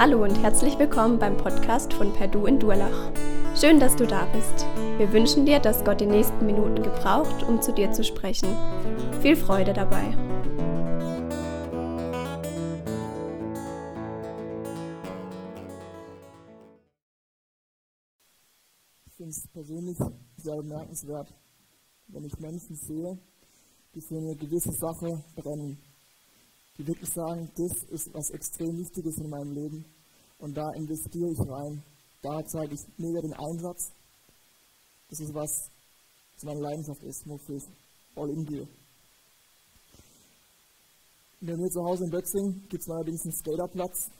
Hallo 0.00 0.24
und 0.24 0.34
herzlich 0.42 0.78
willkommen 0.78 1.18
beim 1.18 1.36
Podcast 1.36 1.92
von 1.92 2.10
Perdu 2.14 2.46
in 2.46 2.58
Durlach. 2.58 3.12
Schön, 3.54 3.78
dass 3.78 3.94
du 3.96 4.06
da 4.06 4.24
bist. 4.32 4.64
Wir 4.96 5.12
wünschen 5.12 5.44
dir, 5.44 5.60
dass 5.60 5.84
Gott 5.84 6.00
die 6.00 6.06
nächsten 6.06 6.46
Minuten 6.46 6.82
gebraucht, 6.82 7.42
um 7.42 7.60
zu 7.60 7.70
dir 7.70 7.92
zu 7.92 8.02
sprechen. 8.02 8.48
Viel 9.20 9.36
Freude 9.36 9.74
dabei. 9.74 10.08
Ich 19.04 19.12
finde 19.16 19.32
es 19.32 19.46
persönlich 19.48 19.98
sehr 20.38 20.56
bemerkenswert, 20.56 21.34
wenn 22.06 22.24
ich 22.24 22.38
Menschen 22.38 22.74
sehe, 22.74 23.18
die 23.94 24.00
für 24.00 24.16
eine 24.16 24.34
gewisse 24.34 24.72
Sache 24.72 25.22
brennen 25.36 25.76
die 26.78 26.86
wirklich 26.86 27.10
sagen, 27.10 27.50
das 27.56 27.82
ist 27.90 28.14
was 28.14 28.30
extrem 28.30 28.76
Wichtiges 28.78 29.18
in 29.18 29.28
meinem 29.28 29.52
Leben 29.52 29.84
und 30.38 30.56
da 30.56 30.70
investiere 30.72 31.30
ich 31.30 31.38
rein. 31.40 31.82
Da 32.22 32.44
zeige 32.46 32.74
ich 32.74 32.80
mega 32.98 33.20
den 33.20 33.34
Einsatz. 33.34 33.92
Das 35.08 35.20
ist 35.20 35.34
was, 35.34 35.70
was 36.34 36.44
meine 36.44 36.60
Leidenschaft 36.60 37.02
ist, 37.02 37.26
wofür 37.26 37.56
ich 37.56 37.64
all 38.16 38.30
in 38.30 38.44
gehe. 38.44 38.68
Bei 41.42 41.56
mir 41.56 41.70
zu 41.70 41.80
Hause 41.82 42.04
in 42.04 42.10
Bötzing 42.10 42.68
gibt 42.68 42.82
es 42.82 42.90
allerdings 42.90 43.22
einen 43.24 43.32
Skaterplatz 43.32 44.10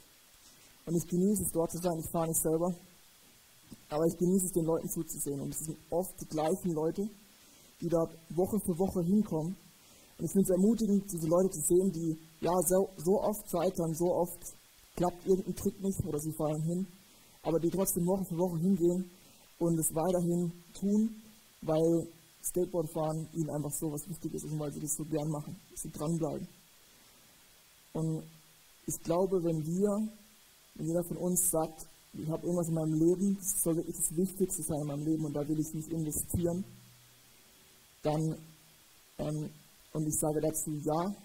und 0.85 0.95
ich 0.95 1.07
genieße 1.07 1.43
es 1.43 1.51
dort 1.51 1.71
zu 1.71 1.77
sein. 1.77 1.99
Ich 1.99 2.09
fahre 2.11 2.27
nicht 2.27 2.41
selber, 2.41 2.73
aber 3.89 4.05
ich 4.05 4.17
genieße 4.17 4.45
es 4.47 4.51
den 4.51 4.65
Leuten 4.65 4.89
zuzusehen 4.89 5.39
und 5.39 5.53
es 5.53 5.59
sind 5.59 5.77
oft 5.91 6.19
die 6.19 6.25
gleichen 6.25 6.73
Leute, 6.73 7.07
die 7.79 7.89
dort 7.89 8.11
Woche 8.29 8.59
für 8.65 8.77
Woche 8.77 9.03
hinkommen 9.03 9.55
und 10.21 10.25
ich 10.25 10.33
finde 10.33 10.53
es 10.53 10.55
ermutigend, 10.61 11.11
diese 11.11 11.25
Leute 11.25 11.49
zu 11.49 11.61
sehen, 11.61 11.91
die 11.91 12.15
ja 12.41 12.51
so, 12.67 12.89
so 12.97 13.19
oft 13.23 13.49
scheitern, 13.49 13.95
so 13.95 14.13
oft 14.13 14.53
klappt 14.95 15.25
irgendein 15.25 15.55
Trick 15.55 15.81
nicht 15.81 16.05
oder 16.05 16.19
sie 16.19 16.31
fallen 16.33 16.61
hin, 16.61 16.85
aber 17.41 17.59
die 17.59 17.71
trotzdem 17.71 18.05
Woche 18.05 18.25
für 18.25 18.37
Woche 18.37 18.59
hingehen 18.59 19.09
und 19.57 19.79
es 19.79 19.95
weiterhin 19.95 20.51
tun, 20.79 21.09
weil 21.63 22.07
Skateboardfahren 22.43 23.29
ihnen 23.33 23.49
einfach 23.49 23.71
so 23.71 23.91
was 23.91 24.07
Wichtiges 24.07 24.43
ist 24.43 24.51
und 24.51 24.59
weil 24.59 24.71
sie 24.71 24.79
das 24.79 24.93
so 24.93 25.05
gern 25.05 25.27
machen, 25.27 25.59
dass 25.71 25.81
sie 25.81 25.91
dranbleiben. 25.91 26.47
Und 27.93 28.21
ich 28.85 28.99
glaube, 28.99 29.43
wenn 29.43 29.65
wir, 29.65 30.07
wenn 30.75 30.85
jeder 30.85 31.03
von 31.03 31.17
uns 31.17 31.49
sagt, 31.49 31.87
ich 32.13 32.29
habe 32.29 32.45
irgendwas 32.45 32.67
in 32.67 32.75
meinem 32.75 32.93
Leben, 32.93 33.37
das 33.37 33.63
soll 33.63 33.77
wirklich 33.77 33.97
das 33.97 34.15
Wichtigste 34.15 34.61
sein 34.61 34.81
in 34.81 34.87
meinem 34.87 35.03
Leben 35.03 35.25
und 35.25 35.33
da 35.33 35.47
will 35.47 35.59
ich 35.59 35.73
nicht 35.73 35.89
investieren, 35.89 36.63
dann 38.03 38.37
ähm, 39.17 39.49
und 39.93 40.07
ich 40.07 40.15
sage 40.19 40.41
dazu 40.41 40.71
ja, 40.71 41.15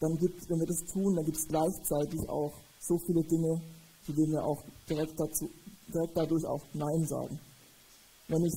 dann 0.00 0.16
gibt 0.16 0.48
wenn 0.48 0.58
wir 0.58 0.66
das 0.66 0.84
tun, 0.92 1.14
dann 1.14 1.24
gibt 1.24 1.36
es 1.36 1.46
gleichzeitig 1.46 2.20
auch 2.28 2.52
so 2.80 2.98
viele 3.06 3.22
Dinge, 3.22 3.60
zu 4.04 4.12
denen 4.12 4.32
wir 4.32 4.44
auch 4.44 4.62
direkt, 4.88 5.18
dazu, 5.20 5.50
direkt 5.92 6.16
dadurch 6.16 6.44
auch 6.46 6.62
Nein 6.72 7.04
sagen. 7.06 7.38
Wenn 8.28 8.44
ich 8.44 8.54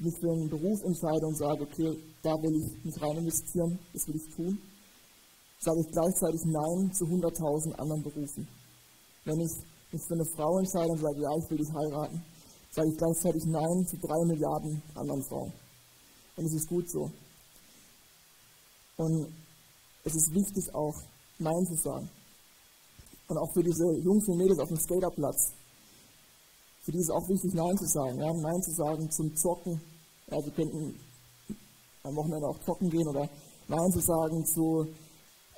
mich 0.00 0.14
für 0.18 0.32
einen 0.32 0.50
Beruf 0.50 0.82
entscheide 0.82 1.26
und 1.26 1.36
sage, 1.36 1.62
okay, 1.62 1.96
da 2.22 2.34
will 2.42 2.56
ich 2.58 2.84
mich 2.84 3.00
rein 3.00 3.18
investieren, 3.18 3.78
das 3.92 4.08
will 4.08 4.16
ich 4.16 4.34
tun, 4.34 4.58
sage 5.60 5.80
ich 5.80 5.92
gleichzeitig 5.92 6.42
Nein 6.46 6.92
zu 6.92 7.04
100.000 7.04 7.72
anderen 7.74 8.02
Berufen. 8.02 8.48
Wenn 9.24 9.40
ich 9.40 9.52
mich 9.92 10.02
für 10.08 10.14
eine 10.14 10.26
Frau 10.34 10.58
entscheide 10.58 10.90
und 10.90 10.98
sage, 10.98 11.22
ja, 11.22 11.30
ich 11.38 11.50
will 11.50 11.58
dich 11.58 11.72
heiraten, 11.72 12.22
sage 12.72 12.88
ich 12.90 12.98
gleichzeitig 12.98 13.44
Nein 13.46 13.86
zu 13.86 13.96
drei 13.98 14.24
Milliarden 14.26 14.82
anderen 14.96 15.22
Frauen. 15.22 15.52
Und 16.36 16.46
es 16.46 16.54
ist 16.54 16.68
gut 16.68 16.90
so. 16.90 17.10
Und 18.96 19.26
es 20.04 20.14
ist 20.14 20.34
wichtig 20.34 20.74
auch 20.74 20.94
Nein 21.38 21.66
zu 21.66 21.74
sagen. 21.76 22.08
Und 23.28 23.38
auch 23.38 23.52
für 23.54 23.62
diese 23.62 23.84
Jungs 24.04 24.28
und 24.28 24.36
Mädels 24.36 24.58
auf 24.58 24.68
dem 24.68 24.78
Skaterplatz, 24.78 25.52
für 26.82 26.92
die 26.92 26.98
ist 26.98 27.08
es 27.08 27.14
auch 27.14 27.28
wichtig, 27.28 27.54
Nein 27.54 27.76
zu 27.78 27.86
sagen. 27.86 28.18
Ja? 28.18 28.32
Nein 28.32 28.62
zu 28.62 28.72
sagen 28.72 29.10
zum 29.10 29.34
Zocken. 29.36 29.80
Ja, 30.30 30.40
sie 30.42 30.50
könnten 30.50 31.00
am 32.02 32.16
Wochenende 32.16 32.46
auch 32.46 32.58
zocken 32.60 32.90
gehen 32.90 33.08
oder 33.08 33.28
Nein 33.68 33.90
zu 33.92 34.00
sagen 34.00 34.44
zu 34.44 34.86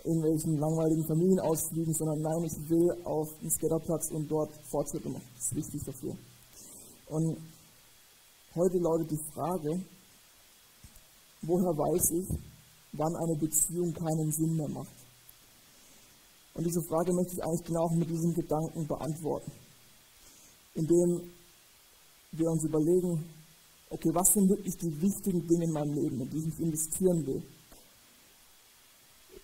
irgendwelchen 0.04 0.56
langweiligen 0.58 1.04
Familienausflügen, 1.04 1.92
sondern 1.92 2.20
nein, 2.22 2.44
ich 2.44 2.70
will 2.70 3.04
auf 3.04 3.28
den 3.40 3.50
Skaterplatz 3.50 4.10
und 4.12 4.30
dort 4.30 4.52
Fortschritte 4.70 5.08
machen. 5.08 5.26
Das 5.34 5.46
ist 5.46 5.56
wichtig 5.56 5.82
dafür. 5.84 6.16
Und 7.08 7.36
heute 8.54 8.78
lautet 8.78 9.10
die 9.10 9.32
Frage, 9.34 9.80
woher 11.42 11.76
weiß 11.76 12.10
ich, 12.12 12.28
wann 12.96 13.16
eine 13.16 13.36
Beziehung 13.36 13.92
keinen 13.92 14.30
Sinn 14.32 14.56
mehr 14.56 14.68
macht? 14.68 14.94
Und 16.54 16.64
diese 16.64 16.82
Frage 16.82 17.12
möchte 17.12 17.34
ich 17.34 17.44
eigentlich 17.44 17.66
genau 17.66 17.88
mit 17.90 18.08
diesem 18.08 18.32
Gedanken 18.32 18.86
beantworten, 18.86 19.52
indem 20.74 21.30
wir 22.32 22.50
uns 22.50 22.64
überlegen, 22.64 23.24
okay, 23.90 24.10
was 24.12 24.32
sind 24.32 24.48
wirklich 24.48 24.76
die 24.76 25.02
wichtigen 25.02 25.46
Dinge 25.46 25.64
in 25.64 25.72
meinem 25.72 25.94
Leben, 25.94 26.20
in 26.20 26.30
die 26.30 26.48
ich 26.48 26.60
investieren 26.60 27.26
will, 27.26 27.42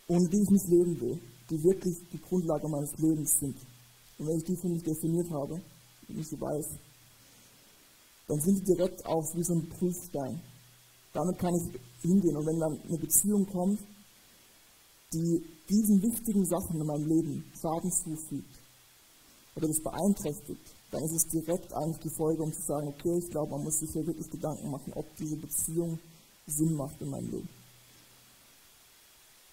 und 0.08 0.32
die 0.32 0.42
ich 0.42 0.50
nicht 0.50 0.68
leben 0.68 1.00
will, 1.00 1.18
die 1.48 1.62
wirklich 1.62 1.96
die 2.12 2.20
Grundlage 2.20 2.68
meines 2.68 2.92
Lebens 2.98 3.38
sind. 3.38 3.56
Und 4.18 4.26
wenn 4.26 4.38
ich 4.38 4.44
die 4.44 4.56
für 4.56 4.68
mich 4.68 4.82
definiert 4.82 5.30
habe, 5.30 5.60
wenn 6.08 6.18
ich 6.18 6.40
weiß, 6.40 6.66
dann 8.28 8.40
sind 8.40 8.58
die 8.60 8.74
direkt 8.74 9.04
auch 9.06 9.24
wie 9.34 9.44
so 9.44 9.54
ein 9.54 9.68
Prüfstein. 9.68 10.40
Damit 11.12 11.38
kann 11.38 11.54
ich 11.54 11.80
hingehen. 12.02 12.36
Und 12.36 12.46
wenn 12.46 12.58
dann 12.58 12.80
eine 12.88 12.98
Beziehung 12.98 13.46
kommt, 13.46 13.80
die 15.12 15.44
diesen 15.68 16.02
wichtigen 16.02 16.44
Sachen 16.46 16.80
in 16.80 16.86
meinem 16.86 17.06
Leben 17.06 17.44
Schaden 17.60 17.90
zufügt 17.90 18.58
oder 19.56 19.68
das 19.68 19.82
beeinträchtigt, 19.82 20.74
dann 20.90 21.02
ist 21.04 21.24
es 21.24 21.28
direkt 21.28 21.72
eigentlich 21.72 22.02
die 22.02 22.16
Folge, 22.16 22.42
um 22.42 22.52
zu 22.52 22.62
sagen, 22.62 22.88
okay, 22.88 23.18
ich 23.18 23.30
glaube, 23.30 23.52
man 23.52 23.64
muss 23.64 23.78
sich 23.78 23.90
hier 23.92 24.06
wirklich 24.06 24.30
Gedanken 24.30 24.70
machen, 24.70 24.92
ob 24.94 25.04
diese 25.16 25.36
Beziehung 25.36 25.98
Sinn 26.46 26.74
macht 26.74 27.00
in 27.00 27.08
meinem 27.08 27.30
Leben. 27.30 27.48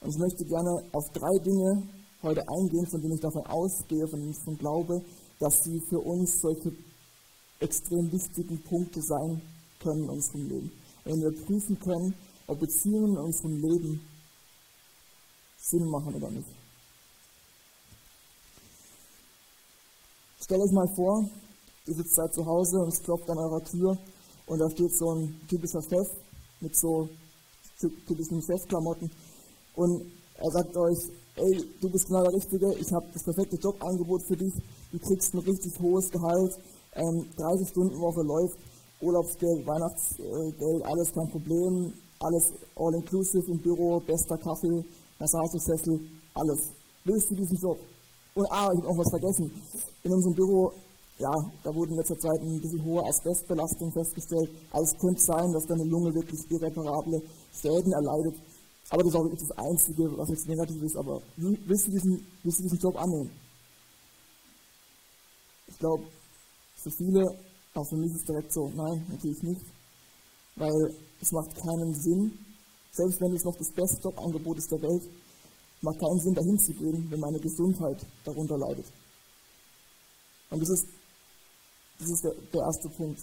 Und 0.01 0.09
ich 0.09 0.17
möchte 0.17 0.45
gerne 0.45 0.83
auf 0.91 1.05
drei 1.13 1.43
Dinge 1.43 1.83
heute 2.23 2.41
eingehen, 2.41 2.87
von 2.87 3.01
denen 3.01 3.15
ich 3.15 3.21
davon 3.21 3.45
ausgehe, 3.47 4.07
von 4.07 4.19
denen 4.19 4.31
ich 4.31 4.39
davon 4.39 4.57
glaube, 4.57 5.01
dass 5.39 5.63
sie 5.63 5.79
für 5.89 5.99
uns 5.99 6.39
solche 6.41 6.71
extrem 7.59 8.11
wichtigen 8.11 8.61
Punkte 8.63 9.01
sein 9.01 9.41
können 9.79 10.03
in 10.03 10.09
unserem 10.09 10.49
Leben. 10.49 10.71
Wenn 11.09 11.21
wir 11.21 11.31
prüfen 11.31 11.79
können, 11.79 12.13
ob 12.45 12.59
Beziehungen 12.59 13.13
in 13.13 13.17
unserem 13.17 13.59
Leben 13.63 13.99
Sinn 15.57 15.89
machen 15.89 16.13
oder 16.13 16.29
nicht. 16.29 16.47
Stellt 20.39 20.61
euch 20.61 20.71
mal 20.71 20.87
vor, 20.95 21.27
ihr 21.87 21.95
sitzt 21.95 22.15
da 22.15 22.31
zu 22.31 22.45
Hause 22.45 22.77
und 22.77 22.89
es 22.89 23.01
klopft 23.01 23.27
an 23.27 23.39
eurer 23.39 23.63
Tür 23.63 23.97
und 24.45 24.59
da 24.59 24.69
steht 24.69 24.95
so 24.95 25.15
ein 25.15 25.41
typischer 25.49 25.81
Chef 25.81 26.07
mit 26.59 26.77
so 26.77 27.09
typischen 27.79 28.43
Chefklamotten 28.43 29.09
und 29.73 30.11
er 30.35 30.51
sagt 30.51 30.77
euch, 30.77 30.99
ey, 31.37 31.65
du 31.81 31.89
bist 31.89 32.05
genau 32.05 32.21
der 32.21 32.33
Richtige, 32.33 32.71
ich 32.75 32.91
habe 32.93 33.07
das 33.13 33.23
perfekte 33.23 33.55
Jobangebot 33.55 34.21
für 34.27 34.37
dich, 34.37 34.53
du 34.91 34.99
kriegst 34.99 35.33
ein 35.33 35.39
richtig 35.39 35.73
hohes 35.79 36.11
Gehalt, 36.11 36.55
ähm, 36.93 37.25
30 37.35 37.67
Stunden 37.67 37.99
Woche 37.99 38.21
läuft, 38.21 38.59
Urlaubsgeld, 39.01 39.65
Weihnachtsgeld, 39.65 40.83
alles 40.83 41.13
kein 41.13 41.29
Problem, 41.29 41.93
alles 42.19 42.53
all-inclusive 42.75 43.51
im 43.51 43.59
Büro, 43.59 43.99
bester 43.99 44.37
Kaffee, 44.37 44.83
Massagesessel, 45.19 45.99
alles. 46.33 46.59
Willst 47.05 47.31
du 47.31 47.35
diesen 47.35 47.57
Job? 47.57 47.77
Und 48.35 48.45
ah, 48.51 48.69
ich 48.71 48.79
habe 48.79 48.87
noch 48.87 48.97
was 48.97 49.09
vergessen. 49.09 49.51
In 50.03 50.11
unserem 50.11 50.35
Büro, 50.35 50.71
ja, 51.17 51.31
da 51.63 51.73
wurde 51.73 51.91
in 51.91 51.97
letzter 51.97 52.17
Zeit 52.17 52.39
ein 52.41 52.61
bisschen 52.61 52.83
hohe 52.83 53.03
Asbestbelastung 53.05 53.91
festgestellt. 53.91 54.49
Also 54.71 54.93
es 54.93 54.99
könnte 54.99 55.21
sein, 55.21 55.51
dass 55.51 55.65
deine 55.65 55.83
Lunge 55.83 56.13
wirklich 56.13 56.39
irreparable 56.49 57.21
Schäden 57.51 57.91
erleidet. 57.91 58.35
Aber 58.89 59.03
das 59.03 59.11
ist 59.11 59.19
auch 59.19 59.23
wirklich 59.23 59.47
das 59.47 59.57
Einzige, 59.57 60.17
was 60.17 60.29
jetzt 60.29 60.47
negativ 60.47 60.81
ist. 60.81 60.97
Aber 60.97 61.21
willst 61.37 61.87
du 61.87 61.91
diesen, 61.91 62.25
willst 62.43 62.59
du 62.59 62.63
diesen 62.63 62.79
Job 62.79 62.95
annehmen? 62.95 63.31
Ich 65.67 65.77
glaube, 65.77 66.03
für 66.75 66.91
viele, 66.91 67.23
auch 67.79 67.89
für 67.89 67.97
mich 67.97 68.11
ist 68.11 68.21
es 68.21 68.25
direkt 68.25 68.53
so, 68.53 68.69
nein, 68.69 69.05
natürlich 69.09 69.41
nicht. 69.43 69.65
Weil 70.55 70.95
es 71.21 71.31
macht 71.31 71.55
keinen 71.55 71.93
Sinn, 71.95 72.37
selbst 72.91 73.21
wenn 73.21 73.33
es 73.33 73.43
noch 73.43 73.55
das 73.55 73.71
beste 73.71 74.01
Jobangebot 74.03 74.57
ist 74.57 74.71
der 74.71 74.81
Welt, 74.81 75.03
macht 75.81 75.99
keinen 75.99 76.19
Sinn, 76.19 76.33
dahin 76.33 76.59
zu 76.59 76.73
gehen, 76.73 77.09
wenn 77.09 77.19
meine 77.19 77.39
Gesundheit 77.39 78.05
darunter 78.25 78.57
leidet. 78.57 78.85
Und 80.49 80.61
das 80.61 80.69
ist, 80.69 80.87
das 81.99 82.09
ist 82.09 82.23
der, 82.23 82.33
der 82.53 82.61
erste 82.61 82.89
Punkt, 82.89 83.21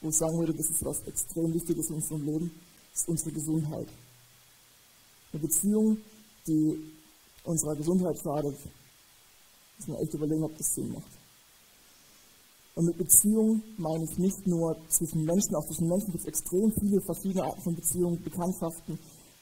wo 0.00 0.08
ich 0.08 0.16
sagen 0.16 0.38
würde, 0.38 0.54
das 0.54 0.70
ist 0.70 0.84
was 0.84 1.00
extrem 1.06 1.52
Wichtiges 1.54 1.90
in 1.90 1.96
unserem 1.96 2.24
Leben, 2.24 2.50
ist 2.94 3.08
unsere 3.08 3.32
Gesundheit. 3.32 3.88
Eine 5.32 5.42
Beziehung, 5.42 5.98
die 6.46 6.92
unserer 7.44 7.76
Gesundheit 7.76 8.18
schadet, 8.18 8.56
müssen 9.76 9.92
wir 9.92 10.00
echt 10.00 10.14
überlegen, 10.14 10.42
ob 10.42 10.56
das 10.56 10.74
Sinn 10.74 10.92
macht. 10.92 11.17
Und 12.78 12.86
mit 12.86 12.96
Beziehungen 12.96 13.60
meine 13.76 14.04
ich 14.04 14.16
nicht 14.18 14.46
nur 14.46 14.76
zwischen 14.86 15.24
Menschen, 15.24 15.56
auch 15.56 15.66
zwischen 15.66 15.88
Menschen 15.88 16.12
gibt 16.12 16.22
es 16.22 16.28
extrem 16.28 16.70
viele 16.78 17.00
verschiedene 17.00 17.42
Arten 17.42 17.60
von 17.60 17.74
Beziehungen, 17.74 18.22
Bekanntschaften, 18.22 18.96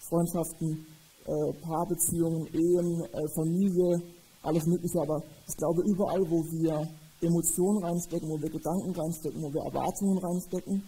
Freundschaften, 0.09 0.87
äh, 1.27 1.53
Paarbeziehungen, 1.61 2.47
Ehen, 2.47 3.05
äh, 3.05 3.29
Familie, 3.35 4.01
alles 4.41 4.65
Mögliche, 4.65 4.99
aber 5.03 5.23
ich 5.47 5.55
glaube, 5.55 5.83
überall, 5.83 6.25
wo 6.31 6.41
wir 6.49 6.89
Emotionen 7.21 7.85
reinstecken, 7.85 8.27
wo 8.27 8.41
wir 8.41 8.49
Gedanken 8.49 8.93
reinstecken, 8.97 9.43
wo 9.43 9.53
wir 9.53 9.65
Erwartungen 9.69 10.17
reinstecken, 10.17 10.83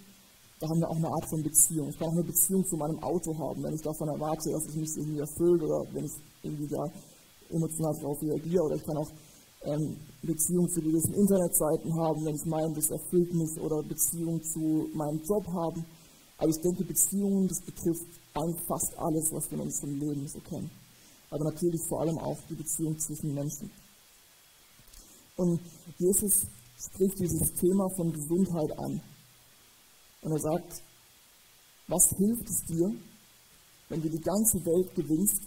da 0.59 0.69
haben 0.71 0.81
wir 0.81 0.89
auch 0.89 0.97
eine 0.97 1.09
Art 1.09 1.29
von 1.29 1.43
Beziehung. 1.43 1.91
Ich 1.91 1.99
kann 1.99 2.09
auch 2.09 2.17
eine 2.17 2.25
Beziehung 2.25 2.65
zu 2.65 2.77
meinem 2.79 2.99
Auto 3.03 3.37
haben, 3.37 3.63
wenn 3.63 3.75
ich 3.75 3.83
davon 3.83 4.09
erwarte, 4.09 4.53
dass 4.53 4.65
es 4.65 4.75
mich 4.75 4.97
irgendwie 4.97 5.21
erfüllt 5.21 5.63
oder 5.63 5.85
wenn 5.93 6.07
ich 6.07 6.17
irgendwie 6.43 6.69
da 6.69 6.89
emotional 7.51 7.93
darauf 8.01 8.23
reagiere. 8.23 8.65
Oder 8.65 8.77
ich 8.77 8.85
kann 8.85 8.97
auch 8.97 9.11
Beziehung 10.23 10.69
zu 10.69 10.81
gewissen 10.81 11.15
Internetseiten 11.15 11.95
haben, 11.95 12.25
wenn 12.25 12.37
ich 12.37 12.47
meine, 12.47 12.73
das 12.75 12.91
erfüllt 12.91 13.35
mich. 13.35 13.59
Oder 13.61 13.83
Beziehung 13.83 14.43
zu 14.43 14.89
meinem 14.95 15.23
Job 15.25 15.47
haben. 15.49 15.85
Aber 16.39 16.49
ich 16.49 16.61
denke, 16.61 16.85
Beziehungen, 16.85 17.49
das 17.49 17.61
betrifft 17.61 18.07
fast 18.69 18.97
alles, 18.97 19.33
was 19.33 19.51
wir 19.51 19.59
in 19.59 19.65
unserem 19.65 19.99
Leben 19.99 20.29
so 20.29 20.39
kennen. 20.41 20.71
Aber 21.31 21.45
natürlich 21.45 21.83
vor 21.89 22.01
allem 22.01 22.19
auch 22.19 22.39
die 22.49 22.55
Beziehung 22.55 22.99
zwischen 22.99 23.35
Menschen. 23.35 23.71
Und 25.37 25.61
Jesus 25.99 26.47
spricht 26.79 27.19
dieses 27.19 27.53
Thema 27.55 27.89
von 27.97 28.13
Gesundheit 28.13 28.79
an. 28.79 29.01
Und 30.23 30.33
er 30.33 30.39
sagt, 30.39 30.83
was 31.89 32.09
hilft 32.17 32.49
es 32.49 32.65
dir, 32.65 32.93
wenn 33.89 34.03
du 34.03 34.09
die 34.09 34.21
ganze 34.21 34.65
Welt 34.65 34.95
gewinnst? 34.95 35.43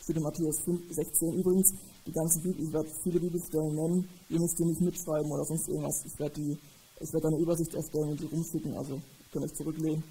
Für 0.00 0.12
den 0.12 0.22
Matthäus 0.22 0.60
5, 0.64 0.92
16 0.92 1.32
übrigens, 1.34 1.72
die 2.06 2.12
ganze 2.12 2.40
Bibel, 2.40 2.64
ich 2.64 2.72
werde 2.72 2.90
viele 3.02 3.20
Bibelstellen 3.20 3.74
nennen, 3.74 4.08
ihr 4.28 4.40
müsst 4.40 4.58
die 4.58 4.64
nicht 4.64 4.80
mitschreiben 4.80 5.30
oder 5.30 5.44
sonst 5.44 5.68
irgendwas. 5.68 6.04
Ich 6.04 6.18
werde, 6.18 6.34
die, 6.34 6.58
ich 7.00 7.12
werde 7.12 7.28
eine 7.28 7.38
Übersicht 7.38 7.74
erstellen 7.74 8.10
und 8.10 8.20
die 8.20 8.26
rumschicken, 8.26 8.76
also 8.76 9.00
könnt 9.32 9.44
euch 9.44 9.54
zurücklehnen. 9.54 10.04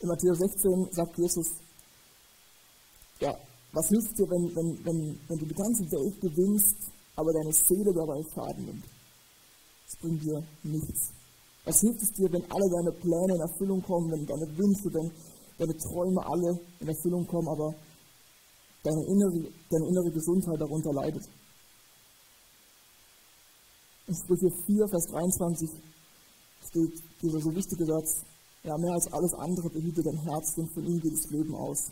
In 0.00 0.08
Matthäus 0.08 0.38
16 0.38 0.88
sagt 0.92 1.18
Jesus, 1.18 1.46
ja, 3.20 3.36
was 3.72 3.88
hilft 3.88 4.18
dir, 4.18 4.26
wenn, 4.30 4.56
wenn, 4.56 4.84
wenn, 4.84 5.20
wenn 5.28 5.38
du 5.38 5.46
die 5.46 5.54
ganze 5.54 5.84
Welt 5.92 6.20
gewinnst, 6.20 6.76
aber 7.16 7.32
deine 7.32 7.52
Seele 7.52 7.92
dabei 7.92 8.22
Schaden 8.34 8.64
nimmt? 8.64 8.84
Das 9.84 10.00
bringt 10.00 10.22
dir 10.24 10.42
nichts. 10.62 11.12
Was 11.64 11.80
hilft 11.80 12.02
es 12.02 12.12
dir, 12.12 12.32
wenn 12.32 12.50
alle 12.50 12.68
deine 12.70 12.92
Pläne 12.92 13.34
in 13.34 13.40
Erfüllung 13.40 13.82
kommen, 13.82 14.10
wenn 14.10 14.26
deine 14.26 14.48
Wünsche, 14.56 14.88
wenn 14.94 15.12
deine 15.58 15.76
Träume 15.76 16.24
alle 16.24 16.58
in 16.80 16.88
Erfüllung 16.88 17.26
kommen, 17.26 17.48
aber 17.48 17.74
deine 18.82 19.04
innere, 19.06 19.52
deine 19.70 19.88
innere 19.88 20.10
Gesundheit 20.10 20.60
darunter 20.60 20.92
leidet? 20.92 21.24
In 24.06 24.14
Sprüche 24.14 24.50
4, 24.66 24.88
Vers 24.88 25.06
23 25.06 25.70
steht 26.68 27.02
dieser 27.22 27.40
so 27.40 27.54
wichtige 27.54 27.86
Satz, 27.86 28.24
ja, 28.62 28.76
mehr 28.76 28.92
als 28.92 29.10
alles 29.12 29.32
andere 29.34 29.70
behüte 29.70 30.02
dein 30.02 30.18
Herz, 30.18 30.54
denn 30.54 30.68
von 30.68 30.84
ihm 30.84 31.00
geht 31.00 31.12
das 31.12 31.30
Leben 31.30 31.54
aus. 31.54 31.90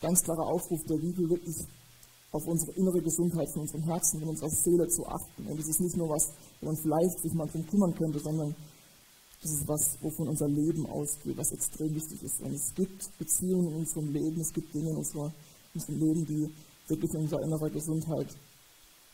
Ganz 0.00 0.22
klarer 0.22 0.46
Aufruf 0.46 0.80
der 0.84 0.96
Bibel, 0.96 1.28
wirklich 1.28 1.56
auf 2.32 2.46
unsere 2.46 2.72
innere 2.72 3.00
Gesundheit 3.00 3.48
von 3.52 3.62
unserem 3.62 3.84
Herzen, 3.84 4.20
von 4.20 4.28
unserer 4.30 4.50
Seele 4.50 4.86
zu 4.88 5.06
achten. 5.06 5.46
Und 5.46 5.58
das 5.58 5.68
ist 5.68 5.80
nicht 5.80 5.96
nur 5.96 6.08
was, 6.08 6.32
wo 6.60 6.66
man 6.66 6.76
vielleicht 6.76 7.20
sich 7.20 7.32
mal 7.32 7.48
drum 7.48 7.66
kümmern 7.66 7.94
könnte, 7.94 8.18
sondern 8.20 8.54
das 9.46 9.60
ist 9.60 9.68
was, 9.68 9.96
wovon 10.02 10.28
unser 10.28 10.48
Leben 10.48 10.86
ausgeht, 10.86 11.36
was 11.36 11.52
extrem 11.52 11.94
wichtig 11.94 12.20
ist. 12.22 12.40
Und 12.40 12.52
es 12.52 12.74
gibt 12.74 13.16
Beziehungen 13.16 13.68
in 13.68 13.76
unserem 13.76 14.12
Leben, 14.12 14.40
es 14.40 14.52
gibt 14.52 14.74
Dinge 14.74 14.90
in, 14.90 14.96
in 14.96 15.32
unserem 15.74 16.00
Leben, 16.00 16.26
die 16.26 16.50
wirklich 16.88 17.14
unserer 17.14 17.42
innerer 17.42 17.70
Gesundheit 17.70 18.26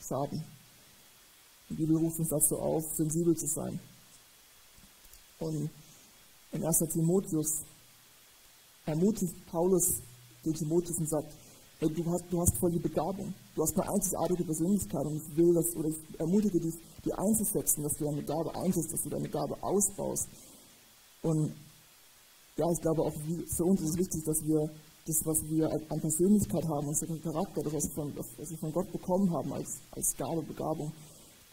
schaden. 0.01 0.43
Die 1.69 1.75
Bibel 1.75 1.97
ruft 1.99 2.19
uns 2.19 2.31
dazu 2.31 2.59
auf, 2.59 2.83
sensibel 2.97 3.37
zu 3.37 3.47
sein. 3.47 3.79
Und 5.39 5.69
in 6.53 6.65
1. 6.65 6.79
Timotheus 6.93 7.63
ermutigt 8.87 9.35
Paulus 9.47 10.01
den 10.47 10.55
Timotheus 10.55 10.99
und 10.99 11.11
sagt, 11.11 11.31
hey, 11.83 11.95
du 11.95 12.11
hast, 12.11 12.25
du 12.31 12.41
hast 12.41 12.57
voll 12.59 12.71
die 12.71 12.79
Begabung, 12.79 13.35
du 13.55 13.63
hast 13.63 13.79
eine 13.79 13.89
einzigartige 13.89 14.45
Persönlichkeit 14.45 15.05
und 15.07 15.17
ich 15.17 15.37
will 15.37 15.55
das, 15.55 15.77
oder 15.77 15.89
ich 15.89 16.21
ermutige 16.21 16.61
dich, 16.61 16.75
die 17.05 17.13
einzusetzen, 17.13 17.83
dass 17.83 17.95
du 17.99 18.05
deine 18.05 18.23
Gabe 18.23 18.55
einsetzt, 18.55 18.93
dass 18.93 19.03
du 19.03 19.11
deine 19.11 19.29
Gabe 19.29 19.57
ausbaust. 19.63 20.29
Und 21.23 21.53
ja, 22.57 22.67
ich 22.71 22.81
glaube 22.81 23.03
auch 23.03 23.13
für 23.13 23.65
uns 23.65 23.81
ist 23.81 23.91
es 23.91 23.97
wichtig, 23.97 24.25
dass 24.25 24.39
wir 24.45 24.71
das, 25.07 25.19
was 25.25 25.43
wir 25.51 25.67
an 25.67 26.01
Persönlichkeit 26.01 26.65
haben, 26.65 26.87
unseren 26.87 27.21
Charakter, 27.21 27.63
das, 27.63 27.73
was 27.73 27.85
wir 27.85 27.95
von, 27.95 28.17
was 28.17 28.51
wir 28.51 28.59
von 28.59 28.73
Gott 28.73 28.93
bekommen 28.93 29.33
haben 29.33 29.53
als, 29.53 29.81
als 29.91 30.15
Gabe, 30.17 30.43
Begabung, 30.43 30.93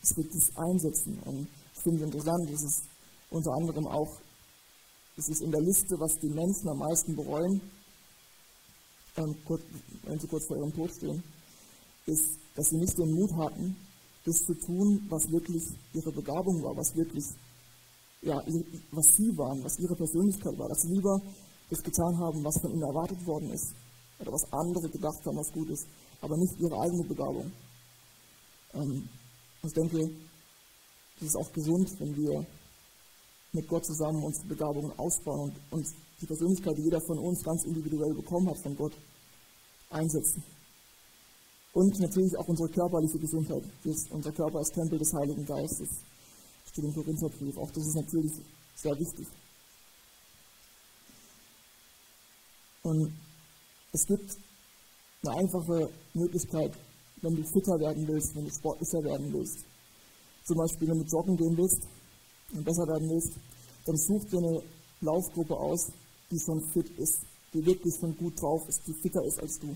dass 0.01 0.15
wir 0.17 0.25
das 0.25 0.55
einsetzen. 0.55 1.19
Und 1.25 1.47
ich 1.73 1.81
finde 1.81 1.99
es 1.99 2.05
interessant, 2.05 2.51
dass 2.51 2.63
es 2.63 2.83
unter 3.31 3.51
anderem 3.53 3.87
auch, 3.87 4.17
es 5.17 5.29
ist 5.29 5.41
in 5.41 5.51
der 5.51 5.61
Liste, 5.61 5.99
was 5.99 6.13
die 6.21 6.29
Menschen 6.29 6.69
am 6.69 6.77
meisten 6.77 7.15
bereuen, 7.15 7.61
ähm, 9.19 9.35
kurz, 9.45 9.61
wenn 10.03 10.19
sie 10.19 10.27
kurz 10.27 10.47
vor 10.47 10.57
ihrem 10.57 10.73
Tod 10.73 10.91
stehen, 10.91 11.23
ist, 12.05 12.39
dass 12.55 12.69
sie 12.69 12.77
nicht 12.77 12.97
den 12.97 13.11
Mut 13.11 13.31
hatten, 13.33 13.75
das 14.25 14.45
zu 14.45 14.53
tun, 14.53 15.05
was 15.09 15.31
wirklich 15.31 15.63
ihre 15.93 16.11
Begabung 16.11 16.63
war, 16.63 16.75
was 16.75 16.95
wirklich, 16.95 17.25
ja, 18.21 18.41
was 18.91 19.15
sie 19.15 19.37
waren, 19.37 19.63
was 19.63 19.79
ihre 19.79 19.95
Persönlichkeit 19.95 20.57
war, 20.57 20.69
dass 20.69 20.81
sie 20.81 20.93
lieber 20.93 21.21
das 21.69 21.83
getan 21.83 22.17
haben, 22.17 22.43
was 22.43 22.59
von 22.61 22.71
ihnen 22.71 22.83
erwartet 22.83 23.25
worden 23.25 23.51
ist, 23.51 23.73
oder 24.19 24.31
was 24.31 24.51
andere 24.51 24.89
gedacht 24.89 25.25
haben, 25.25 25.37
was 25.37 25.51
gut 25.51 25.69
ist, 25.69 25.87
aber 26.21 26.35
nicht 26.37 26.59
ihre 26.59 26.79
eigene 26.79 27.03
Begabung. 27.03 27.51
Ähm, 28.73 29.07
ich 29.63 29.73
denke, 29.73 30.09
es 31.17 31.27
ist 31.27 31.35
auch 31.35 31.51
gesund, 31.51 31.89
wenn 31.99 32.15
wir 32.15 32.45
mit 33.51 33.67
Gott 33.67 33.85
zusammen 33.85 34.23
unsere 34.23 34.47
Begabungen 34.47 34.91
ausbauen 34.97 35.51
und 35.71 35.79
uns 35.79 35.93
die 36.21 36.25
Persönlichkeit, 36.25 36.77
die 36.77 36.83
jeder 36.83 37.01
von 37.01 37.17
uns 37.17 37.43
ganz 37.43 37.63
individuell 37.65 38.13
bekommen 38.13 38.49
hat 38.49 38.57
von 38.57 38.75
Gott, 38.75 38.93
einsetzen. 39.89 40.43
Und 41.73 41.99
natürlich 41.99 42.35
auch 42.37 42.47
unsere 42.47 42.69
körperliche 42.69 43.19
Gesundheit. 43.19 43.63
unser 44.09 44.31
Körper 44.31 44.59
ist 44.61 44.73
Tempel 44.73 44.97
des 44.97 45.13
Heiligen 45.13 45.45
Geistes. 45.45 45.89
Steht 46.65 46.85
im 46.85 46.93
Korintherbrief. 46.93 47.57
Auch 47.57 47.71
das 47.71 47.85
ist 47.85 47.95
natürlich 47.95 48.33
sehr 48.75 48.97
wichtig. 48.97 49.27
Und 52.83 53.13
es 53.91 54.05
gibt 54.05 54.37
eine 55.23 55.35
einfache 55.37 55.89
Möglichkeit, 56.13 56.73
wenn 57.21 57.35
du 57.35 57.43
fitter 57.43 57.79
werden 57.79 58.07
willst, 58.07 58.35
wenn 58.35 58.45
du 58.45 58.51
sportlicher 58.51 59.03
werden 59.03 59.33
willst. 59.33 59.59
Zum 60.45 60.57
Beispiel, 60.57 60.87
wenn 60.87 60.99
du 60.99 61.05
joggen 61.05 61.37
gehen 61.37 61.57
willst 61.57 61.81
und 62.53 62.63
besser 62.63 62.87
werden 62.87 63.09
willst, 63.09 63.33
dann 63.85 63.97
such 63.97 64.25
dir 64.29 64.39
eine 64.39 64.63
Laufgruppe 65.01 65.55
aus, 65.55 65.91
die 66.31 66.39
schon 66.39 66.61
fit 66.71 66.89
ist, 66.97 67.19
die 67.53 67.65
wirklich 67.65 67.95
schon 67.99 68.15
gut 68.17 68.39
drauf 68.41 68.67
ist, 68.67 68.81
die 68.87 68.93
fitter 68.93 69.23
ist 69.25 69.39
als 69.39 69.59
du. 69.59 69.75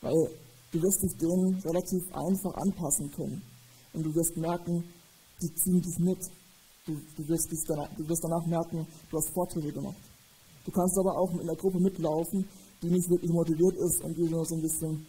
Weil 0.00 0.30
du 0.72 0.82
wirst 0.82 1.02
dich 1.02 1.16
denen 1.18 1.60
relativ 1.64 2.02
einfach 2.12 2.54
anpassen 2.54 3.10
können. 3.12 3.42
Und 3.92 4.02
du 4.04 4.14
wirst 4.14 4.36
merken, 4.36 4.84
die 5.40 5.54
ziehen 5.54 5.80
dich 5.80 5.98
mit. 5.98 6.18
Du, 6.86 6.92
du, 7.16 7.28
wirst 7.28 7.50
dich 7.50 7.60
danach, 7.66 7.88
du 7.96 8.06
wirst 8.08 8.24
danach 8.24 8.44
merken, 8.46 8.86
du 9.10 9.16
hast 9.16 9.32
Fortschritte 9.32 9.72
gemacht. 9.72 9.96
Du 10.64 10.72
kannst 10.72 10.98
aber 10.98 11.16
auch 11.18 11.32
mit 11.32 11.42
einer 11.42 11.56
Gruppe 11.56 11.78
mitlaufen, 11.78 12.46
die 12.82 12.90
nicht 12.90 13.08
wirklich 13.08 13.30
motiviert 13.30 13.76
ist 13.76 14.02
und 14.02 14.16
die 14.16 14.28
nur 14.28 14.44
so 14.44 14.56
ein 14.56 14.62
bisschen 14.62 15.06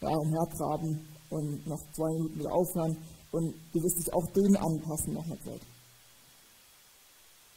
ja, 0.00 0.16
umhergraben 0.16 1.00
und 1.30 1.66
nach 1.66 1.80
zwei 1.92 2.12
Minuten 2.14 2.38
wieder 2.38 2.52
aufhören. 2.52 2.96
Und 3.32 3.54
du 3.72 3.82
wirst 3.82 3.98
dich 3.98 4.12
auch 4.12 4.26
denen 4.32 4.56
anpassen 4.56 5.14
nach 5.14 5.24
einer 5.24 5.40
Zeit. 5.42 5.60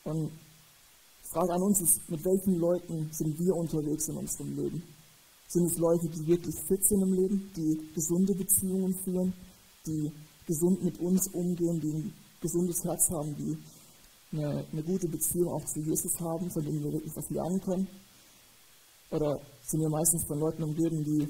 Und 0.03 0.31
Frage 1.31 1.53
an 1.53 1.61
uns 1.61 1.79
ist, 1.79 2.09
mit 2.09 2.25
welchen 2.25 2.55
Leuten 2.55 3.07
sind 3.11 3.37
wir 3.39 3.55
unterwegs 3.55 4.07
in 4.07 4.17
unserem 4.17 4.55
Leben? 4.55 4.83
Sind 5.47 5.65
es 5.65 5.77
Leute, 5.77 6.09
die 6.09 6.25
wirklich 6.25 6.55
fit 6.67 6.83
sind 6.83 7.03
im 7.03 7.13
Leben, 7.13 7.51
die 7.55 7.79
gesunde 7.93 8.33
Beziehungen 8.33 8.95
führen, 9.03 9.33
die 9.85 10.11
gesund 10.47 10.83
mit 10.83 10.99
uns 10.99 11.27
umgehen, 11.27 11.79
die 11.81 11.91
ein 11.91 12.13
gesundes 12.41 12.83
Herz 12.83 13.11
haben, 13.11 13.35
die 13.35 13.57
eine, 14.31 14.65
eine 14.71 14.81
gute 14.81 15.07
Beziehung 15.07 15.49
auch 15.49 15.65
zu 15.65 15.79
Jesus 15.81 16.19
haben, 16.19 16.49
von 16.49 16.63
denen 16.63 16.83
wir 16.83 16.93
wirklich 16.93 17.15
was 17.15 17.29
lernen 17.29 17.61
können? 17.61 17.87
Oder 19.11 19.39
sind 19.67 19.81
wir 19.81 19.89
meistens 19.89 20.25
von 20.25 20.39
Leuten 20.39 20.63
umgeben, 20.63 21.03
die 21.03 21.27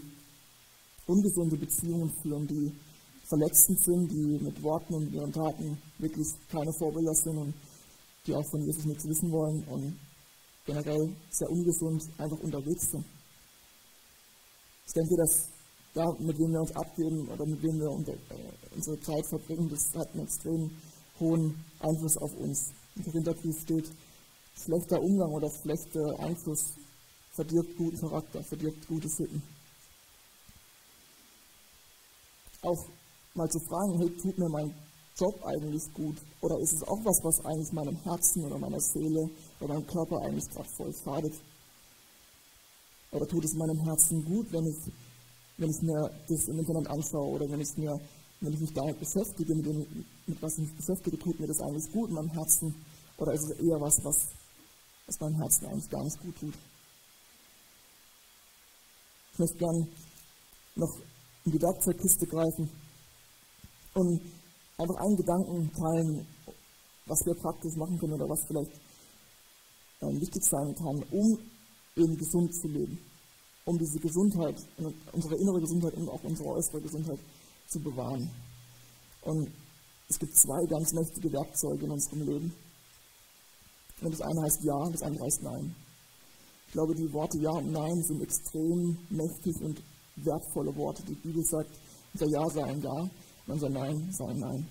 ungesunde 1.07 1.57
Beziehungen 1.57 2.11
führen, 2.21 2.47
die 2.47 2.71
verletzend 3.27 3.79
sind, 3.81 4.09
die 4.11 4.39
mit 4.41 4.63
Worten 4.63 4.93
und 4.93 5.13
ihren 5.13 5.33
Taten 5.33 5.77
wirklich 5.97 6.27
keine 6.49 6.71
Vorbilder 6.71 7.13
sind 7.13 7.37
und 7.37 7.53
die 8.29 8.35
auch 8.35 8.49
von 8.51 8.61
Jesus 8.63 8.85
nichts 8.85 9.05
wissen 9.05 9.31
wollen 9.31 9.63
und 9.65 9.99
generell 10.65 11.15
sehr 11.31 11.49
ungesund 11.49 12.03
einfach 12.17 12.39
unterwegs 12.39 12.91
sind. 12.91 13.05
Ich 14.85 14.93
denke, 14.93 15.15
dass 15.17 15.49
da, 15.93 16.05
mit 16.19 16.37
wem 16.37 16.51
wir 16.51 16.61
uns 16.61 16.75
abgeben 16.75 17.27
oder 17.29 17.45
mit 17.45 17.61
wem 17.63 17.79
wir 17.79 18.13
äh, 18.13 18.75
unsere 18.75 18.99
Zeit 19.01 19.25
verbringen, 19.29 19.69
das 19.69 19.81
hat 19.95 20.13
einen 20.13 20.23
extrem 20.23 20.69
hohen 21.19 21.65
Einfluss 21.79 22.17
auf 22.17 22.33
uns. 22.37 22.71
Im 22.95 23.03
Korintherbrief 23.03 23.59
steht, 23.61 23.89
schlechter 24.55 25.01
Umgang 25.01 25.31
oder 25.31 25.49
schlechter 25.61 26.19
Einfluss 26.19 26.73
verdirbt 27.33 27.77
guten 27.77 27.97
Charakter, 27.97 28.43
verdirbt 28.43 28.87
gute 28.87 29.09
Sitten. 29.09 29.41
Auch 32.61 32.85
mal 33.33 33.49
zu 33.49 33.59
fragen, 33.59 33.97
hey, 33.99 34.09
tut 34.21 34.37
mir 34.37 34.49
mein 34.49 34.75
Job 35.19 35.43
eigentlich 35.45 35.83
gut? 35.93 36.17
Oder 36.41 36.59
ist 36.59 36.73
es 36.73 36.83
auch 36.83 36.99
was, 37.03 37.19
was 37.23 37.45
eigentlich 37.45 37.71
meinem 37.73 37.97
Herzen 38.03 38.45
oder 38.45 38.57
meiner 38.57 38.79
Seele 38.79 39.29
oder 39.59 39.73
meinem 39.73 39.87
Körper 39.87 40.21
eigentlich 40.21 40.49
gerade 40.49 40.69
voll 40.69 40.93
schadet? 40.93 41.33
Oder 43.11 43.27
tut 43.27 43.43
es 43.43 43.53
meinem 43.53 43.79
Herzen 43.83 44.23
gut, 44.23 44.51
wenn 44.51 44.65
ich, 44.67 44.77
wenn 45.57 45.69
ich 45.69 45.81
mir 45.81 46.09
das 46.27 46.47
im 46.47 46.59
Internet 46.59 46.87
anschaue 46.87 47.35
oder 47.35 47.49
wenn 47.49 47.59
ich, 47.59 47.75
mir, 47.75 47.99
wenn 48.39 48.53
ich 48.53 48.59
mich 48.59 48.73
damit 48.73 48.99
beschäftige, 48.99 49.55
mit, 49.55 49.65
dem, 49.65 50.05
mit 50.27 50.41
was 50.41 50.53
ich 50.53 50.59
mich 50.59 50.75
beschäftige, 50.75 51.17
tut 51.17 51.39
mir 51.39 51.47
das 51.47 51.59
eigentlich 51.59 51.91
gut 51.91 52.09
in 52.09 52.15
meinem 52.15 52.31
Herzen? 52.31 52.75
Oder 53.17 53.33
ist 53.33 53.49
es 53.49 53.59
eher 53.59 53.81
was, 53.81 53.97
was, 54.03 54.27
was 55.07 55.19
meinem 55.19 55.35
Herzen 55.35 55.65
eigentlich 55.65 55.89
gar 55.89 56.03
nicht 56.03 56.21
gut 56.21 56.35
tut? 56.39 56.53
Ich 59.33 59.39
möchte 59.39 59.57
gerne 59.57 59.87
noch 60.75 60.97
in 61.45 61.51
die 61.51 61.61
Werkzeugkiste 61.61 62.27
greifen 62.27 62.69
und 63.95 64.21
einfach 64.79 64.95
einen 64.95 65.17
Gedanken 65.17 65.71
teilen, 65.73 66.27
was 67.05 67.25
wir 67.25 67.35
praktisch 67.35 67.75
machen 67.75 67.99
können 67.99 68.13
oder 68.13 68.29
was 68.29 68.45
vielleicht 68.47 68.71
äh, 70.01 70.21
wichtig 70.21 70.43
sein 70.43 70.73
kann, 70.75 71.03
um 71.11 71.37
eben 71.95 72.17
gesund 72.17 72.53
zu 72.55 72.67
leben, 72.67 72.97
um 73.65 73.77
diese 73.77 73.99
Gesundheit, 73.99 74.55
unsere 75.11 75.35
innere 75.35 75.59
Gesundheit 75.59 75.93
und 75.95 76.09
auch 76.09 76.23
unsere 76.23 76.49
äußere 76.49 76.81
Gesundheit 76.81 77.19
zu 77.67 77.79
bewahren. 77.79 78.29
Und 79.23 79.51
es 80.07 80.17
gibt 80.17 80.35
zwei 80.37 80.65
ganz 80.67 80.93
mächtige 80.93 81.31
Werkzeuge 81.33 81.85
in 81.85 81.91
unserem 81.91 82.21
Leben. 82.21 82.53
Und 84.01 84.13
das 84.13 84.21
eine 84.21 84.41
heißt 84.43 84.63
Ja, 84.63 84.89
das 84.89 85.01
andere 85.01 85.25
heißt 85.25 85.43
Nein. 85.43 85.75
Ich 86.67 86.73
glaube, 86.73 86.95
die 86.95 87.11
Worte 87.11 87.37
Ja 87.39 87.51
und 87.51 87.71
Nein 87.71 88.01
sind 88.03 88.21
extrem 88.21 88.97
mächtig 89.09 89.61
und 89.61 89.81
wertvolle 90.15 90.73
Worte. 90.77 91.03
Die 91.03 91.15
Bibel 91.15 91.43
sagt, 91.43 91.69
unser 92.13 92.27
Ja 92.29 92.49
sei 92.49 92.63
ein 92.63 92.81
Ja 92.81 93.09
und 93.49 93.53
unser 93.53 93.69
Nein 93.69 94.11
sei 94.11 94.25
ein 94.25 94.39
Nein. 94.39 94.67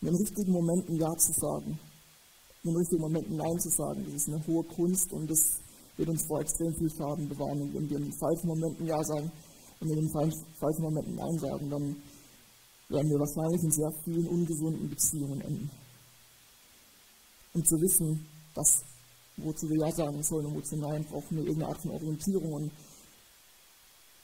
In 0.00 0.08
den 0.08 0.16
richtigen 0.16 0.52
Momenten 0.52 0.96
Ja 0.96 1.14
zu 1.16 1.32
sagen, 1.32 1.78
in 2.62 2.70
den 2.70 2.76
richtigen 2.76 3.02
Momenten 3.02 3.36
Nein 3.36 3.60
zu 3.60 3.68
sagen, 3.68 4.04
das 4.04 4.14
ist 4.14 4.28
eine 4.28 4.46
hohe 4.46 4.64
Kunst 4.64 5.12
und 5.12 5.30
das 5.30 5.60
wird 5.98 6.08
uns 6.08 6.26
vor 6.26 6.40
extrem 6.40 6.72
viel 6.74 6.90
Schaden 6.90 7.28
bewahren. 7.28 7.60
Und 7.60 7.74
wenn 7.74 7.90
wir 7.90 7.98
in 7.98 8.04
den 8.04 8.18
falschen 8.18 8.48
Momenten 8.48 8.86
Ja 8.86 9.02
sagen 9.04 9.30
und 9.80 9.90
in 9.90 9.96
den 9.96 10.10
falschen 10.10 10.82
Momenten 10.82 11.14
Nein 11.14 11.38
sagen, 11.38 11.70
dann 11.70 11.96
werden 12.88 13.10
wir 13.10 13.20
wahrscheinlich 13.20 13.62
in 13.62 13.70
sehr 13.70 13.92
vielen 14.04 14.28
ungesunden 14.28 14.88
Beziehungen 14.88 15.40
enden. 15.42 15.70
Und 17.52 17.68
zu 17.68 17.76
wissen, 17.76 18.26
dass, 18.54 18.82
wozu 19.36 19.68
wir 19.68 19.86
Ja 19.86 19.92
sagen 19.92 20.22
sollen 20.22 20.46
und 20.46 20.56
wozu 20.56 20.76
Nein, 20.76 21.04
brauchen 21.04 21.36
wir 21.36 21.44
irgendeine 21.44 21.68
Art 21.68 21.82
von 21.82 21.90
Orientierung. 21.90 22.52
Und 22.52 22.72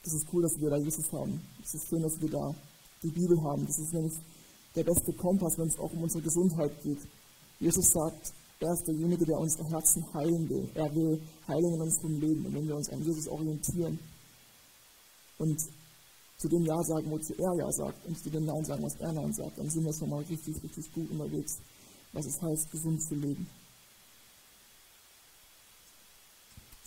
das 0.03 0.13
ist 0.13 0.27
cool, 0.33 0.41
dass 0.41 0.59
wir 0.59 0.69
da 0.71 0.77
Jesus 0.77 1.11
haben. 1.11 1.41
Es 1.61 1.75
ist 1.75 1.87
schön, 1.87 2.01
dass 2.01 2.19
wir 2.19 2.29
da 2.29 2.55
die 3.03 3.11
Bibel 3.11 3.41
haben. 3.43 3.65
Das 3.65 3.79
ist 3.79 3.93
nämlich 3.93 4.13
der 4.75 4.83
beste 4.83 5.13
Kompass, 5.13 5.57
wenn 5.57 5.67
es 5.67 5.77
auch 5.77 5.91
um 5.93 6.03
unsere 6.03 6.23
Gesundheit 6.23 6.71
geht. 6.83 6.99
Jesus 7.59 7.91
sagt, 7.91 8.33
er 8.59 8.73
ist 8.73 8.87
derjenige, 8.87 9.25
der 9.25 9.37
unsere 9.37 9.69
Herzen 9.69 10.05
heilen 10.13 10.49
will. 10.49 10.69
Er 10.73 10.93
will 10.95 11.21
Heilung 11.47 11.75
in 11.75 11.81
unserem 11.81 12.19
Leben. 12.19 12.45
Und 12.45 12.53
wenn 12.55 12.67
wir 12.67 12.75
uns 12.75 12.89
an 12.89 13.03
Jesus 13.03 13.27
orientieren 13.27 13.99
und 15.37 15.59
zu 16.37 16.47
dem 16.49 16.65
Ja 16.65 16.81
sagen, 16.83 17.09
wozu 17.11 17.33
er 17.33 17.53
Ja 17.57 17.71
sagt, 17.71 18.05
und 18.05 18.17
zu 18.17 18.29
dem 18.29 18.45
Nein 18.45 18.65
sagen, 18.65 18.83
was 18.83 18.95
er 18.95 19.13
Nein 19.13 19.33
sagt, 19.33 19.57
dann 19.57 19.69
sind 19.69 19.85
wir 19.85 19.93
schon 19.93 20.09
mal 20.09 20.23
richtig, 20.23 20.61
richtig 20.63 20.91
gut 20.93 21.09
unterwegs, 21.11 21.59
was 22.11 22.25
es 22.25 22.41
heißt, 22.41 22.71
gesund 22.71 23.01
zu 23.01 23.15
leben. 23.15 23.47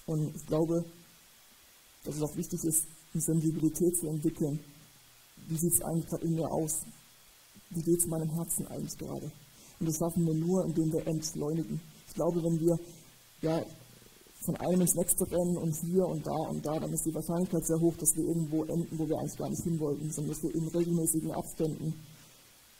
Und 0.06 0.34
ich 0.36 0.46
glaube, 0.46 0.84
dass 2.04 2.16
es 2.16 2.22
auch 2.22 2.36
wichtig 2.36 2.62
ist, 2.64 2.86
eine 3.12 3.22
Sensibilität 3.22 3.96
zu 3.98 4.08
entwickeln. 4.08 4.60
Wie 5.48 5.56
sieht 5.56 5.72
es 5.74 5.82
eigentlich 5.82 6.06
gerade 6.06 6.26
in 6.26 6.34
mir 6.34 6.50
aus? 6.50 6.82
Wie 7.70 7.82
geht 7.82 7.98
es 7.98 8.06
meinem 8.06 8.30
Herzen 8.30 8.66
eigentlich 8.68 8.98
gerade? 8.98 9.30
Und 9.78 9.88
das 9.88 9.96
schaffen 9.96 10.26
wir 10.26 10.34
nur, 10.34 10.64
indem 10.64 10.92
wir 10.92 11.06
entschleunigen. 11.06 11.80
Ich 12.08 12.14
glaube, 12.14 12.42
wenn 12.42 12.60
wir 12.60 12.78
ja, 13.42 13.62
von 14.44 14.56
einem 14.56 14.82
ins 14.82 14.94
nächste 14.94 15.30
rennen 15.30 15.56
und 15.56 15.74
hier 15.74 16.06
und 16.06 16.26
da 16.26 16.36
und 16.48 16.64
da, 16.64 16.78
dann 16.78 16.92
ist 16.92 17.04
die 17.04 17.14
Wahrscheinlichkeit 17.14 17.66
sehr 17.66 17.80
hoch, 17.80 17.94
dass 17.98 18.16
wir 18.16 18.24
irgendwo 18.24 18.64
enden, 18.64 18.98
wo 18.98 19.08
wir 19.08 19.18
eigentlich 19.18 19.36
gar 19.36 19.50
nicht 19.50 19.62
hin 19.62 19.78
wollten, 19.80 20.10
sondern 20.10 20.34
dass 20.34 20.42
wir 20.42 20.54
in 20.54 20.68
regelmäßigen 20.68 21.32
Abständen 21.32 21.94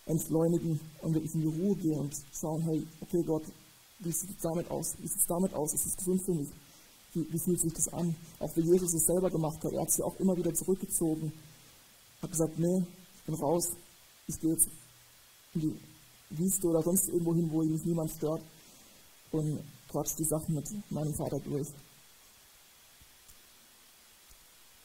entschleunigen 0.07 0.81
und 1.03 1.15
wirklich 1.15 1.35
in 1.35 1.41
die 1.43 1.61
Ruhe 1.61 1.77
gehen 1.77 1.99
und 1.99 2.15
schauen, 2.33 2.63
hey, 2.63 2.87
okay 3.01 3.23
Gott, 3.27 3.43
wie 3.99 4.13
sieht 4.13 4.31
es 4.31 4.43
damit 4.43 4.71
aus? 4.71 4.95
Wie 5.01 5.09
sieht 5.09 5.21
es 5.21 5.27
damit 5.27 5.53
aus? 5.55 5.75
Ist 5.75 5.87
es 5.87 5.97
gesund 5.97 6.23
für 6.23 6.35
mich? 6.35 6.49
Wie, 7.13 7.27
wie, 7.33 7.39
fühlt 7.39 7.61
sich 7.61 7.73
das 7.73 7.89
an? 7.93 8.15
Auch 8.39 8.55
wie 8.57 8.61
Jesus 8.61 8.95
es 8.95 9.07
selber 9.07 9.31
gemacht 9.31 9.63
hat, 9.65 9.73
er 9.73 9.83
hat 9.83 9.91
sich 9.91 10.05
auch 10.05 10.19
immer 10.21 10.37
wieder 10.37 10.55
zurückgezogen, 10.55 11.33
hat 12.23 12.31
gesagt, 12.31 12.59
nee, 12.59 12.85
ich 13.17 13.23
bin 13.25 13.35
raus, 13.35 13.71
ich 14.27 14.41
gehe 14.41 14.53
jetzt 14.53 14.69
in 15.55 15.61
die 15.61 15.77
Wüste 16.31 16.69
oder 16.69 16.83
sonst 16.83 17.09
irgendwo 17.09 17.35
hin, 17.35 17.51
wo 17.51 17.63
mich 17.63 17.85
niemand 17.85 18.11
stört 18.11 18.43
und 19.33 19.61
quatscht 19.89 20.19
die 20.19 20.25
Sachen 20.25 20.55
mit 20.55 20.67
meinem 20.91 21.15
Vater 21.15 21.39
durch. 21.41 21.69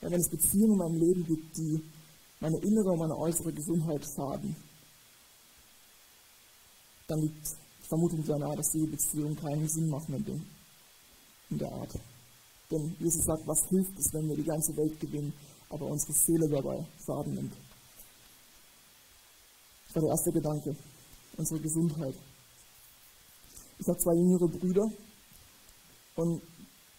Ja, 0.02 0.10
wenn 0.10 0.20
es 0.20 0.30
Beziehungen 0.30 0.74
in 0.74 0.78
meinem 0.78 1.00
Leben 1.00 1.26
gibt, 1.26 1.58
die 1.58 1.82
meine 2.40 2.58
innere 2.58 2.92
und 2.92 3.00
meine 3.00 3.18
äußere 3.18 3.54
Gesundheit 3.54 4.04
schaden, 4.04 4.56
dann 7.08 7.22
liegt 7.22 7.46
die 7.46 7.88
Vermutung 7.88 8.24
sehr 8.24 8.38
nahe, 8.38 8.56
dass 8.56 8.72
diese 8.72 8.88
Beziehungen 8.88 9.36
keinen 9.36 9.68
Sinn 9.68 9.90
machen 9.90 10.44
in 11.50 11.58
der 11.58 11.72
Art. 11.72 12.00
Denn 12.72 12.96
Jesus 13.00 13.26
sagt, 13.26 13.46
was 13.46 13.68
hilft 13.70 14.00
es, 14.00 14.14
wenn 14.14 14.30
wir 14.30 14.36
die 14.38 14.44
ganze 14.44 14.76
Welt 14.78 15.00
gewinnen, 15.00 15.34
aber 15.72 15.86
unsere 15.86 16.14
Seele 16.14 16.50
dabei 16.50 16.86
Schaden 17.06 17.34
nimmt. 17.34 17.54
Das 19.88 19.96
war 19.96 20.02
der 20.04 20.12
erste 20.12 20.32
Gedanke 20.32 20.76
unsere 21.38 21.60
Gesundheit. 21.60 22.16
Ich 23.80 23.88
habe 23.88 23.98
zwei 23.98 24.14
jüngere 24.14 24.48
Brüder 24.48 24.92
und 26.16 26.42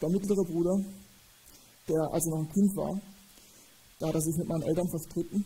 der 0.00 0.08
mittlere 0.08 0.44
Bruder, 0.44 0.84
der 1.88 2.02
als 2.12 2.26
er 2.26 2.30
noch 2.30 2.40
ein 2.40 2.52
Kind 2.52 2.76
war, 2.76 3.00
da 3.98 4.08
hat 4.08 4.14
er 4.14 4.20
sich 4.20 4.36
mit 4.36 4.48
meinen 4.48 4.62
Eltern 4.62 4.88
verstritten 4.88 5.44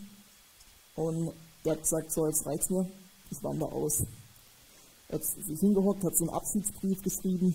und 0.94 1.32
der 1.64 1.72
hat 1.72 1.82
gesagt, 1.82 2.12
so 2.12 2.26
jetzt 2.26 2.46
reicht's 2.46 2.70
mir, 2.70 2.88
ich 3.30 3.42
wandere 3.42 3.70
aus. 3.70 4.02
Er 5.08 5.16
hat 5.16 5.24
sich 5.24 5.60
hingehockt, 5.60 6.02
hat 6.04 6.16
so 6.16 6.24
einen 6.24 6.34
Abschiedsbrief 6.34 7.02
geschrieben, 7.02 7.54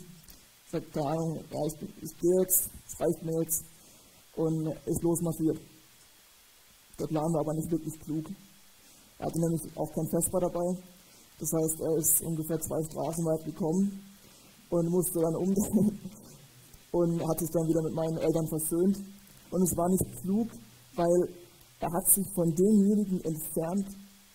sagt, 0.71 0.93
keine 0.93 1.07
Ahnung, 1.07 1.43
ja, 1.51 1.65
ich, 1.65 2.03
ich 2.03 2.17
gehe 2.19 2.41
jetzt, 2.41 2.69
es 2.87 2.99
reicht 2.99 3.23
mir 3.23 3.41
jetzt 3.41 3.63
und 4.35 4.67
ist 4.85 5.03
losmarschiert. 5.03 5.59
Der 6.99 7.07
Plan 7.07 7.33
war 7.33 7.41
aber 7.41 7.53
nicht 7.53 7.71
wirklich 7.71 7.99
klug. 7.99 8.25
Er 9.19 9.27
hatte 9.27 9.39
nämlich 9.39 9.61
auch 9.77 9.91
kein 9.93 10.07
Vesper 10.07 10.39
dabei, 10.39 10.77
das 11.41 11.49
heißt, 11.53 11.81
er 11.81 11.97
ist 11.97 12.21
ungefähr 12.21 12.59
zwei 12.59 12.83
Straßen 12.85 13.25
weit 13.25 13.43
gekommen 13.45 13.99
und 14.69 14.89
musste 14.91 15.19
dann 15.19 15.35
umdrehen 15.35 15.99
und 16.91 17.27
hat 17.27 17.39
sich 17.39 17.49
dann 17.49 17.67
wieder 17.67 17.81
mit 17.81 17.95
meinen 17.95 18.17
Eltern 18.17 18.47
versöhnt. 18.47 18.97
Und 19.49 19.63
es 19.63 19.75
war 19.75 19.89
nicht 19.89 20.21
klug, 20.21 20.47
weil 20.95 21.29
er 21.79 21.91
hat 21.91 22.07
sich 22.07 22.27
von 22.35 22.53
denjenigen 22.53 23.21
entfernt, 23.25 23.87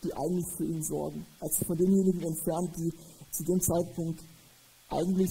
die 0.03 0.12
eigentlich 0.12 0.47
für 0.57 0.65
ihn 0.67 0.83
sorgen. 0.83 1.25
Sich 1.49 1.67
von 1.67 1.76
denjenigen 1.76 2.23
entfernt, 2.23 2.75
die 2.76 2.91
zu 3.31 3.45
dem 3.45 3.61
Zeitpunkt 3.61 4.21
eigentlich 4.88 5.31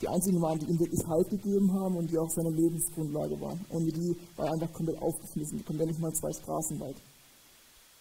die 0.00 0.08
einzigen 0.08 0.40
waren, 0.40 0.58
die 0.58 0.66
ihm 0.66 0.78
wirklich 0.78 1.04
Halt 1.06 1.28
gegeben 1.30 1.72
haben 1.72 1.96
und 1.96 2.10
die 2.10 2.18
auch 2.18 2.30
seine 2.30 2.50
Lebensgrundlage 2.50 3.40
waren. 3.40 3.64
Und 3.68 3.86
die 3.86 4.16
war 4.36 4.46
er 4.46 4.52
einfach 4.52 4.72
komplett 4.72 5.00
aufgeschmissen, 5.02 5.58
die 5.58 5.64
kommt 5.64 5.80
ja 5.80 5.86
nicht 5.86 5.98
mal 5.98 6.12
zwei 6.12 6.32
Straßen 6.32 6.78
weit. 6.80 6.96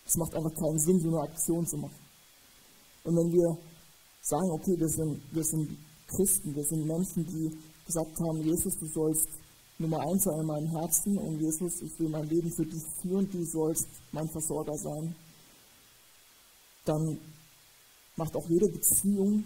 Es 0.06 0.16
macht 0.16 0.36
einfach 0.36 0.54
keinen 0.54 0.80
Sinn, 0.80 1.00
so 1.00 1.10
eine 1.10 1.22
Aktion 1.22 1.66
zu 1.66 1.78
machen. 1.78 2.00
Und 3.04 3.16
wenn 3.16 3.32
wir 3.32 3.58
sagen, 4.22 4.52
okay, 4.52 4.76
wir 4.78 4.90
sind, 4.90 5.22
wir 5.32 5.44
sind 5.44 5.78
Christen, 6.08 6.56
wir 6.56 6.64
sind 6.64 6.86
Menschen, 6.86 7.26
die 7.26 7.58
gesagt 7.86 8.20
haben, 8.20 8.42
Jesus, 8.44 8.78
du 8.78 8.88
sollst 8.88 9.28
Nummer 9.80 10.00
eins 10.00 10.24
sein 10.24 10.40
in 10.40 10.46
meinem 10.46 10.68
Herzen 10.68 11.18
und 11.18 11.40
Jesus, 11.40 11.82
ich 11.82 12.00
will 12.00 12.10
mein 12.10 12.28
Leben 12.28 12.52
für 12.52 12.66
dich 12.66 12.84
führen, 13.02 13.30
du 13.32 13.44
sollst 13.46 13.88
mein 14.12 14.28
Versorger 14.30 14.76
sein, 14.76 15.16
dann 16.86 17.20
macht 18.16 18.36
auch 18.36 18.50
jede 18.50 18.68
Beziehung, 18.70 19.44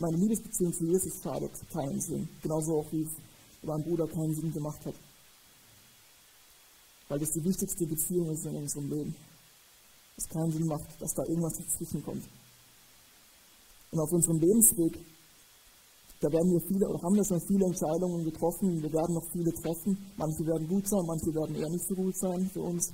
meine 0.00 0.16
Liebesbeziehung 0.16 0.72
zu 0.72 0.84
Jesus 0.86 1.22
schadet, 1.22 1.52
keinen 1.72 2.00
Sinn. 2.00 2.28
Genauso 2.42 2.80
auch 2.80 2.92
wie 2.92 3.02
es 3.02 3.12
mein 3.62 3.82
Bruder 3.82 4.06
keinen 4.06 4.34
Sinn 4.34 4.52
gemacht 4.52 4.84
hat. 4.86 4.94
Weil 7.08 7.18
das 7.18 7.30
die 7.30 7.44
wichtigste 7.44 7.86
Beziehung 7.86 8.30
ist 8.30 8.46
in 8.46 8.56
unserem 8.56 8.90
Leben. 8.90 9.16
Es 10.16 10.28
keinen 10.28 10.50
Sinn 10.50 10.66
macht, 10.66 10.88
dass 11.00 11.12
da 11.14 11.22
irgendwas 11.24 11.58
dazwischen 11.58 12.02
kommt. 12.02 12.24
Und 13.90 14.00
auf 14.00 14.12
unserem 14.12 14.38
Lebensweg, 14.40 14.98
da 16.20 16.28
werden 16.32 16.52
wir 16.52 16.60
viele, 16.66 16.88
oder 16.88 17.02
haben 17.02 17.16
wir 17.16 17.24
schon 17.24 17.40
viele 17.46 17.66
Entscheidungen 17.66 18.24
getroffen, 18.24 18.82
wir 18.82 18.92
werden 18.92 19.14
noch 19.14 19.28
viele 19.32 19.52
treffen. 19.52 19.98
Manche 20.16 20.46
werden 20.46 20.68
gut 20.68 20.88
sein, 20.88 21.04
manche 21.06 21.34
werden 21.34 21.56
eher 21.56 21.68
nicht 21.68 21.86
so 21.86 21.94
gut 21.94 22.16
sein 22.16 22.48
für 22.52 22.62
uns. 22.62 22.90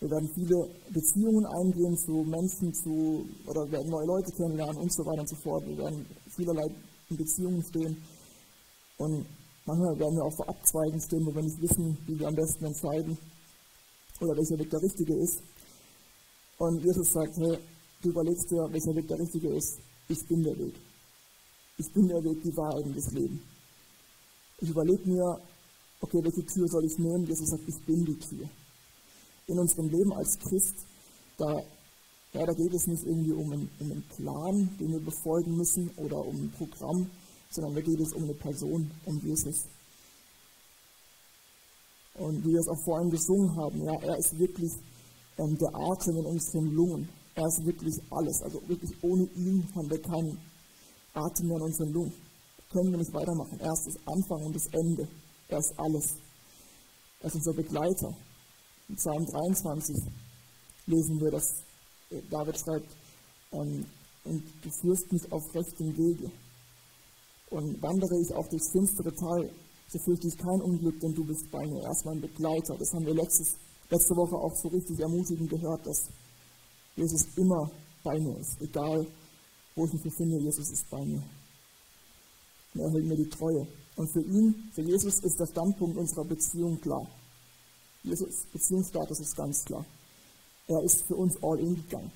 Wir 0.00 0.10
werden 0.10 0.30
viele 0.34 0.68
Beziehungen 0.90 1.44
eingehen 1.46 1.96
zu 1.98 2.22
Menschen, 2.22 2.72
zu, 2.72 3.26
oder 3.46 3.70
werden 3.70 3.90
neue 3.90 4.06
Leute 4.06 4.30
kennenlernen 4.32 4.76
und 4.76 4.92
so 4.92 5.04
weiter 5.04 5.22
und 5.22 5.28
so 5.28 5.36
fort. 5.36 5.66
Wir 5.66 5.78
werden 5.78 6.06
vielerlei 6.36 6.66
in 7.10 7.16
Beziehungen 7.16 7.62
stehen. 7.62 7.96
Und 8.98 9.26
manchmal 9.66 9.98
werden 9.98 10.16
wir 10.16 10.24
auch 10.24 10.36
vor 10.36 10.48
Abzweigen 10.48 11.00
stehen, 11.00 11.26
wo 11.26 11.34
wir 11.34 11.42
nicht 11.42 11.60
wissen, 11.60 11.98
wie 12.06 12.18
wir 12.18 12.28
am 12.28 12.34
besten 12.34 12.64
entscheiden 12.64 13.18
oder 14.20 14.36
welcher 14.36 14.58
Weg 14.58 14.70
der 14.70 14.82
richtige 14.82 15.14
ist. 15.14 15.42
Und 16.58 16.84
Jesus 16.84 17.12
sagt, 17.12 17.36
hey, 17.36 17.58
du 18.02 18.10
überlegst 18.10 18.50
dir, 18.50 18.68
welcher 18.70 18.94
Weg 18.94 19.08
der 19.08 19.18
richtige 19.18 19.54
ist 19.54 19.78
ich 20.08 20.26
bin 20.26 20.42
der 20.42 20.58
Weg. 20.58 20.74
Ich 21.76 21.92
bin 21.92 22.08
der 22.08 22.24
Weg, 22.24 22.42
die 22.42 22.56
Wahrheit 22.56 22.84
und 22.84 22.96
das 22.96 23.12
Leben. 23.12 23.40
Ich 24.60 24.70
überlege 24.70 25.08
mir, 25.08 25.38
okay, 26.00 26.18
welche 26.22 26.44
Tür 26.46 26.66
soll 26.66 26.84
ich 26.86 26.98
nehmen? 26.98 27.26
Jesus 27.26 27.50
sagt, 27.50 27.68
ich 27.68 27.78
bin 27.84 28.04
die 28.04 28.18
Tür. 28.18 28.48
In 29.48 29.58
unserem 29.58 29.88
Leben 29.88 30.12
als 30.12 30.38
Christ, 30.38 30.86
da, 31.36 31.52
ja, 32.32 32.46
da 32.46 32.52
geht 32.52 32.72
es 32.74 32.86
nicht 32.86 33.04
irgendwie 33.04 33.32
um 33.32 33.52
einen, 33.52 33.70
um 33.80 33.90
einen 33.90 34.04
Plan, 34.16 34.76
den 34.78 34.92
wir 34.92 35.00
befolgen 35.00 35.56
müssen 35.56 35.90
oder 35.96 36.24
um 36.24 36.36
ein 36.36 36.52
Programm, 36.52 37.10
sondern 37.50 37.74
da 37.74 37.80
geht 37.80 38.00
es 38.00 38.12
um 38.12 38.24
eine 38.24 38.34
Person, 38.34 38.90
um 39.04 39.20
Jesus. 39.20 39.64
Und 42.14 42.44
wie 42.44 42.52
wir 42.52 42.60
es 42.60 42.68
auch 42.68 42.84
vorhin 42.84 43.10
gesungen 43.10 43.56
haben, 43.56 43.84
ja, 43.84 43.94
er 44.02 44.18
ist 44.18 44.38
wirklich 44.38 44.72
ähm, 45.38 45.56
der 45.56 45.74
Atem 45.74 46.16
in 46.16 46.26
unseren 46.26 46.66
Lungen. 46.74 47.08
Er 47.34 47.46
ist 47.46 47.64
wirklich 47.64 47.94
alles. 48.10 48.42
Also 48.42 48.60
wirklich 48.66 48.92
ohne 49.02 49.24
ihn 49.36 49.66
haben 49.74 49.88
wir 49.88 50.02
keinen 50.02 50.36
Atem 51.14 51.46
mehr 51.46 51.58
in 51.58 51.62
unseren 51.62 51.92
Lungen. 51.92 52.12
Können 52.70 52.90
wir 52.90 52.98
nicht 52.98 53.14
weitermachen. 53.14 53.60
Er 53.60 53.72
ist 53.72 53.86
das 53.86 53.96
Anfang 54.06 54.44
und 54.44 54.54
das 54.54 54.66
Ende. 54.72 55.08
Er 55.48 55.58
ist 55.58 55.72
alles. 55.78 56.16
Er 57.20 57.26
ist 57.26 57.36
unser 57.36 57.54
Begleiter. 57.54 58.14
In 58.88 58.96
Psalm 58.96 59.26
23 59.26 59.96
lesen 60.86 61.20
wir, 61.20 61.30
dass 61.30 61.62
äh, 62.10 62.22
David 62.30 62.58
schreibt, 62.58 62.90
ähm, 63.52 63.84
und 64.24 64.42
du 64.62 64.70
führst 64.70 65.10
mich 65.12 65.30
auf 65.32 65.42
rechtem 65.54 65.96
Wege. 65.96 66.30
Und 67.50 67.80
wandere 67.80 68.20
ich 68.20 68.34
auch 68.34 68.46
durchs 68.48 68.70
finstere 68.72 69.14
Tal, 69.14 69.50
so 69.88 69.98
fürchte 70.00 70.28
ich 70.28 70.36
kein 70.36 70.60
Unglück, 70.60 71.00
denn 71.00 71.14
du 71.14 71.24
bist 71.24 71.50
bei 71.50 71.66
mir. 71.66 71.82
Er 71.82 71.92
ist 71.92 72.04
mein 72.04 72.20
Begleiter. 72.20 72.76
Das 72.76 72.92
haben 72.92 73.06
wir 73.06 73.14
letztes, 73.14 73.56
letzte 73.88 74.14
Woche 74.16 74.36
auch 74.36 74.54
so 74.54 74.68
richtig 74.68 75.00
ermutigend 75.00 75.48
gehört, 75.48 75.86
dass 75.86 76.08
Jesus 76.94 77.24
immer 77.36 77.70
bei 78.04 78.18
mir 78.18 78.36
ist. 78.38 78.60
Egal, 78.60 79.06
wo 79.74 79.86
ich 79.86 79.92
mich 79.94 80.02
befinde, 80.02 80.38
Jesus 80.40 80.70
ist 80.70 80.90
bei 80.90 81.02
mir. 81.04 81.22
Und 82.74 82.80
er 82.80 82.90
hält 82.90 83.06
mir 83.06 83.16
die 83.16 83.30
Treue. 83.30 83.66
Und 83.96 84.12
für 84.12 84.22
ihn, 84.22 84.70
für 84.74 84.82
Jesus 84.82 85.14
ist 85.24 85.40
der 85.40 85.46
Standpunkt 85.46 85.96
unserer 85.96 86.24
Beziehung 86.24 86.78
klar. 86.80 87.06
Jesus 88.08 88.46
Beziehungsstatus 88.52 89.20
ist 89.20 89.36
ganz 89.36 89.64
klar. 89.64 89.84
Er 90.66 90.82
ist 90.84 91.02
für 91.06 91.16
uns 91.16 91.36
all 91.42 91.58
in 91.60 91.74
gegangen. 91.74 92.10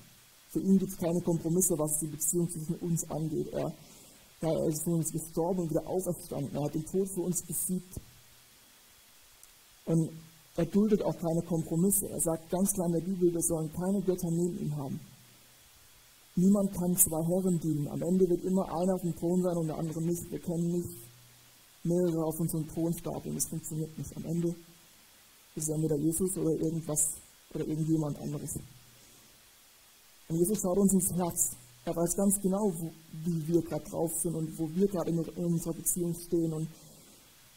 Für 0.49 0.59
ihn 0.59 0.77
gibt 0.77 0.91
es 0.91 0.97
keine 0.97 1.21
Kompromisse, 1.21 1.75
was 1.77 1.99
die 1.99 2.07
Beziehung 2.07 2.49
zwischen 2.49 2.75
uns 2.75 3.09
angeht. 3.09 3.47
Er 3.53 3.73
er 4.43 4.67
ist 4.67 4.83
für 4.83 4.91
uns 4.91 5.11
gestorben 5.11 5.61
und 5.61 5.69
wieder 5.69 5.87
auferstanden. 5.87 6.53
Er 6.53 6.65
hat 6.65 6.75
den 6.75 6.85
Tod 6.85 7.07
für 7.09 7.21
uns 7.21 7.41
besiegt. 7.43 7.95
Und 9.85 10.09
er 10.55 10.65
duldet 10.65 11.01
auch 11.01 11.15
keine 11.17 11.41
Kompromisse. 11.43 12.09
Er 12.09 12.19
sagt 12.19 12.49
ganz 12.49 12.73
klar 12.73 12.87
in 12.87 12.93
der 12.93 13.05
Bibel, 13.05 13.33
wir 13.33 13.41
sollen 13.41 13.71
keine 13.71 14.01
Götter 14.01 14.29
neben 14.31 14.59
ihm 14.59 14.75
haben. 14.75 14.99
Niemand 16.35 16.73
kann 16.73 16.97
zwei 16.97 17.23
Herren 17.23 17.59
dienen. 17.59 17.87
Am 17.87 18.01
Ende 18.01 18.27
wird 18.27 18.43
immer 18.43 18.65
einer 18.65 18.95
auf 18.95 19.01
dem 19.01 19.15
Thron 19.15 19.41
sein 19.43 19.57
und 19.57 19.67
der 19.67 19.77
andere 19.77 20.01
nicht. 20.01 20.29
Wir 20.29 20.39
können 20.39 20.71
nicht 20.71 20.89
mehrere 21.83 22.25
auf 22.25 22.39
unserem 22.39 22.67
Thron 22.67 22.93
stapeln. 22.93 23.35
Das 23.35 23.47
funktioniert 23.47 23.97
nicht. 23.97 24.17
Am 24.17 24.25
Ende 24.25 24.55
ist 25.55 25.63
es 25.63 25.69
entweder 25.69 25.97
Jesus 25.97 26.37
oder 26.37 26.51
irgendwas 26.51 27.09
oder 27.53 27.67
irgendjemand 27.67 28.19
anderes. 28.19 28.55
Und 30.27 30.37
Jesus 30.37 30.61
schaut 30.61 30.77
uns 30.77 30.93
ins 30.93 31.13
Herz. 31.13 31.51
Er 31.85 31.95
weiß 31.95 32.15
ganz 32.15 32.41
genau, 32.41 32.73
wo, 32.75 32.91
wie 33.25 33.47
wir 33.47 33.61
gerade 33.61 33.83
drauf 33.89 34.11
sind 34.21 34.35
und 34.35 34.57
wo 34.57 34.69
wir 34.73 34.87
gerade 34.87 35.11
in, 35.11 35.23
in, 35.23 35.45
unserer 35.45 35.73
Beziehung 35.73 36.15
stehen. 36.15 36.53
Und 36.53 36.67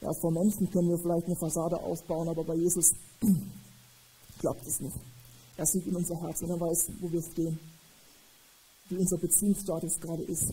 ja, 0.00 0.12
vor 0.20 0.32
Menschen 0.32 0.70
können 0.70 0.90
wir 0.90 0.98
vielleicht 0.98 1.26
eine 1.26 1.36
Fassade 1.36 1.76
aufbauen, 1.76 2.28
aber 2.28 2.44
bei 2.44 2.56
Jesus 2.56 2.92
klappt 4.40 4.66
es 4.66 4.80
nicht. 4.80 4.96
Er 5.56 5.64
sieht 5.66 5.86
in 5.86 5.96
unser 5.96 6.20
Herz 6.20 6.42
und 6.42 6.50
er 6.50 6.60
weiß, 6.60 6.90
wo 7.00 7.10
wir 7.10 7.22
stehen, 7.22 7.58
wie 8.88 8.96
unser 8.96 9.16
Beziehungsstatus 9.16 10.00
gerade 10.00 10.24
ist. 10.24 10.52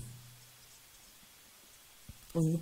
Und 2.33 2.59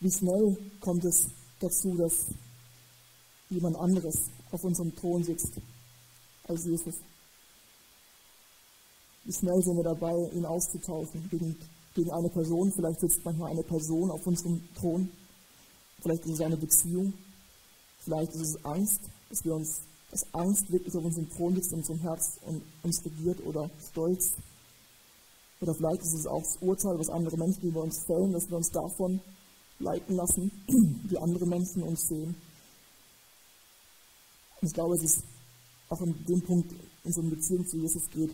wie 0.00 0.10
schnell 0.10 0.56
kommt 0.80 1.04
es 1.04 1.26
dazu, 1.60 1.94
dass 1.96 2.26
jemand 3.50 3.76
anderes 3.76 4.30
auf 4.50 4.64
unserem 4.64 4.94
Thron 4.96 5.22
sitzt 5.22 5.52
als 6.48 6.64
Jesus? 6.64 6.94
wie 9.24 9.32
schnell 9.32 9.62
sind 9.62 9.76
wir 9.76 9.84
dabei, 9.84 10.28
ihn 10.32 10.44
auszutauschen 10.44 11.28
gegen, 11.30 11.56
gegen 11.94 12.10
eine 12.10 12.28
Person. 12.28 12.72
Vielleicht 12.72 13.00
sitzt 13.00 13.24
manchmal 13.24 13.52
eine 13.52 13.62
Person 13.62 14.10
auf 14.10 14.26
unserem 14.26 14.60
Thron. 14.74 15.08
Vielleicht 16.02 16.24
ist 16.24 16.34
es 16.34 16.40
eine 16.40 16.56
Beziehung. 16.56 17.12
Vielleicht 18.00 18.34
ist 18.34 18.40
es 18.40 18.64
Angst, 18.64 19.02
dass 19.28 19.44
wir 19.44 19.54
uns, 19.54 19.82
dass 20.10 20.34
Angst 20.34 20.72
wirklich 20.72 20.96
auf 20.96 21.04
unserem 21.04 21.30
Thron 21.30 21.54
sitzt, 21.54 21.72
in 21.72 21.78
unserem 21.78 22.00
Herz 22.00 22.38
und 22.46 22.62
uns 22.82 23.04
regiert 23.04 23.46
oder 23.46 23.70
Stolz. 23.90 24.34
Oder 25.60 25.74
vielleicht 25.74 26.02
ist 26.02 26.14
es 26.14 26.26
auch 26.26 26.42
das 26.42 26.56
Urteil, 26.62 26.98
was 26.98 27.10
andere 27.10 27.36
Menschen 27.36 27.68
über 27.68 27.82
uns 27.82 28.02
fällen, 28.06 28.32
dass 28.32 28.48
wir 28.48 28.56
uns 28.56 28.70
davon 28.70 29.20
leiten 29.78 30.16
lassen, 30.16 30.50
wie 31.08 31.18
andere 31.18 31.46
Menschen 31.46 31.82
uns 31.82 32.08
sehen. 32.08 32.34
Ich 34.62 34.72
glaube, 34.72 34.94
es 34.96 35.02
ist 35.02 35.24
auch 35.88 36.00
in 36.02 36.14
dem 36.26 36.42
Punkt 36.42 36.72
in 36.72 36.78
unserer 37.04 37.30
Beziehung 37.30 37.66
zu 37.66 37.78
Jesus 37.78 38.08
geht, 38.10 38.30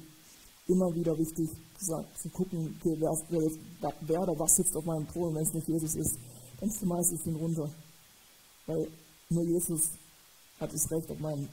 immer 0.69 0.93
wieder 0.95 1.17
wichtig 1.17 1.49
zu 1.79 2.29
gucken, 2.31 2.77
okay, 2.81 2.97
wer, 2.99 3.13
wer, 3.31 3.93
wer 4.01 4.21
oder 4.23 4.39
was 4.39 4.57
sitzt 4.57 4.77
auf 4.77 4.85
meinem 4.85 5.07
Thron, 5.09 5.35
wenn 5.35 5.43
es 5.43 5.55
nicht 5.55 5.69
Jesus 5.69 5.95
ist, 5.95 6.19
dann 6.61 6.71
schmeiße 6.71 7.15
ich 7.15 7.27
ihn 7.27 7.37
runter. 7.37 7.71
Weil 8.67 8.89
nur 9.29 9.45
Jesus 9.45 9.91
hat 10.59 10.73
das 10.73 10.91
Recht, 10.91 11.11
auf 11.11 11.19
meinem 11.19 11.49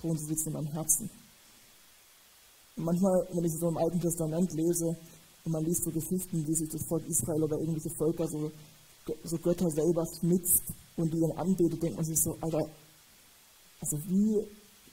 Thron 0.00 0.16
zu 0.16 0.26
sitzen 0.26 0.48
in 0.48 0.52
meinem 0.54 0.72
Herzen. 0.72 1.10
Und 2.76 2.84
manchmal, 2.84 3.26
wenn 3.32 3.44
ich 3.44 3.52
so 3.52 3.68
im 3.68 3.76
Alten 3.76 4.00
Testament 4.00 4.52
lese 4.52 4.96
und 5.44 5.52
man 5.52 5.64
liest 5.64 5.84
so 5.84 5.90
Geschichten, 5.90 6.46
wie 6.46 6.54
sich 6.54 6.68
das 6.70 6.84
Volk 6.86 7.06
Israel 7.08 7.42
oder 7.42 7.58
irgendwelche 7.58 7.90
Völker 7.90 8.26
so, 8.28 8.50
so 9.24 9.38
Götter 9.38 9.70
selber 9.70 10.04
schnitzt 10.18 10.62
und 10.96 11.12
die 11.12 11.20
dann 11.20 11.32
anbetet, 11.32 11.82
denkt 11.82 11.96
man 11.96 12.04
sich 12.04 12.20
so, 12.20 12.36
Alter, 12.40 12.66
also 13.92 13.98
wie 14.08 14.44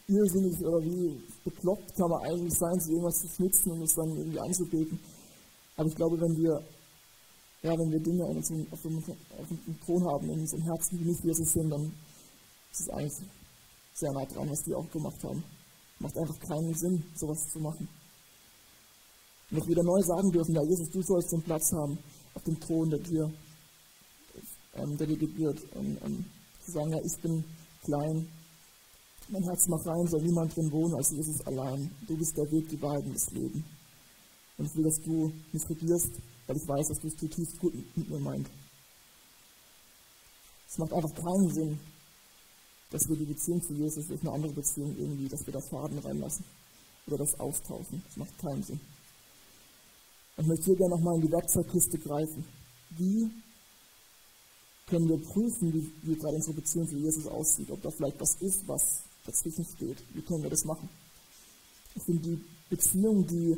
irrsinnig 0.08 0.60
oder 0.62 0.84
wie 0.84 1.20
bekloppt 1.44 1.96
kann 1.96 2.10
man 2.10 2.22
eigentlich 2.24 2.54
sein, 2.54 2.80
sich 2.80 2.92
irgendwas 2.92 3.20
zu 3.20 3.28
schnitzen 3.30 3.72
und 3.72 3.82
es 3.84 3.96
dann 3.96 4.10
irgendwie 4.10 4.40
anzubeten. 4.40 5.00
Aber 5.76 5.88
ich 5.88 5.96
glaube, 5.96 6.20
wenn 6.20 6.38
wir, 6.38 6.62
ja, 7.64 7.72
wenn 7.72 7.92
wir 7.92 8.00
Dinge 8.00 8.24
auf 8.26 8.36
unserem, 8.36 8.68
auf 8.72 8.82
dem 8.82 9.80
Thron 9.86 10.06
haben, 10.06 10.30
in 10.30 10.40
unserem 10.42 10.64
Herzen, 10.64 11.00
die 11.00 11.06
nicht 11.06 11.24
Jesus 11.24 11.54
sind, 11.54 11.70
dann 11.70 11.92
ist 12.72 12.82
es 12.82 12.90
eigentlich 12.90 13.30
sehr 13.94 14.12
nah 14.12 14.26
dran, 14.26 14.50
was 14.50 14.64
die 14.64 14.76
auch 14.76 14.90
gemacht 14.92 15.24
haben. 15.24 15.44
Macht 16.00 16.18
einfach 16.18 16.40
keinen 16.40 16.74
Sinn, 16.76 17.04
sowas 17.16 17.40
zu 17.52 17.60
machen. 17.60 17.88
Und 19.50 19.60
dass 19.60 19.68
wieder 19.68 19.84
neu 19.84 20.02
sagen 20.02 20.32
dürfen, 20.32 20.56
ja, 20.56 20.62
Jesus, 20.64 20.90
du 20.90 21.02
sollst 21.02 21.32
den 21.32 21.42
Platz 21.42 21.72
haben 21.74 21.98
auf 22.34 22.44
dem 22.44 22.60
Thron, 22.60 22.90
der 22.90 23.00
dir, 23.00 23.32
ähm, 24.76 24.98
der 24.98 25.08
dir 25.08 25.18
gebührt. 25.18 25.60
Und, 25.76 25.98
und 26.02 26.26
zu 26.66 26.72
sagen, 26.72 26.92
ja, 26.92 27.00
ich 27.04 27.22
bin 27.22 27.44
klein, 27.84 28.28
mein 29.34 29.44
Herz 29.44 29.68
macht 29.68 29.88
rein, 29.88 30.08
soll 30.08 30.22
niemand 30.22 30.56
drin 30.56 30.72
wohnen 30.72 30.94
als 30.94 31.10
Jesus 31.10 31.46
allein. 31.48 31.90
Du 32.08 32.16
bist 32.16 32.38
der 32.38 32.50
Weg, 32.52 32.70
die 32.70 32.80
Wahrheit 32.82 33.04
und 33.04 33.16
das 33.16 33.32
Leben. 33.32 33.66
Und 34.58 34.66
ich 34.66 34.76
will, 34.76 34.84
dass 34.84 35.02
du 35.02 35.34
mich 35.52 35.70
regierst, 35.70 36.12
weil 36.46 36.58
ich 36.58 36.68
weiß, 36.68 36.88
dass 36.90 37.00
du 37.00 37.08
es 37.08 37.18
zutiefst 37.18 37.60
gut 37.60 37.74
mit 37.96 38.10
mir 38.10 38.20
meint. 38.20 38.48
Es 40.70 40.78
macht 40.78 40.94
einfach 40.94 41.14
keinen 41.16 41.50
Sinn, 41.50 41.80
dass 42.92 43.10
wir 43.10 43.16
die 43.16 43.26
Beziehung 43.26 43.62
zu 43.64 43.74
Jesus 43.74 44.08
durch 44.08 44.22
eine 44.22 44.32
andere 44.32 44.54
Beziehung 44.54 44.96
irgendwie, 44.98 45.28
dass 45.28 45.46
wir 45.48 45.54
da 45.54 45.62
Faden 45.62 45.98
reinlassen 45.98 46.46
oder 47.08 47.18
das 47.18 47.40
austauschen. 47.40 48.04
Das 48.06 48.18
macht 48.18 48.38
keinen 48.38 48.62
Sinn. 48.62 48.80
Ich 50.38 50.46
möchte 50.46 50.66
hier 50.66 50.76
gerne 50.76 50.96
nochmal 50.96 51.16
in 51.16 51.22
die 51.22 51.32
Werkzeugkiste 51.32 51.98
greifen. 51.98 52.46
Wie 52.92 53.32
können 54.86 55.10
wir 55.10 55.18
prüfen, 55.18 55.74
wie, 55.74 55.92
wie 56.04 56.16
gerade 56.16 56.36
unsere 56.36 56.54
Beziehung 56.54 56.88
zu 56.88 56.98
Jesus 56.98 57.26
aussieht, 57.26 57.72
ob 57.72 57.82
da 57.82 57.90
vielleicht 57.90 58.20
was 58.20 58.36
ist, 58.36 58.68
was 58.68 59.04
dazwischen 59.26 59.66
steht. 59.66 59.98
Wie 60.14 60.22
können 60.22 60.44
wir 60.44 60.50
das 60.50 60.66
machen? 60.66 60.90
Ich 61.96 62.04
finde 62.04 62.22
die 62.22 62.46
Beziehung, 62.70 63.26
die, 63.28 63.58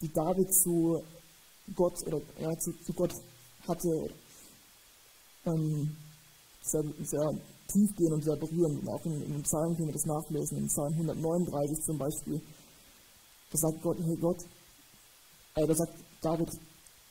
die 0.00 0.12
David 0.12 0.52
zu 0.52 1.02
Gott 1.74 2.06
oder 2.06 2.20
ja, 2.40 2.56
zu, 2.58 2.72
zu 2.84 2.92
Gott 2.92 3.12
hatte, 3.66 4.10
ähm, 5.46 5.96
sehr, 6.62 6.84
sehr 7.02 7.30
tiefgehend 7.68 8.12
und 8.14 8.24
sehr 8.24 8.36
berührend. 8.36 8.82
Und 8.82 8.88
auch 8.88 9.04
in, 9.04 9.22
in 9.22 9.32
den 9.32 9.42
Psalmen 9.42 9.76
können 9.76 9.88
wir 9.88 9.94
das 9.94 10.06
nachlesen. 10.06 10.58
In 10.58 10.66
Psalm 10.68 10.92
139 10.94 11.84
zum 11.84 11.98
Beispiel, 11.98 12.40
da 13.50 13.58
sagt 13.58 13.82
Gott, 13.82 13.98
hey 14.04 14.16
Gott, 14.16 14.42
äh, 15.54 15.66
da 15.66 15.74
sagt 15.74 15.92
David, 16.20 16.50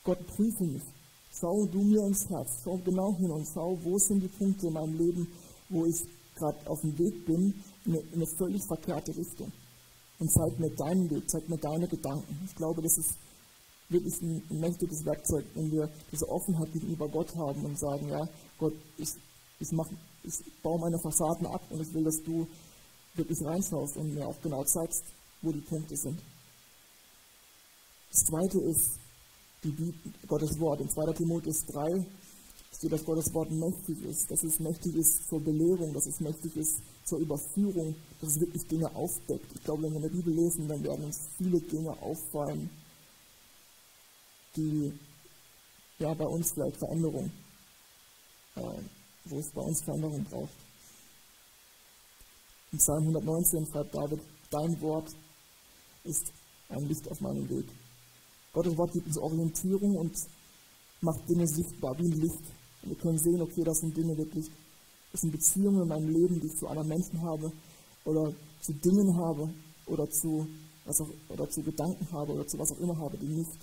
Gott 0.04 0.26
prüfe 0.26 0.64
mich. 0.64 0.82
Schau 1.38 1.66
du 1.66 1.82
mir 1.82 2.06
ins 2.06 2.28
Herz, 2.30 2.62
schau 2.64 2.78
genau 2.78 3.14
hin 3.16 3.30
und 3.30 3.46
schau, 3.52 3.78
wo 3.82 3.98
sind 3.98 4.22
die 4.22 4.28
Punkte 4.28 4.68
in 4.68 4.72
meinem 4.72 4.96
Leben, 4.96 5.28
wo 5.68 5.84
ich 5.84 5.96
gerade 6.34 6.58
auf 6.66 6.80
dem 6.80 6.98
Weg 6.98 7.26
bin, 7.26 7.42
in 7.48 7.54
eine, 7.86 7.98
in 7.98 8.14
eine 8.14 8.26
völlig 8.26 8.62
verkehrte 8.66 9.16
Richtung. 9.16 9.52
Und 10.18 10.30
zeig 10.32 10.58
mir 10.58 10.70
deinen 10.70 11.10
Weg, 11.10 11.28
zeig 11.28 11.48
mir 11.48 11.58
deine 11.58 11.86
Gedanken. 11.86 12.40
Ich 12.46 12.54
glaube, 12.54 12.82
das 12.82 12.96
ist 12.96 13.14
wirklich 13.88 14.20
ein, 14.22 14.42
ein 14.50 14.60
mächtiges 14.60 15.04
Werkzeug, 15.04 15.44
wenn 15.54 15.70
wir 15.70 15.88
diese 16.10 16.28
Offenheit 16.28 16.72
gegenüber 16.72 17.08
Gott 17.08 17.34
haben 17.36 17.64
und 17.64 17.78
sagen, 17.78 18.08
ja, 18.08 18.26
Gott, 18.58 18.72
ich, 18.96 19.10
ich, 19.60 19.72
mach, 19.72 19.88
ich 20.22 20.34
baue 20.62 20.80
meine 20.80 20.98
Fassaden 20.98 21.46
ab 21.46 21.62
und 21.70 21.80
ich 21.80 21.92
will, 21.92 22.04
dass 22.04 22.22
du 22.24 22.46
wirklich 23.14 23.44
reinschaust 23.44 23.96
und 23.96 24.14
mir 24.14 24.26
auch 24.26 24.40
genau 24.42 24.64
zeigst, 24.64 25.04
wo 25.42 25.52
die 25.52 25.60
Punkte 25.60 25.96
sind. 25.96 26.18
Das 28.10 28.24
zweite 28.24 28.60
ist 28.60 28.98
die 29.62 29.70
Bibel, 29.70 30.12
Gottes 30.26 30.58
Wort. 30.58 30.80
In 30.80 30.88
2. 30.88 31.12
Timotheus 31.12 31.64
3 31.66 32.06
steht, 32.72 32.92
dass 32.92 33.04
Gottes 33.04 33.32
Wort 33.34 33.50
mächtig 33.50 34.02
ist, 34.04 34.30
dass 34.30 34.42
es 34.42 34.58
mächtig 34.60 34.96
ist 34.96 35.28
zur 35.28 35.40
Belehrung, 35.40 35.92
dass 35.92 36.06
es 36.06 36.20
mächtig 36.20 36.56
ist 36.56 36.80
zur 37.06 37.20
Überführung, 37.20 37.94
dass 38.20 38.30
es 38.30 38.40
wirklich 38.40 38.66
Dinge 38.66 38.94
aufdeckt. 38.94 39.46
Ich 39.54 39.62
glaube, 39.62 39.84
wenn 39.84 39.92
wir 39.92 39.96
in 39.96 40.02
der 40.02 40.08
Bibel 40.10 40.34
lesen, 40.34 40.68
dann 40.68 40.82
werden 40.82 41.04
uns 41.04 41.20
viele 41.38 41.60
Dinge 41.60 41.90
auffallen, 42.02 42.68
die 44.56 44.92
ja 45.98 46.12
bei 46.14 46.26
uns 46.26 46.52
vielleicht 46.52 46.76
Veränderung, 46.76 47.30
äh, 48.56 48.60
wo 49.26 49.38
es 49.38 49.50
bei 49.50 49.62
uns 49.62 49.82
Veränderung 49.82 50.24
braucht. 50.24 50.52
Im 52.72 52.78
Psalm 52.78 53.02
119 53.04 53.66
schreibt 53.66 53.94
David, 53.94 54.20
dein 54.50 54.80
Wort 54.80 55.08
ist 56.04 56.32
ein 56.68 56.86
Licht 56.88 57.08
auf 57.08 57.20
meinem 57.20 57.48
Weg. 57.48 57.66
Gottes 58.52 58.76
Wort 58.76 58.92
gibt 58.92 59.06
uns 59.06 59.18
Orientierung 59.18 59.96
und 59.96 60.16
macht 61.02 61.28
Dinge 61.28 61.46
sichtbar, 61.46 61.96
wie 61.98 62.10
ein 62.10 62.20
Licht. 62.20 62.42
Und 62.82 62.90
wir 62.90 62.96
können 62.96 63.18
sehen, 63.18 63.40
okay, 63.40 63.62
das 63.62 63.78
sind 63.78 63.96
Dinge 63.96 64.16
wirklich, 64.16 64.50
das 65.12 65.20
sind 65.20 65.32
Beziehungen 65.32 65.82
in 65.82 65.88
meinem 65.88 66.08
Leben, 66.08 66.40
die 66.40 66.48
ich 66.48 66.56
zu 66.56 66.68
anderen 66.68 66.88
Menschen 66.88 67.22
habe 67.22 67.52
oder 68.04 68.32
zu 68.60 68.72
Dingen 68.72 69.16
habe 69.16 69.52
oder 69.86 70.08
zu, 70.10 70.46
was 70.84 71.00
auch, 71.00 71.10
oder 71.28 71.48
zu 71.48 71.62
Gedanken 71.62 72.06
habe 72.12 72.32
oder 72.32 72.46
zu 72.46 72.58
was 72.58 72.72
auch 72.72 72.80
immer 72.80 72.96
habe, 72.98 73.16
die 73.16 73.26
nicht 73.26 73.58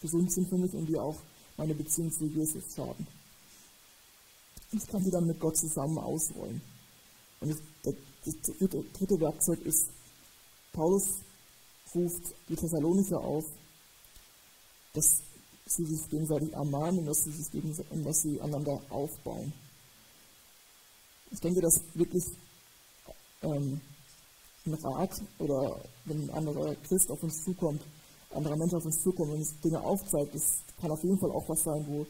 gesund 0.00 0.32
sind 0.32 0.48
für 0.48 0.58
mich 0.58 0.72
und 0.74 0.86
die 0.86 0.98
auch 0.98 1.16
meine 1.56 1.74
Beziehung 1.74 2.10
zu 2.10 2.26
Jesus 2.26 2.74
schaden. 2.74 3.06
Ich 4.72 4.86
kann 4.86 5.02
die 5.02 5.10
dann 5.10 5.26
mit 5.26 5.40
Gott 5.40 5.56
zusammen 5.56 5.98
ausrollen. 5.98 6.60
Und 7.40 7.50
das, 7.50 7.94
das, 8.24 8.56
dritte 8.92 9.20
Werkzeug 9.20 9.60
ist, 9.62 9.88
Paulus 10.72 11.20
ruft 11.94 12.34
die 12.48 12.56
Thessalonicher 12.56 13.18
auf, 13.18 13.44
dass 14.92 15.22
sie 15.66 15.84
sich 15.84 16.08
gegenseitig 16.08 16.52
ermahnen 16.52 17.00
und 17.00 17.06
dass 17.06 17.24
sie 17.24 17.32
sich 17.32 17.50
gegenseitig, 17.50 17.92
und 17.92 18.04
dass 18.04 18.22
sie 18.22 18.40
einander 18.40 18.80
aufbauen. 18.90 19.52
Ich 21.30 21.40
denke, 21.40 21.60
dass 21.60 21.80
wirklich 21.94 22.24
ähm, 23.42 23.80
ein 24.66 24.74
Rat 24.74 25.22
oder 25.38 25.80
wenn 26.04 26.22
ein 26.22 26.30
anderer 26.30 26.74
Christ 26.76 27.10
auf 27.10 27.22
uns 27.22 27.44
zukommt, 27.44 27.82
anderer 28.30 28.56
Mensch 28.56 28.74
auf 28.74 28.84
uns 28.84 29.02
zukommt 29.02 29.30
und 29.30 29.38
uns 29.38 29.60
Dinge 29.60 29.80
aufzeigt, 29.80 30.34
das 30.34 30.60
kann 30.80 30.90
auf 30.90 31.02
jeden 31.02 31.18
Fall 31.18 31.30
auch 31.30 31.48
was 31.48 31.62
sein, 31.62 31.84
wo, 31.88 32.06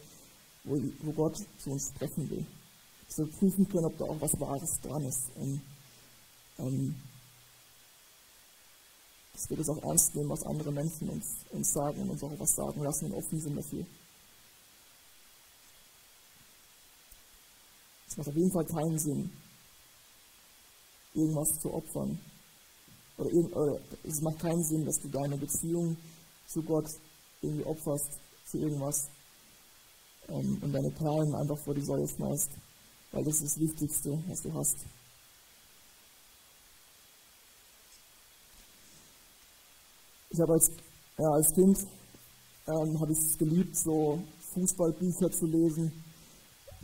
wo, 0.65 0.81
wo 1.03 1.13
Gott 1.13 1.37
zu 1.59 1.71
uns 1.71 1.91
sprechen 1.95 2.29
will. 2.31 2.45
Dass 3.09 3.19
wir 3.19 3.27
prüfen 3.39 3.69
können, 3.69 3.87
ob 3.87 3.99
da 3.99 4.05
auch 4.07 4.21
was 4.21 4.41
Wahres 4.41 4.81
dran 4.81 5.05
ist. 5.05 5.31
Und, 5.37 5.61
ähm, 6.59 6.95
dass 9.33 9.51
wir 9.51 9.57
das 9.59 9.69
auch 9.69 9.83
ernst 9.83 10.15
nehmen, 10.15 10.31
was 10.31 10.43
andere 10.45 10.73
Menschen 10.73 11.11
uns, 11.11 11.27
uns 11.51 11.73
sagen 11.73 12.03
und 12.03 12.11
uns 12.11 12.23
auch 12.23 12.39
was 12.39 12.55
sagen 12.55 12.83
lassen 12.83 13.07
und 13.07 13.19
offen 13.19 13.41
sind 13.41 13.57
dafür. 13.57 13.85
Macht 18.17 18.29
auf 18.29 18.35
jeden 18.35 18.53
Fall 18.53 18.65
keinen 18.65 18.99
Sinn, 18.99 19.31
irgendwas 21.15 21.61
zu 21.61 21.73
opfern. 21.73 22.19
Oder, 23.19 23.31
oder 23.57 23.81
es 24.05 24.21
macht 24.21 24.39
keinen 24.41 24.65
Sinn, 24.65 24.85
dass 24.85 25.01
du 25.01 25.09
deine 25.09 25.37
Beziehung 25.37 25.97
zu 26.47 26.63
Gott 26.63 26.87
irgendwie 27.43 27.65
opferst 27.65 28.19
für 28.45 28.59
irgendwas 28.59 29.09
ähm, 30.29 30.59
und 30.63 30.73
deine 30.73 30.91
Perlen 30.91 31.35
einfach 31.35 31.59
vor 31.59 31.75
die 31.75 31.85
Säule 31.85 32.09
schmeißt, 32.09 32.51
weil 33.13 33.25
das 33.25 33.37
ist 33.37 33.57
das 33.57 33.61
Wichtigste, 33.61 34.19
was 34.29 34.43
du 34.43 34.53
hast. 34.55 34.77
Ich 40.31 40.41
habe 40.41 40.53
als, 40.53 40.71
ja, 41.19 41.31
als 41.31 41.53
Kind 41.55 41.79
ähm, 42.67 43.01
habe 43.01 43.13
ich 43.13 43.19
es 43.19 43.39
geliebt, 43.39 43.77
so 43.77 44.23
Fußballbücher 44.53 45.31
zu 45.31 45.47
lesen, 45.47 45.93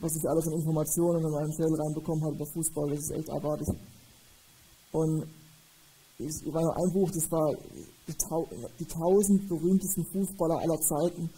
was 0.02 0.16
ich 0.16 0.28
alles 0.28 0.46
an 0.48 0.58
Informationen 0.58 1.24
in 1.24 1.30
meinen 1.30 1.54
Feld 1.54 1.78
reinbekommen 1.78 2.24
habe 2.24 2.34
über 2.34 2.46
Fußball, 2.46 2.90
das 2.90 2.98
ist 2.98 3.10
echt 3.12 3.30
abartig. 3.30 3.68
Und 4.90 5.24
ich, 6.18 6.52
war 6.52 6.62
nur 6.62 6.76
ein 6.76 6.92
Buch, 6.92 7.08
das 7.14 7.30
war 7.30 7.54
die, 8.08 8.14
die 8.80 8.84
tausend 8.84 9.48
berühmtesten 9.48 10.04
Fußballer 10.04 10.58
aller 10.58 10.80
Zeiten. 10.80 11.30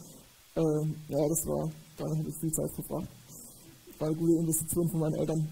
Ähm, 0.56 0.96
ja, 1.08 1.28
das 1.28 1.46
war, 1.46 1.70
da 1.98 2.04
habe 2.04 2.28
ich 2.28 2.36
viel 2.40 2.52
Zeit 2.52 2.70
verbracht. 2.74 3.08
War 3.98 4.08
eine 4.08 4.16
gute 4.16 4.32
Investition 4.32 4.90
von 4.90 5.00
meinen 5.00 5.14
Eltern. 5.14 5.48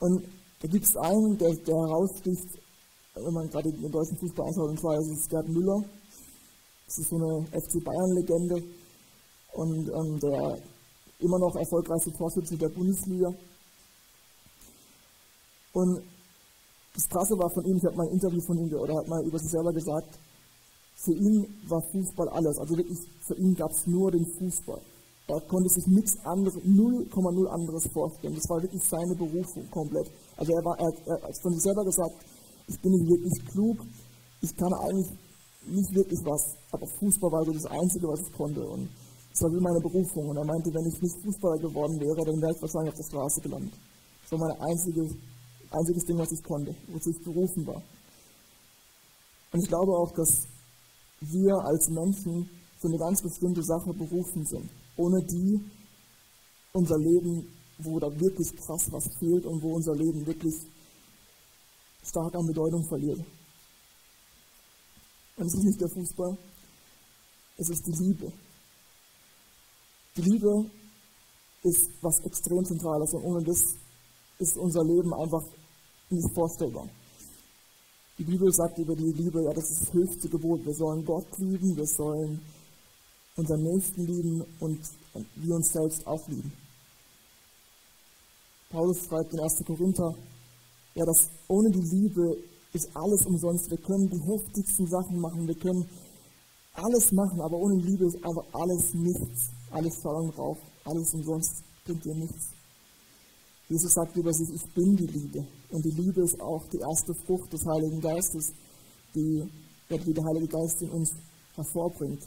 Und 0.00 0.24
da 0.60 0.68
gibt 0.68 0.84
es 0.84 0.96
einen, 0.96 1.36
der, 1.36 1.54
der 1.54 1.76
heraussticht, 1.76 2.58
wenn 3.14 3.34
man 3.34 3.50
gerade 3.50 3.70
den 3.70 3.92
deutschen 3.92 4.16
Fußball 4.16 4.46
anschaut, 4.46 4.70
und 4.70 4.80
zwar 4.80 4.96
ist 4.96 5.10
es 5.10 5.28
Gerd 5.28 5.48
Müller. 5.48 5.84
Das 6.86 6.98
ist 6.98 7.10
so 7.10 7.16
eine 7.16 7.46
FC 7.48 7.84
Bayern-Legende 7.84 8.64
und 9.52 9.88
ähm, 9.88 10.20
der 10.20 10.58
immer 11.20 11.38
noch 11.38 11.56
erfolgreichste 11.56 12.12
Torschütze 12.12 12.56
der 12.56 12.68
Bundesliga. 12.68 13.32
Und 15.72 16.02
das 16.94 17.08
Krasse 17.08 17.38
war 17.38 17.50
von 17.50 17.64
ihm, 17.64 17.76
ich 17.76 17.84
habe 17.84 17.96
mal 17.96 18.06
ein 18.06 18.14
Interview 18.14 18.40
von 18.40 18.58
ihm 18.58 18.72
oder 18.74 18.96
hat 18.96 19.08
mal 19.08 19.24
über 19.24 19.38
sich 19.38 19.50
selber 19.50 19.72
gesagt, 19.72 20.18
für 20.96 21.14
ihn 21.14 21.46
war 21.68 21.80
Fußball 21.92 22.28
alles. 22.30 22.58
Also 22.58 22.76
wirklich, 22.76 22.98
für 23.26 23.36
ihn 23.36 23.54
gab 23.54 23.70
es 23.70 23.86
nur 23.86 24.10
den 24.10 24.26
Fußball. 24.26 24.80
Er 25.28 25.40
konnte 25.42 25.68
sich 25.68 25.86
nichts 25.86 26.16
anderes, 26.24 26.56
0,0 26.64 27.46
anderes 27.46 27.86
vorstellen. 27.92 28.34
Das 28.34 28.48
war 28.48 28.62
wirklich 28.62 28.82
seine 28.82 29.14
Berufung 29.14 29.70
komplett. 29.70 30.10
Also 30.36 30.52
er, 30.52 30.64
war, 30.64 30.78
er, 30.80 30.90
er 31.06 31.22
hat 31.22 31.38
von 31.42 31.52
sich 31.52 31.62
selber 31.62 31.84
gesagt, 31.84 32.16
ich 32.66 32.80
bin 32.80 32.92
nicht 32.92 33.08
wirklich 33.08 33.46
klug, 33.52 33.76
ich 34.40 34.56
kann 34.56 34.72
eigentlich 34.72 35.10
nicht 35.66 35.94
wirklich 35.94 36.20
was, 36.24 36.56
aber 36.72 36.86
Fußball 36.98 37.30
war 37.30 37.44
so 37.44 37.52
das 37.52 37.66
Einzige, 37.66 38.08
was 38.08 38.20
ich 38.20 38.32
konnte. 38.32 38.62
Und 38.64 38.88
das 39.38 39.46
war 39.46 39.54
wie 39.54 39.62
meine 39.62 39.78
Berufung. 39.78 40.30
Und 40.30 40.36
er 40.36 40.44
meinte, 40.44 40.74
wenn 40.74 40.90
ich 40.90 41.00
nicht 41.00 41.22
Fußballer 41.22 41.62
geworden 41.62 41.94
wäre, 42.00 42.26
dann 42.26 42.42
wäre 42.42 42.50
ich 42.50 42.60
wahrscheinlich 42.60 42.90
auf 42.90 42.98
der 42.98 43.06
Straße 43.06 43.40
gelandet. 43.40 43.74
Das 44.22 44.32
war 44.32 44.38
meine 44.42 44.58
einzige 44.58 45.02
einziges 45.70 46.04
Ding, 46.06 46.18
was 46.18 46.32
ich 46.32 46.42
konnte, 46.42 46.74
wozu 46.88 47.10
ich 47.10 47.22
berufen 47.22 47.66
war. 47.66 47.82
Und 49.52 49.62
ich 49.62 49.68
glaube 49.68 49.92
auch, 49.92 50.10
dass 50.10 50.48
wir 51.20 51.54
als 51.54 51.88
Menschen 51.88 52.50
für 52.80 52.88
eine 52.88 52.98
ganz 52.98 53.22
bestimmte 53.22 53.62
Sache 53.62 53.92
berufen 53.92 54.44
sind, 54.44 54.70
ohne 54.96 55.22
die 55.22 55.60
unser 56.72 56.98
Leben, 56.98 57.46
wo 57.78 57.98
da 58.00 58.08
wirklich 58.08 58.56
krass 58.56 58.90
was 58.90 59.06
fehlt 59.18 59.46
und 59.46 59.62
wo 59.62 59.74
unser 59.74 59.94
Leben 59.94 60.26
wirklich 60.26 60.54
stark 62.02 62.34
an 62.34 62.46
Bedeutung 62.46 62.82
verliert. 62.88 63.20
Und 65.36 65.46
es 65.46 65.54
ist 65.54 65.64
nicht 65.64 65.80
der 65.80 65.88
Fußball, 65.90 66.36
es 67.56 67.68
ist 67.68 67.86
die 67.86 68.04
Liebe. 68.04 68.32
Liebe 70.22 70.70
ist 71.62 71.90
was 72.00 72.20
extrem 72.24 72.64
Zentrales 72.64 73.12
und 73.14 73.24
ohne 73.24 73.44
das 73.44 73.76
ist 74.38 74.56
unser 74.56 74.84
Leben 74.84 75.12
einfach 75.14 75.42
nicht 76.10 76.34
vorstellbar. 76.34 76.88
Die 78.18 78.24
Bibel 78.24 78.52
sagt 78.52 78.78
über 78.78 78.96
die 78.96 79.12
Liebe, 79.12 79.44
ja, 79.44 79.52
das 79.52 79.70
ist 79.70 79.82
das 79.82 79.92
höchste 79.92 80.28
Gebot. 80.28 80.64
Wir 80.64 80.74
sollen 80.74 81.04
Gott 81.04 81.26
lieben, 81.38 81.76
wir 81.76 81.86
sollen 81.86 82.40
unseren 83.36 83.62
Nächsten 83.62 84.06
lieben 84.06 84.44
und, 84.58 84.80
und 85.14 85.26
wir 85.36 85.54
uns 85.54 85.72
selbst 85.72 86.06
auch 86.06 86.26
lieben. 86.26 86.52
Paulus 88.70 89.06
schreibt 89.06 89.32
in 89.32 89.40
1. 89.40 89.64
Korinther, 89.64 90.14
ja, 90.94 91.04
dass 91.04 91.28
ohne 91.46 91.70
die 91.70 91.96
Liebe 91.96 92.36
ist 92.72 92.90
alles 92.94 93.24
umsonst. 93.24 93.70
Wir 93.70 93.78
können 93.78 94.10
die 94.10 94.20
heftigsten 94.20 94.86
Sachen 94.88 95.20
machen, 95.20 95.46
wir 95.46 95.54
können 95.54 95.88
alles 96.78 97.12
machen, 97.12 97.40
aber 97.40 97.56
ohne 97.56 97.82
Liebe 97.82 98.06
ist 98.06 98.16
einfach 98.16 98.46
alles 98.52 98.94
nichts. 98.94 99.50
Alles 99.70 99.96
Verlangen 100.00 100.32
drauf, 100.32 100.58
alles 100.84 101.12
umsonst, 101.14 101.62
bringt 101.84 102.04
dir 102.04 102.14
nichts. 102.14 102.52
Jesus 103.68 103.92
sagt 103.92 104.16
über 104.16 104.32
sich, 104.32 104.48
ich 104.54 104.74
bin 104.74 104.96
die 104.96 105.06
Liebe. 105.06 105.46
Und 105.70 105.84
die 105.84 106.00
Liebe 106.00 106.22
ist 106.22 106.40
auch 106.40 106.66
die 106.68 106.78
erste 106.78 107.12
Frucht 107.26 107.52
des 107.52 107.60
Heiligen 107.66 108.00
Geistes, 108.00 108.52
die, 109.14 109.44
die 109.90 110.14
der 110.14 110.24
Heilige 110.24 110.48
Geist 110.48 110.80
in 110.80 110.90
uns 110.90 111.12
hervorbringt. 111.54 112.22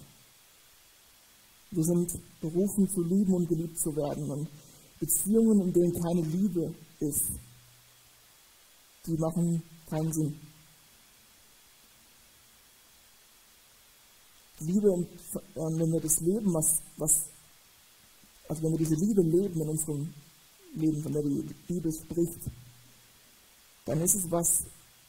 Wir 1.72 1.84
sind 1.84 2.12
berufen 2.42 2.88
zu 2.90 3.02
lieben 3.02 3.34
und 3.34 3.48
geliebt 3.48 3.80
zu 3.80 3.96
werden. 3.96 4.30
Und 4.30 4.48
Beziehungen, 5.00 5.62
in 5.62 5.74
denen 5.74 5.94
keine 5.94 6.22
Liebe 6.22 6.76
ist, 7.00 7.32
die 9.08 9.18
machen 9.18 9.64
keinen 9.90 10.14
Sinn. 10.14 10.51
Liebe, 14.62 14.88
wenn 15.56 15.92
wir 15.92 16.02
das 16.02 16.20
Leben, 16.22 16.54
was, 16.54 16.82
was, 16.98 17.26
also 18.48 18.64
wenn 18.64 18.72
wir 18.72 18.80
diese 18.80 18.96
Liebe 18.96 19.22
leben 19.22 19.62
in 19.62 19.70
unserem 19.70 20.14
Leben, 20.74 21.02
von 21.04 21.14
der 21.14 21.24
die 21.24 21.54
Bibel 21.68 21.92
spricht, 21.92 22.40
dann 23.86 24.02
ist 24.02 24.16
es 24.16 24.32
was, 24.32 24.64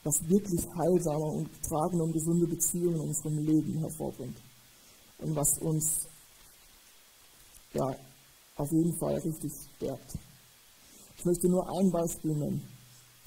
was 0.04 0.28
wirklich 0.28 0.66
heilsame 0.74 1.24
und 1.24 1.48
tragende 1.62 2.04
und 2.04 2.12
gesunde 2.12 2.46
Beziehungen 2.46 2.94
in 2.94 3.08
unserem 3.08 3.38
Leben 3.38 3.78
hervorbringt. 3.78 4.36
Und 5.18 5.36
was 5.36 5.58
uns 5.58 6.08
ja 7.74 7.96
auf 8.56 8.70
jeden 8.72 8.96
Fall 8.98 9.14
richtig 9.14 9.52
stärkt. 9.76 10.18
Ich 11.16 11.24
möchte 11.24 11.48
nur 11.48 11.68
ein 11.78 11.90
Beispiel 11.90 12.34
nennen. 12.34 12.68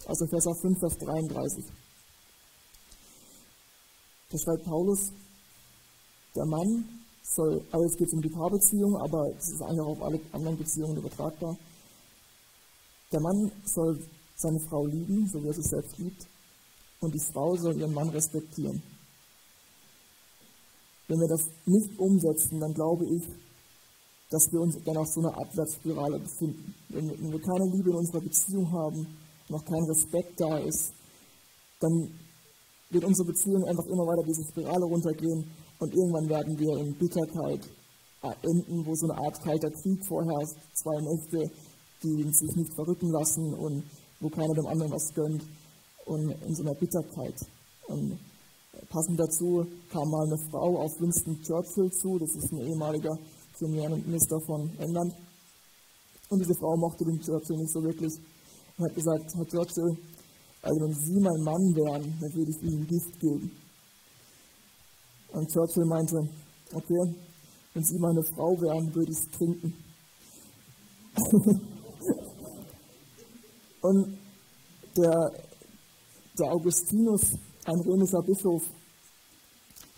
Also 0.06 0.28
Vers 0.28 0.46
5, 0.62 0.80
Vers 0.80 0.98
33. 0.98 1.66
Da 4.30 4.38
schreibt 4.38 4.66
Paulus, 4.66 5.12
der 6.36 6.46
Mann 6.46 6.86
soll, 7.24 7.62
also 7.72 7.86
jetzt 7.86 7.98
geht 7.98 8.08
es 8.08 8.14
um 8.14 8.22
die 8.22 8.30
Paarbeziehung, 8.30 8.96
aber 8.98 9.30
es 9.38 9.50
ist 9.50 9.62
eigentlich 9.62 9.82
auch 9.82 9.98
auf 9.98 10.02
alle 10.04 10.20
anderen 10.32 10.58
Beziehungen 10.58 10.98
übertragbar. 10.98 11.58
Der 13.12 13.22
Mann 13.22 13.52
soll 13.66 14.00
seine 14.36 14.60
Frau 14.70 14.86
lieben, 14.86 15.28
so 15.28 15.42
wie 15.42 15.48
er 15.48 15.54
sich 15.54 15.66
selbst 15.66 15.98
liebt, 15.98 16.28
und 17.00 17.14
die 17.14 17.32
Frau 17.32 17.56
soll 17.56 17.78
ihren 17.78 17.94
Mann 17.94 18.10
respektieren. 18.10 18.82
Wenn 21.08 21.20
wir 21.20 21.28
das 21.28 21.46
nicht 21.66 22.00
umsetzen, 22.00 22.60
dann 22.60 22.74
glaube 22.74 23.06
ich, 23.06 23.24
dass 24.30 24.52
wir 24.52 24.60
uns 24.60 24.76
dann 24.84 24.98
auf 24.98 25.08
so 25.08 25.22
einer 25.22 25.38
Abwärtsspirale 25.38 26.20
befinden. 26.20 26.74
Wenn 26.90 27.32
wir 27.32 27.40
keine 27.40 27.70
Liebe 27.72 27.92
in 27.92 27.98
unserer 27.98 28.22
Beziehung 28.22 28.72
haben, 28.72 29.08
noch 29.50 29.64
kein 29.64 29.84
Respekt 29.84 30.40
da 30.40 30.58
ist, 30.58 30.94
dann 31.80 32.10
wird 32.90 33.04
unsere 33.06 33.28
Beziehung 33.28 33.64
einfach 33.66 33.86
immer 33.86 34.04
weiter 34.08 34.26
diese 34.28 34.44
Spirale 34.50 34.86
runtergehen 34.86 35.46
und 35.80 35.94
irgendwann 35.94 36.30
werden 36.30 36.58
wir 36.58 36.78
in 36.78 36.98
Bitterkeit 36.98 37.62
enden, 38.42 38.86
wo 38.86 38.96
so 38.96 39.08
eine 39.08 39.20
Art 39.22 39.40
kalter 39.44 39.70
Krieg 39.70 40.04
vorherrscht, 40.06 40.58
zwei 40.74 41.02
Mächte, 41.02 41.52
die 42.04 42.24
sich 42.32 42.56
nicht 42.56 42.74
verrücken 42.74 43.12
lassen 43.12 43.54
und 43.54 43.84
wo 44.20 44.30
keiner 44.30 44.54
dem 44.54 44.68
anderen 44.68 44.92
was 44.92 45.14
gönnt 45.14 45.44
und 46.06 46.32
in 46.32 46.56
so 46.56 46.64
einer 46.64 46.76
Bitterkeit. 46.76 47.36
Und 47.88 48.18
passend 48.90 49.20
dazu 49.20 49.66
kam 49.92 50.10
mal 50.10 50.26
eine 50.26 50.38
Frau 50.50 50.80
auf 50.82 50.92
Winston 51.00 51.40
Churchill 51.44 51.92
zu, 51.92 52.18
das 52.20 52.36
ist 52.36 52.52
ein 52.52 52.66
ehemaliger 52.66 53.16
Premierminister 53.58 54.40
von 54.46 54.70
England. 54.80 55.14
Und 56.30 56.40
diese 56.40 56.56
Frau 56.56 56.76
mochte 56.78 57.06
den 57.06 57.20
Churchill 57.20 57.58
nicht 57.58 57.72
so 57.72 57.84
wirklich 57.84 58.14
und 58.78 58.86
hat 58.86 58.96
gesagt, 58.96 59.36
Herr 59.36 59.46
Churchill, 59.46 59.98
also 60.62 60.82
wenn 60.82 60.94
Sie 60.94 61.20
mein 61.20 61.42
Mann 61.44 61.76
wären, 61.76 62.18
dann 62.20 62.34
würde 62.34 62.52
ich 62.52 62.64
Ihnen 62.64 62.88
Gift 62.88 63.20
geben. 63.20 63.52
Und 65.36 65.52
Churchill 65.52 65.84
meinte, 65.84 66.16
okay, 66.74 67.14
wenn 67.74 67.84
Sie 67.84 68.00
meine 68.00 68.24
Frau 68.24 68.56
wären, 68.62 68.96
würde 68.96 69.12
ich 69.12 69.18
es 69.18 69.30
trinken. 69.32 69.76
und 73.82 74.18
der, 74.96 75.32
der 76.40 76.52
Augustinus, 76.54 77.38
ein 77.66 77.82
römischer 77.82 78.22
Bischof, 78.22 78.64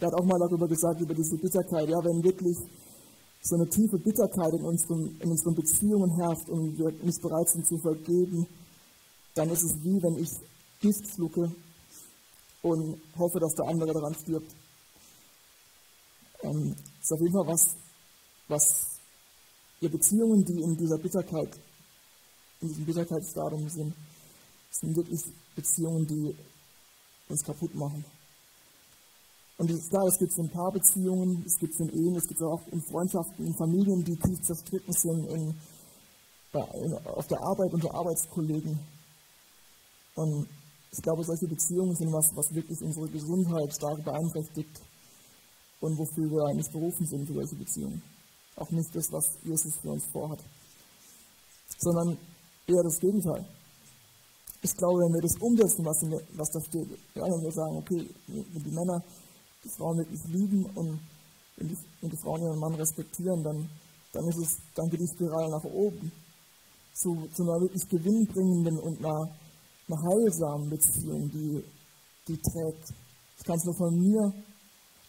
der 0.02 0.08
hat 0.08 0.16
auch 0.16 0.26
mal 0.26 0.40
darüber 0.40 0.68
gesagt, 0.68 1.02
über 1.02 1.14
diese 1.14 1.38
Bitterkeit. 1.38 1.88
Ja, 1.88 2.04
wenn 2.04 2.24
wirklich 2.24 2.58
so 3.44 3.58
eine 3.58 3.70
tiefe 3.70 4.00
Bitterkeit 4.00 4.54
in 4.54 4.66
unseren, 4.66 5.20
in 5.20 5.30
unseren 5.30 5.54
Beziehungen 5.54 6.16
herrscht 6.16 6.50
und 6.50 6.80
wir 6.80 6.92
nicht 7.04 7.22
bereit 7.22 7.48
sind 7.50 7.68
zu 7.68 7.78
vergeben, 7.78 8.48
dann 9.36 9.52
ist 9.52 9.62
es 9.62 9.76
wie 9.84 10.02
wenn 10.02 10.18
ich 10.18 10.32
Gift 10.82 11.08
schlucke 11.14 11.52
und 12.64 13.00
hoffe, 13.16 13.40
dass 13.40 13.54
der 13.54 13.68
andere 13.68 13.94
daran 13.94 14.16
stirbt. 14.16 14.52
Ähm, 16.44 16.76
ist 17.02 17.12
auf 17.12 17.20
jeden 17.20 17.34
Fall 17.34 17.48
was, 17.48 17.76
was 18.48 19.00
ihr 19.82 19.90
Beziehungen, 19.90 20.44
die 20.46 20.62
in 20.62 20.76
dieser 20.78 20.98
Bitterkeit, 20.98 21.60
in 22.62 22.68
diesem 22.70 22.86
Bitterkeitsstadium 22.86 23.70
sind, 23.70 23.94
sind 24.72 24.96
wirklich 24.96 25.22
Beziehungen, 25.56 26.08
die 26.08 26.36
uns 27.30 27.44
kaputt 27.44 27.74
machen. 27.76 28.06
Und 29.58 29.72
es, 29.72 29.90
klar, 29.90 30.06
es 30.08 30.20
gibt 30.20 30.38
in 30.38 30.50
Paarbeziehungen, 30.50 31.44
es 31.46 31.58
gibt 31.58 31.80
in 31.80 31.90
Ehen, 31.90 32.16
es 32.16 32.28
gibt 32.28 32.42
auch 32.44 32.62
in 32.72 32.82
Freundschaften, 32.82 33.46
in 33.46 33.56
Familien, 33.56 34.04
die 34.04 34.16
tief 34.16 34.40
zerstritten 34.44 34.94
sind, 34.94 35.26
in, 35.30 35.56
in, 36.54 36.94
auf 37.06 37.28
der 37.28 37.42
Arbeit 37.42 37.74
unter 37.74 37.94
Arbeitskollegen. 37.94 38.80
Und 40.16 40.48
ich 40.92 41.02
glaube, 41.02 41.24
solche 41.24 41.48
Beziehungen 41.48 41.96
sind 41.96 42.14
was, 42.14 42.36
was 42.36 42.54
wirklich 42.54 42.80
unsere 42.82 43.08
Gesundheit 43.10 43.74
stark 43.74 44.04
beeinträchtigt 44.04 44.82
und 45.80 45.98
wofür 45.98 46.30
wir 46.30 46.56
nicht 46.56 46.72
berufen 46.72 47.06
sind 47.06 47.28
für 47.28 47.34
solche 47.34 47.56
Beziehungen. 47.56 48.02
Auch 48.56 48.70
nicht 48.72 48.96
das, 48.96 49.12
was 49.12 49.38
Jesus 49.44 49.76
für 49.82 49.92
uns 49.92 50.06
vorhat, 50.12 50.40
sondern 51.80 52.18
eher 52.68 52.84
das 52.84 53.00
Gegenteil. 53.00 53.46
Ich 54.62 54.74
glaube, 54.76 54.98
wenn 55.00 55.14
wir 55.14 55.22
das 55.22 55.38
umsetzen, 55.40 55.86
was, 55.86 56.02
in, 56.02 56.12
was 56.36 56.50
da 56.50 56.60
steht, 56.62 56.90
ja, 57.14 57.24
wenn 57.24 57.44
wir 57.44 57.52
sagen, 57.52 57.78
okay, 57.78 58.10
wenn 58.28 58.64
die 58.64 58.74
Männer 58.74 59.04
die 59.64 59.70
Frauen 59.70 59.98
wirklich 59.98 60.24
lieben 60.26 60.66
und 60.74 61.00
wenn 61.58 61.68
die, 61.68 61.78
wenn 62.02 62.10
die 62.10 62.18
Frauen 62.18 62.42
ihren 62.42 62.60
Mann 62.60 62.74
respektieren, 62.74 63.44
dann, 63.44 63.70
dann 64.14 64.28
ist 64.28 64.38
es, 64.38 64.58
dann 64.76 64.90
geht 64.90 65.02
die 65.02 65.14
Spirale 65.14 65.52
nach 65.52 65.64
oben 65.64 66.12
zu, 66.94 67.14
zu 67.34 67.44
einer 67.44 67.62
wirklich 67.62 67.88
gewinnbringenden 67.88 68.80
und 68.80 68.98
einer, 69.00 69.30
einer 69.88 70.02
heilsamen 70.02 70.70
Beziehung, 70.70 71.30
die, 71.30 71.64
die 72.28 72.38
trägt. 72.42 72.94
Ich 73.38 73.44
kann 73.46 73.56
es 73.56 73.66
nur 73.66 73.76
von 73.76 73.94
mir, 73.94 74.34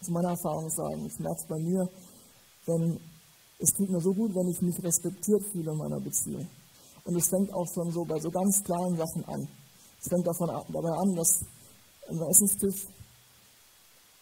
aus 0.01 0.09
meiner 0.09 0.29
Erfahrung 0.29 0.69
sagen. 0.69 1.05
Ich 1.05 1.19
merke 1.19 1.39
es 1.39 1.47
bei 1.47 1.59
mir, 1.59 1.89
wenn 2.65 2.99
es 3.59 3.73
tut 3.73 3.89
mir 3.89 3.99
so 3.99 4.13
gut, 4.13 4.33
wenn 4.33 4.47
ich 4.47 4.61
mich 4.61 4.81
respektiert 4.81 5.43
fühle 5.51 5.71
in 5.71 5.77
meiner 5.77 5.99
Beziehung. 5.99 6.47
Und 7.03 7.15
es 7.17 7.27
fängt 7.27 7.53
auch 7.53 7.67
schon 7.73 7.91
so 7.91 8.05
bei 8.05 8.19
so 8.19 8.29
ganz 8.31 8.63
kleinen 8.63 8.95
Sachen 8.95 9.25
an. 9.25 9.47
Es 10.01 10.07
fängt 10.07 10.25
davon, 10.25 10.47
dabei 10.47 10.91
an, 10.91 11.15
dass 11.15 11.43
am 12.07 12.21
Essenstisch 12.29 12.87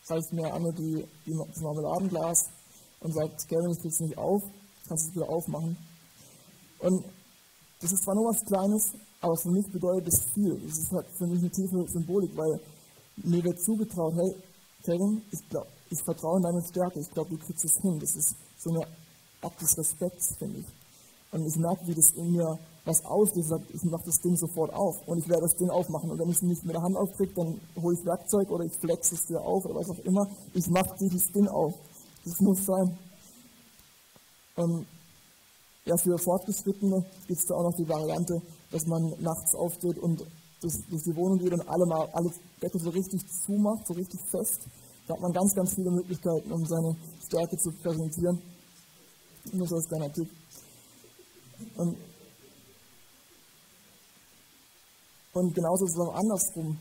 reicht 0.07 0.33
mir 0.33 0.51
Anne 0.51 0.73
die, 0.73 1.05
die, 1.25 1.33
das 1.33 1.61
Marmeladenglas 1.61 2.49
und 3.01 3.13
sagt, 3.13 3.47
Gavin, 3.47 3.71
ich 3.71 3.81
krieg's 3.81 3.99
nicht 3.99 4.17
auf, 4.17 4.41
kannst 4.87 5.09
es 5.09 5.15
wieder 5.15 5.29
aufmachen. 5.29 5.77
Und 6.79 7.05
das 7.81 7.91
ist 7.91 8.03
zwar 8.03 8.15
nur 8.15 8.29
was 8.29 8.43
Kleines, 8.45 8.93
aber 9.21 9.35
für 9.37 9.51
mich 9.51 9.71
bedeutet 9.71 10.07
es 10.07 10.23
viel. 10.33 10.59
Das 10.65 10.79
ist 10.79 10.91
halt 10.91 11.05
für 11.17 11.27
mich 11.27 11.39
eine 11.39 11.51
tiefe 11.51 11.85
Symbolik, 11.91 12.35
weil 12.35 12.59
mir 13.17 13.43
wird 13.43 13.61
zugetraut, 13.61 14.15
hey, 14.15 14.35
Kevin, 14.88 15.21
ich, 15.32 15.50
glaub, 15.50 15.67
ich 15.89 16.02
vertraue 16.02 16.38
in 16.38 16.43
deine 16.43 16.63
Stärke, 16.63 17.02
ich 17.02 17.12
glaube, 17.12 17.32
du 17.32 17.38
kriegst 17.38 17.65
es 17.65 17.82
hin. 17.82 18.00
Das 18.00 18.15
ist 18.15 18.36
so 18.58 18.69
eine 18.69 18.88
Akt 19.41 19.62
des 19.62 19.78
Respekts, 19.78 20.38
finde 20.38 20.60
ich. 20.60 20.65
Und 21.34 21.45
ich 21.45 21.58
merke, 21.58 21.86
wie 21.88 21.93
das 21.93 22.12
in 22.12 22.32
mir 22.32 22.58
was 22.86 23.04
auslöst. 23.04 23.52
Ich 23.73 23.84
mache 23.84 24.06
das 24.06 24.21
Ding 24.21 24.38
sofort 24.38 24.73
auf 24.73 25.06
und 25.06 25.17
ich 25.17 25.28
werde 25.28 25.41
das 25.41 25.58
Ding 25.58 25.69
aufmachen. 25.69 26.10
Und 26.10 26.19
wenn 26.19 26.30
ich 26.30 26.38
es 26.38 26.41
nicht 26.41 26.63
mit 26.63 26.73
der 26.73 26.82
Hand 26.82 26.95
aufkriege, 26.95 27.34
dann 27.36 27.60
hole 27.82 27.97
ich 28.00 28.06
Werkzeug 28.06 28.50
oder 28.50 28.63
ich 28.63 28.71
flex 28.78 29.12
es 29.12 29.26
dir 29.26 29.41
auf 29.41 29.65
oder 29.65 29.76
was 29.76 29.89
auch 29.89 30.00
immer. 30.06 30.26
Ich 30.54 30.69
mache 30.69 30.95
dieses 31.02 31.34
Ding 31.34 31.50
auf. 31.50 31.73
Das 32.23 32.39
muss 32.39 32.65
sein. 32.65 32.97
Und 34.56 34.88
ja, 35.84 35.97
für 35.97 36.17
Fortgeschrittene 36.17 37.06
gibt 37.28 37.39
es 37.41 37.45
da 37.45 37.56
auch 37.56 37.63
noch 37.63 37.76
die 37.76 37.89
Variante, 37.89 38.41
dass 38.71 38.86
man 38.86 39.13
nachts 39.19 39.54
aufsteht 39.54 39.97
und 39.97 40.26
durch, 40.62 40.74
durch 40.89 41.04
die 41.04 41.15
Wohnung 41.15 41.39
geht 41.39 41.54
und 41.54 41.67
alle 41.67 41.86
mal 41.86 42.10
alle 42.13 42.32
Deckel 42.62 42.80
so 42.80 42.89
richtig 42.89 43.22
zumacht, 43.46 43.86
so 43.88 43.93
richtig 43.93 44.20
fest. 44.32 44.67
Da 45.08 45.13
hat 45.13 45.22
man 45.22 45.32
ganz, 45.32 45.54
ganz 45.54 45.74
viele 45.76 45.91
Möglichkeiten, 45.91 46.52
um 46.52 46.65
seine 46.65 46.96
Stärke 47.26 47.58
zu 47.58 47.72
präsentieren. 47.72 48.41
Nur 49.54 49.67
so 49.67 49.76
als 49.76 49.88
kleiner 49.88 50.12
Tipp. 50.12 50.30
Und, 51.78 51.98
und 55.34 55.56
genauso 55.56 55.86
ist 55.86 55.93
es 55.93 56.00
auch 56.00 56.15
andersrum. 56.15 56.78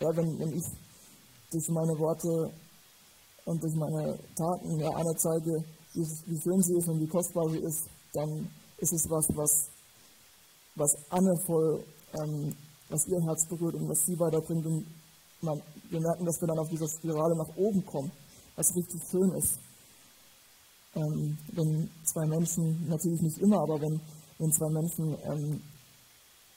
Ja, 0.00 0.16
wenn, 0.16 0.38
wenn 0.38 0.56
ich 0.56 0.64
durch 1.50 1.68
meine 1.68 1.98
Worte 1.98 2.52
und 3.44 3.62
durch 3.62 3.74
meine 3.74 4.18
Taten 4.36 4.78
ja 4.78 4.90
einer 4.90 5.16
zeige, 5.16 5.64
wie, 5.94 6.06
wie 6.26 6.40
schön 6.40 6.62
sie 6.62 6.76
ist 6.76 6.88
und 6.88 7.00
wie 7.00 7.06
kostbar 7.06 7.48
sie 7.50 7.58
ist, 7.58 7.88
dann 8.12 8.48
ist 8.78 8.92
es 8.92 9.08
was, 9.08 9.26
was, 9.36 9.70
was 10.74 10.96
Anne 11.10 11.34
voll, 11.46 11.84
ähm, 12.14 12.54
was 12.94 13.06
ihr 13.08 13.20
Herz 13.26 13.46
berührt 13.46 13.74
und 13.74 13.88
was 13.88 14.06
sie 14.06 14.18
weiterbringt. 14.18 14.64
Und 14.66 14.86
man, 15.42 15.60
wir 15.90 16.00
merken, 16.00 16.24
dass 16.24 16.40
wir 16.40 16.48
dann 16.48 16.58
auf 16.58 16.68
dieser 16.68 16.88
Spirale 16.88 17.34
nach 17.36 17.56
oben 17.56 17.84
kommen, 17.84 18.10
was 18.56 18.74
richtig 18.74 19.02
schön 19.10 19.30
ist 19.32 19.58
ähm, 20.96 21.36
wenn 21.52 21.90
zwei 22.04 22.26
Menschen, 22.26 22.88
natürlich 22.88 23.20
nicht 23.20 23.38
immer, 23.38 23.60
aber 23.60 23.80
wenn, 23.80 24.00
wenn 24.38 24.52
zwei 24.52 24.70
Menschen 24.70 25.16
ähm, 25.24 25.60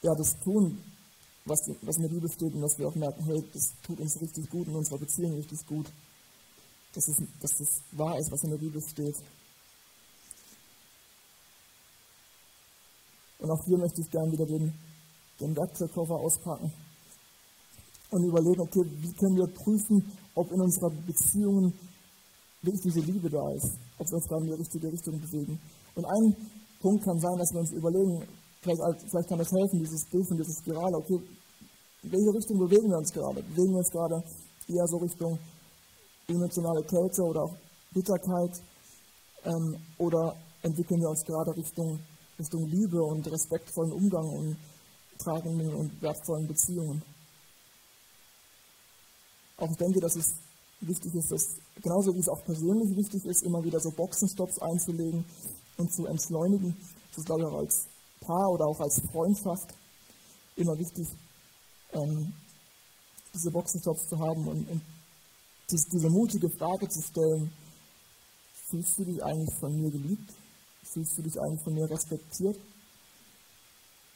ja, 0.02 0.14
das 0.16 0.38
tun, 0.44 0.78
was, 1.46 1.60
was 1.82 1.98
in 1.98 2.04
der 2.04 2.10
Bibel 2.10 2.30
steht 2.30 2.54
und 2.54 2.62
dass 2.62 2.78
wir 2.78 2.88
auch 2.88 2.96
merken, 2.96 3.24
hey, 3.26 3.44
das 3.54 3.74
tut 3.82 4.00
uns 4.00 4.20
richtig 4.22 4.50
gut 4.50 4.68
in 4.68 4.76
unserer 4.76 5.00
Beziehung 5.00 5.36
richtig 5.36 5.66
gut, 5.66 5.88
dass, 6.94 7.08
es, 7.08 7.18
dass 7.42 7.58
das 7.58 7.82
wahr 7.94 8.18
ist, 8.20 8.32
was 8.32 8.44
in 8.44 8.52
der 8.52 8.58
Bibel 8.58 8.82
steht. 8.82 9.16
Und 13.40 13.52
auch 13.52 13.64
hier 13.66 13.78
möchte 13.78 14.02
ich 14.02 14.10
gerne 14.10 14.32
wieder 14.32 14.46
den, 14.46 14.74
den 15.40 15.56
Werkzeugkoffer 15.56 16.16
auspacken 16.16 16.72
und 18.12 18.24
überlegen, 18.24 18.62
okay, 18.62 18.84
wie 18.86 19.14
können 19.14 19.38
wir 19.38 19.48
prüfen, 19.48 20.12
ob 20.36 20.52
in 20.52 20.62
unserer 20.62 20.90
Beziehung 21.06 21.74
wirklich 22.62 22.82
diese 22.84 23.02
Liebe 23.02 23.30
da 23.30 23.44
ist, 23.54 23.72
ob 23.98 24.08
wir 24.08 24.16
uns 24.16 24.28
da 24.28 24.38
in 24.38 24.46
die 24.46 24.54
richtige 24.54 24.92
Richtung 24.92 25.20
bewegen. 25.20 25.60
Und 25.96 26.06
ein 26.06 26.36
Punkt 26.82 27.04
kann 27.04 27.20
sein, 27.20 27.38
dass 27.38 27.54
wir 27.54 27.60
uns 27.60 27.72
überlegen, 27.72 28.24
vielleicht, 28.62 28.82
vielleicht 29.10 29.30
kann 29.30 29.40
das 29.40 29.52
helfen, 29.52 29.80
dieses 29.80 30.06
Bild 30.10 30.30
und 30.32 30.38
dieses 30.38 30.60
Spirale, 30.60 30.98
okay, 30.98 31.20
in 32.04 32.12
welche 32.12 32.34
Richtung 32.34 32.60
bewegen 32.60 32.90
wir 32.90 32.98
uns 32.98 33.12
gerade? 33.12 33.42
Bewegen 33.44 33.72
wir 33.72 33.80
uns 33.80 33.92
gerade 33.92 34.24
eher 34.68 34.88
so 34.88 34.98
Richtung 34.98 35.38
emotionale 36.28 36.84
Kälte 36.84 37.24
oder 37.24 37.44
auch 37.44 37.56
Bitterkeit 37.92 38.62
ähm, 39.46 39.76
oder 39.98 40.36
entwickeln 40.62 41.02
wir 41.02 41.10
uns 41.10 41.24
gerade 41.24 41.56
Richtung, 41.56 42.00
Richtung 42.38 42.66
Liebe 42.68 43.02
und 43.02 43.26
respektvollen 43.32 43.94
Umgang 43.94 44.30
und 44.30 44.58
tragenden 45.18 45.74
und 45.74 46.02
wertvollen 46.02 46.48
Beziehungen? 46.48 47.02
Auch 49.58 49.70
ich 49.70 49.78
denke, 49.78 50.00
dass 50.00 50.16
es 50.16 50.36
wichtig 50.82 51.16
ist, 51.16 51.32
dass, 51.32 51.56
genauso 51.82 52.14
wie 52.14 52.20
es 52.20 52.30
auch 52.30 52.44
persönlich 52.46 52.96
wichtig 52.96 53.26
ist, 53.26 53.44
immer 53.44 53.64
wieder 53.64 53.80
so 53.80 53.90
Boxenstops 53.92 54.60
einzulegen 54.60 55.26
und 55.78 55.92
zu 55.92 56.06
entschleunigen. 56.06 56.76
Das 57.10 57.20
ist, 57.20 57.26
glaube 57.26 57.42
ich, 57.42 57.48
auch 57.48 57.60
als 57.60 57.88
Paar 58.22 58.50
oder 58.52 58.66
auch 58.66 58.80
als 58.80 59.02
Freundschaft 59.12 59.74
immer 60.56 60.78
wichtig, 60.78 61.08
ähm, 61.94 62.34
diese 63.34 63.52
Boxenstops 63.52 64.10
zu 64.10 64.18
haben 64.18 64.48
und, 64.48 64.70
und 64.70 64.82
diese, 65.70 65.90
diese 65.90 66.10
mutige 66.10 66.50
Frage 66.50 66.88
zu 66.88 67.02
stellen, 67.02 67.52
fühlst 68.70 68.98
du 69.00 69.06
dich 69.06 69.24
eigentlich 69.24 69.56
von 69.60 69.74
mir 69.80 69.92
geliebt? 69.92 70.34
Fühlst 70.84 71.18
du 71.18 71.22
dich 71.22 71.40
eigentlich 71.40 71.64
von 71.64 71.74
mir 71.74 71.90
respektiert? 71.90 72.58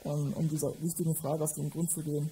Ähm, 0.04 0.34
um 0.34 0.50
dieser 0.50 0.74
wichtigen 0.82 1.14
Frage 1.16 1.44
aus 1.44 1.54
dem 1.54 1.70
Grund 1.70 1.92
zu 1.92 2.02
gehen. 2.02 2.32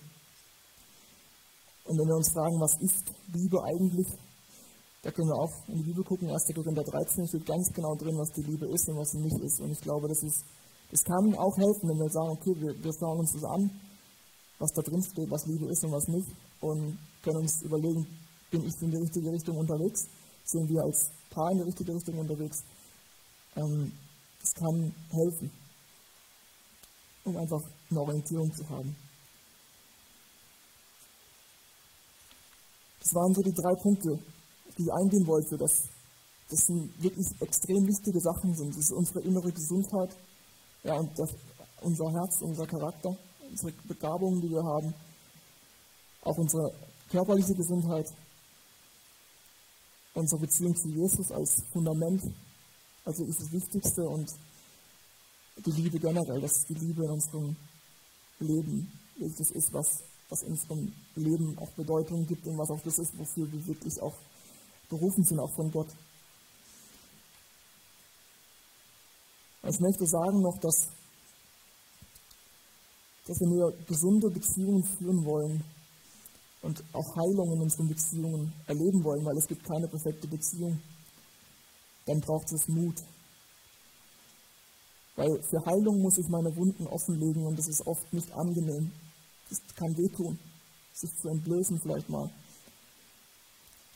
Und 1.86 1.98
wenn 2.00 2.08
wir 2.08 2.16
uns 2.16 2.32
fragen, 2.32 2.60
was 2.60 2.74
ist 2.82 3.14
Liebe 3.32 3.64
eigentlich, 3.64 4.08
da 5.04 5.12
können 5.12 5.30
wir 5.30 5.36
auch 5.36 5.54
in 5.68 5.78
die 5.78 5.84
Bibel 5.84 6.04
gucken, 6.04 6.30
1. 6.30 6.50
Korinther 6.54 6.84
13 6.84 7.28
steht 7.28 7.46
ganz 7.46 7.72
genau 7.72 7.94
drin, 7.96 8.18
was 8.18 8.32
die 8.32 8.42
Liebe 8.42 8.66
ist 8.66 8.90
und 8.90 8.98
was 8.98 9.12
sie 9.12 9.20
nicht 9.20 9.38
ist. 9.40 9.62
Und 9.62 9.72
ich 9.72 9.82
glaube, 9.82 10.08
das, 10.08 10.24
ist, 10.24 10.44
das 10.90 11.04
kann 11.04 11.36
auch 11.36 11.56
helfen, 11.58 11.90
wenn 11.90 12.00
wir 12.00 12.10
sagen, 12.10 12.30
okay, 12.30 12.54
wir, 12.58 12.84
wir 12.84 12.94
schauen 12.94 13.20
uns 13.20 13.34
das 13.34 13.44
an, 13.44 13.70
was 14.58 14.72
da 14.74 14.82
drin 14.82 15.04
steht, 15.04 15.30
was 15.30 15.46
Liebe 15.46 15.68
ist 15.68 15.84
und 15.84 15.92
was 15.92 16.08
nicht. 16.08 16.28
Und 16.62 16.98
können 17.22 17.38
uns 17.38 17.62
überlegen, 17.62 18.06
bin 18.50 18.66
ich 18.66 18.82
in 18.82 18.90
die 18.90 18.98
richtige 18.98 19.32
Richtung 19.32 19.58
unterwegs? 19.58 20.08
Sind 20.44 20.68
wir 20.70 20.82
als 20.82 21.12
Paar 21.30 21.52
in 21.52 21.60
die 21.60 21.66
richtige 21.66 21.94
Richtung 21.94 22.18
unterwegs? 22.18 22.64
Ähm, 23.56 23.92
das 24.42 24.54
kann 24.56 24.94
helfen 25.12 25.52
um 27.30 27.38
einfach 27.38 27.62
eine 27.90 28.02
Orientierung 28.02 28.54
zu 28.54 28.68
haben. 28.70 28.96
Das 33.02 33.14
waren 33.16 33.34
so 33.34 33.42
die 33.42 33.54
drei 33.54 33.74
Punkte, 33.82 34.20
die 34.78 34.84
ich 34.84 34.94
eingehen 34.94 35.26
wollte. 35.26 35.58
Dass 35.58 35.84
das 36.50 36.66
sind 36.66 36.92
wirklich 37.02 37.28
extrem 37.42 37.88
wichtige 37.88 38.20
Sachen 38.20 38.56
sind. 38.56 38.70
Das 38.70 38.86
ist 38.86 38.92
unsere 38.92 39.22
innere 39.22 39.52
Gesundheit, 39.52 40.10
ja, 40.84 40.96
und 40.96 41.18
das, 41.18 41.30
unser 41.82 42.12
Herz, 42.12 42.42
unser 42.42 42.66
Charakter, 42.66 43.16
unsere 43.50 43.72
Begabungen, 43.88 44.42
die 44.42 44.50
wir 44.50 44.64
haben, 44.64 44.94
auch 46.24 46.38
unsere 46.38 46.74
körperliche 47.10 47.54
Gesundheit, 47.54 48.12
unsere 50.16 50.42
Beziehung 50.42 50.76
zu 50.76 50.90
Jesus 50.90 51.32
als 51.32 51.62
Fundament, 51.72 52.24
also 53.06 53.24
ist 53.26 53.42
das 53.42 53.52
Wichtigste 53.52 54.02
und 54.02 54.34
die 55.66 55.72
Liebe 55.72 56.00
generell, 56.00 56.42
dass 56.42 56.66
die 56.68 56.74
Liebe 56.74 57.04
in 57.04 57.12
unserem 57.12 57.56
Leben 58.40 58.92
das 59.20 59.52
ist, 59.52 59.74
was, 59.74 60.04
was 60.30 60.44
in 60.44 60.52
unserem 60.52 60.94
Leben 61.16 61.58
auch 61.58 61.70
Bedeutung 61.72 62.26
gibt 62.26 62.46
und 62.48 62.58
was 62.58 62.70
auch 62.70 62.82
das 62.84 62.98
ist, 63.00 63.18
wofür 63.18 63.52
wir 63.52 63.68
wirklich 63.68 64.02
auch 64.02 64.16
berufen 64.90 65.24
sind, 65.24 65.40
auch 65.40 65.54
von 65.56 65.72
Gott. 65.72 65.90
Ich 69.64 69.80
möchte 69.80 70.06
sagen 70.08 70.42
noch, 70.42 70.58
dass, 70.60 70.88
dass 73.28 73.40
wenn 73.42 73.52
wir 73.52 73.86
gesunde 73.86 74.30
Beziehungen 74.30 74.84
führen 74.84 75.26
wollen 75.26 75.64
und 76.62 76.84
auch 76.94 77.16
Heilung 77.16 77.54
in 77.54 77.62
unseren 77.62 77.90
Beziehungen 77.90 78.54
erleben 78.68 79.04
wollen, 79.04 79.26
weil 79.26 79.38
es 79.38 79.48
gibt 79.48 79.64
keine 79.64 79.88
perfekte 79.88 80.28
Beziehung, 80.28 80.82
dann 82.06 82.20
braucht 82.22 82.52
es 82.52 82.68
Mut. 82.68 82.96
Weil 85.20 85.44
für 85.44 85.60
Heilung 85.66 86.02
muss 86.02 86.18
ich 86.18 86.30
meine 86.30 86.56
Wunden 86.56 86.88
offenlegen 86.88 87.46
und 87.46 87.60
das 87.60 87.68
ist 87.68 87.86
oft 87.86 88.14
nicht 88.14 88.32
angenehm. 88.32 88.90
Das 89.50 89.60
kann 89.76 89.98
wehtun, 89.98 90.40
sich 90.94 91.12
zu 91.18 91.28
entblößen 91.28 91.78
vielleicht 91.82 92.08
mal. 92.08 92.32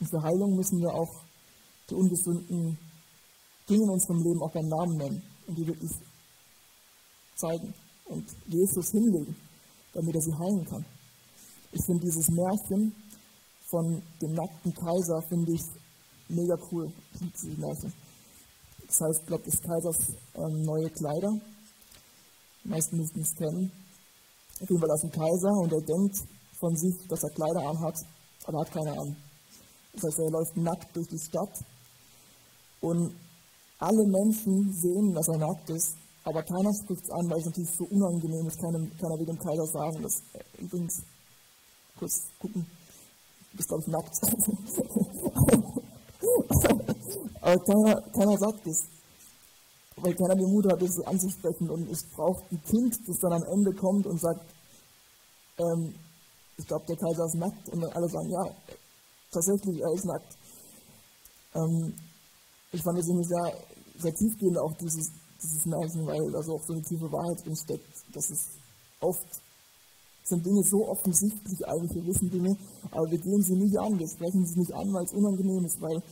Und 0.00 0.06
für 0.10 0.22
Heilung 0.22 0.54
müssen 0.54 0.80
wir 0.80 0.92
auch 0.92 1.24
die 1.88 1.94
ungesunden 1.94 2.76
Dinge 3.70 3.84
in 3.84 3.90
unserem 3.90 4.22
Leben 4.22 4.42
auch 4.42 4.52
beim 4.52 4.68
Namen 4.68 4.98
nennen 4.98 5.22
und 5.46 5.56
die 5.56 5.66
wirklich 5.66 5.92
zeigen 7.36 7.72
und 8.04 8.26
Jesus 8.48 8.90
hinlegen, 8.90 9.34
damit 9.94 10.14
er 10.14 10.20
sie 10.20 10.34
heilen 10.34 10.66
kann. 10.66 10.84
Ich 11.72 11.80
finde 11.86 12.04
dieses 12.04 12.28
Märchen 12.28 12.94
von 13.70 14.02
dem 14.20 14.34
nackten 14.34 14.74
Kaiser, 14.74 15.22
finde 15.30 15.52
ich 15.52 15.62
mega 16.28 16.54
cool. 16.70 16.92
Ich 17.14 17.20
liebe 17.22 17.32
dieses 17.32 17.56
Märchen. 17.56 18.03
Das 18.86 19.00
heißt, 19.00 19.20
ich 19.20 19.26
glaube, 19.26 19.44
des 19.44 19.60
Kaisers 19.60 19.98
ähm, 20.34 20.62
neue 20.62 20.90
Kleider. 20.90 21.32
Die 22.64 22.68
meisten 22.68 22.96
müssten 22.96 23.20
es 23.20 23.34
kennen. 23.34 23.72
Auf 24.60 24.68
jeden 24.70 24.80
Fall 24.80 24.90
aus 24.90 25.00
dem 25.00 25.10
Kaiser 25.10 25.52
und 25.52 25.72
er 25.72 25.80
denkt 25.80 26.16
von 26.58 26.76
sich, 26.76 26.94
dass 27.08 27.22
er 27.22 27.30
Kleider 27.30 27.68
anhat, 27.68 27.96
aber 28.44 28.60
hat 28.60 28.72
keine 28.72 28.92
an. 28.92 29.16
Das 29.92 30.04
heißt, 30.04 30.18
er 30.20 30.30
läuft 30.30 30.56
nackt 30.56 30.96
durch 30.96 31.08
die 31.08 31.18
Stadt 31.18 31.64
und 32.80 33.14
alle 33.78 34.06
Menschen 34.06 34.72
sehen, 34.72 35.12
dass 35.14 35.28
er 35.28 35.38
nackt 35.38 35.70
ist, 35.70 35.96
aber 36.24 36.42
keiner 36.42 36.72
spricht 36.72 37.04
es 37.04 37.10
an, 37.10 37.28
weil 37.28 37.38
es 37.38 37.46
natürlich 37.46 37.70
so 37.70 37.84
unangenehm 37.84 38.46
ist. 38.46 38.60
Keiner, 38.60 38.78
keiner 38.98 39.18
will 39.18 39.26
dem 39.26 39.38
Kaiser 39.38 39.66
sagen, 39.66 40.02
dass 40.02 40.22
äh, 40.32 40.62
übrigens, 40.62 41.02
kurz 41.98 42.22
gucken, 42.38 42.66
du 43.50 43.56
bist 43.56 43.68
glaube 43.68 43.82
ich 43.82 43.88
nackt. 43.88 44.20
Aber 47.40 47.58
keiner, 47.64 48.00
keiner 48.12 48.38
sagt 48.38 48.66
es. 48.66 48.84
Weil 49.96 50.14
keiner 50.14 50.34
den 50.34 50.50
Mut 50.50 50.66
hat, 50.70 50.82
das 50.82 51.00
anzusprechen. 51.00 51.70
Und 51.70 51.90
es 51.90 52.04
braucht 52.04 52.44
ein 52.50 52.62
Kind, 52.64 52.98
das 53.06 53.18
dann 53.18 53.32
am 53.32 53.44
Ende 53.44 53.72
kommt 53.74 54.06
und 54.06 54.20
sagt, 54.20 54.44
ähm, 55.58 55.94
ich 56.56 56.66
glaube, 56.66 56.84
der 56.86 56.96
Kaiser 56.96 57.26
ist 57.26 57.34
nackt. 57.34 57.68
Und 57.68 57.80
dann 57.80 57.92
alle 57.92 58.08
sagen, 58.08 58.30
ja, 58.30 58.44
tatsächlich, 59.30 59.80
er 59.80 59.92
ist 59.92 60.04
nackt. 60.04 60.36
Ähm, 61.54 61.94
ich 62.72 62.82
fand 62.82 62.98
es 62.98 63.06
irgendwie 63.06 63.28
sehr, 63.28 63.54
sehr 63.98 64.14
tiefgehend 64.14 64.58
auch 64.58 64.72
dieses, 64.74 65.12
dieses 65.40 65.66
Märchen, 65.66 66.06
weil 66.06 66.30
da 66.32 66.42
so 66.42 66.54
auch 66.54 66.64
so 66.66 66.72
eine 66.72 66.82
tiefe 66.82 67.10
Wahrheit 67.10 67.44
drin 67.44 67.56
steckt, 67.56 67.86
dass 68.12 68.30
es 68.30 68.50
oft 69.00 69.26
sind 70.24 70.44
Dinge 70.44 70.62
so 70.62 70.88
offensichtlich 70.88 71.68
eigentlich, 71.68 71.94
wir 71.94 72.06
wissen 72.06 72.30
Dinge, 72.30 72.56
aber 72.90 73.10
wir 73.10 73.18
gehen 73.18 73.42
sie 73.42 73.56
nicht 73.56 73.78
an, 73.78 73.98
wir 73.98 74.08
sprechen 74.08 74.46
sie 74.46 74.58
nicht 74.58 74.72
an, 74.72 74.92
weil 74.92 75.04
es 75.04 75.12
unangenehm 75.12 75.64
ist, 75.66 75.80
weil 75.82 76.02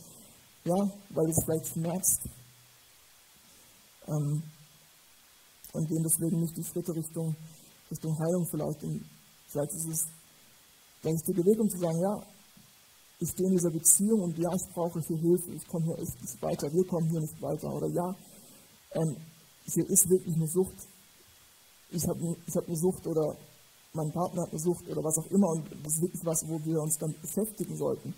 ja, 0.65 0.75
weil 1.09 1.29
es 1.29 1.43
vielleicht 1.43 1.67
schmerzt. 1.67 2.21
Ähm, 4.07 4.43
und 5.73 5.87
gehen 5.87 6.03
deswegen 6.03 6.39
nicht 6.41 6.55
die 6.55 6.63
Schritte 6.63 6.95
Richtung, 6.95 7.35
Richtung 7.89 8.17
Heilung 8.19 8.47
vielleicht. 8.49 8.83
Und 8.83 9.03
vielleicht 9.47 9.73
ist 9.73 9.87
es 9.87 10.07
der 11.03 11.11
richtige 11.11 11.43
Weg, 11.45 11.59
um 11.59 11.69
zu 11.69 11.77
sagen, 11.79 11.99
ja, 11.99 12.23
ich 13.19 13.29
stehe 13.29 13.49
in 13.49 13.55
dieser 13.55 13.71
Beziehung 13.71 14.21
und 14.21 14.37
ja, 14.37 14.49
ich 14.53 14.73
brauche 14.73 14.99
hier 14.99 15.17
Hilfe, 15.17 15.51
ich 15.51 15.67
komme 15.67 15.85
hier 15.85 15.97
echt 15.99 16.21
nicht 16.21 16.41
weiter, 16.41 16.71
wir 16.71 16.85
kommen 16.85 17.09
hier 17.09 17.21
nicht 17.21 17.41
weiter. 17.41 17.73
Oder 17.73 17.87
ja, 17.87 18.15
ähm, 18.91 19.17
hier 19.65 19.89
ist 19.89 20.09
wirklich 20.09 20.35
eine 20.35 20.47
Sucht. 20.47 20.75
Ich 21.89 22.07
habe 22.07 22.35
ich 22.45 22.55
hab 22.55 22.67
eine 22.67 22.77
Sucht 22.77 23.07
oder 23.07 23.35
mein 23.93 24.11
Partner 24.11 24.41
hat 24.43 24.49
eine 24.49 24.59
Sucht 24.59 24.87
oder 24.89 25.03
was 25.03 25.17
auch 25.19 25.29
immer 25.31 25.49
und 25.49 25.65
das 25.83 25.93
ist 25.93 26.01
wirklich 26.01 26.25
was, 26.25 26.43
wo 26.47 26.59
wir 26.65 26.81
uns 26.81 26.97
dann 26.97 27.13
beschäftigen 27.21 27.77
sollten. 27.77 28.13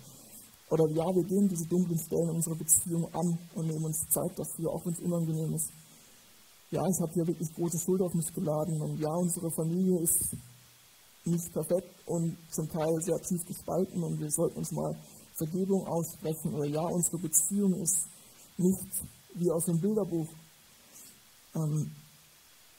Oder 0.70 0.88
ja, 0.90 1.04
wir 1.14 1.24
gehen 1.24 1.48
diese 1.48 1.66
dunklen 1.66 1.98
Stellen 1.98 2.30
in 2.30 2.36
unserer 2.36 2.56
Beziehung 2.56 3.06
an 3.14 3.38
und 3.54 3.66
nehmen 3.66 3.84
uns 3.84 4.08
Zeit 4.08 4.36
dafür, 4.36 4.70
auch 4.70 4.84
wenn 4.84 4.92
es 4.92 5.00
unangenehm 5.00 5.54
ist. 5.54 5.70
Ja, 6.70 6.82
ich 6.82 7.00
habe 7.00 7.12
hier 7.12 7.26
wirklich 7.26 7.54
große 7.54 7.78
Schuld 7.78 8.02
auf 8.02 8.12
mich 8.14 8.32
geladen 8.34 8.82
und 8.82 8.98
ja, 8.98 9.14
unsere 9.14 9.50
Familie 9.52 10.00
ist 10.02 10.34
nicht 11.24 11.52
perfekt 11.52 11.94
und 12.06 12.36
zum 12.50 12.68
Teil 12.68 13.00
sehr 13.00 13.18
tief 13.20 13.44
gespalten 13.46 14.02
und 14.02 14.18
wir 14.18 14.30
sollten 14.30 14.58
uns 14.58 14.72
mal 14.72 14.96
Vergebung 15.36 15.86
aussprechen. 15.86 16.54
Oder 16.54 16.66
ja, 16.66 16.82
unsere 16.82 17.18
Beziehung 17.18 17.74
ist 17.74 18.08
nicht 18.56 19.06
wie 19.34 19.50
aus 19.50 19.66
dem 19.66 19.80
Bilderbuch. 19.80 20.26
Ähm, 21.54 21.90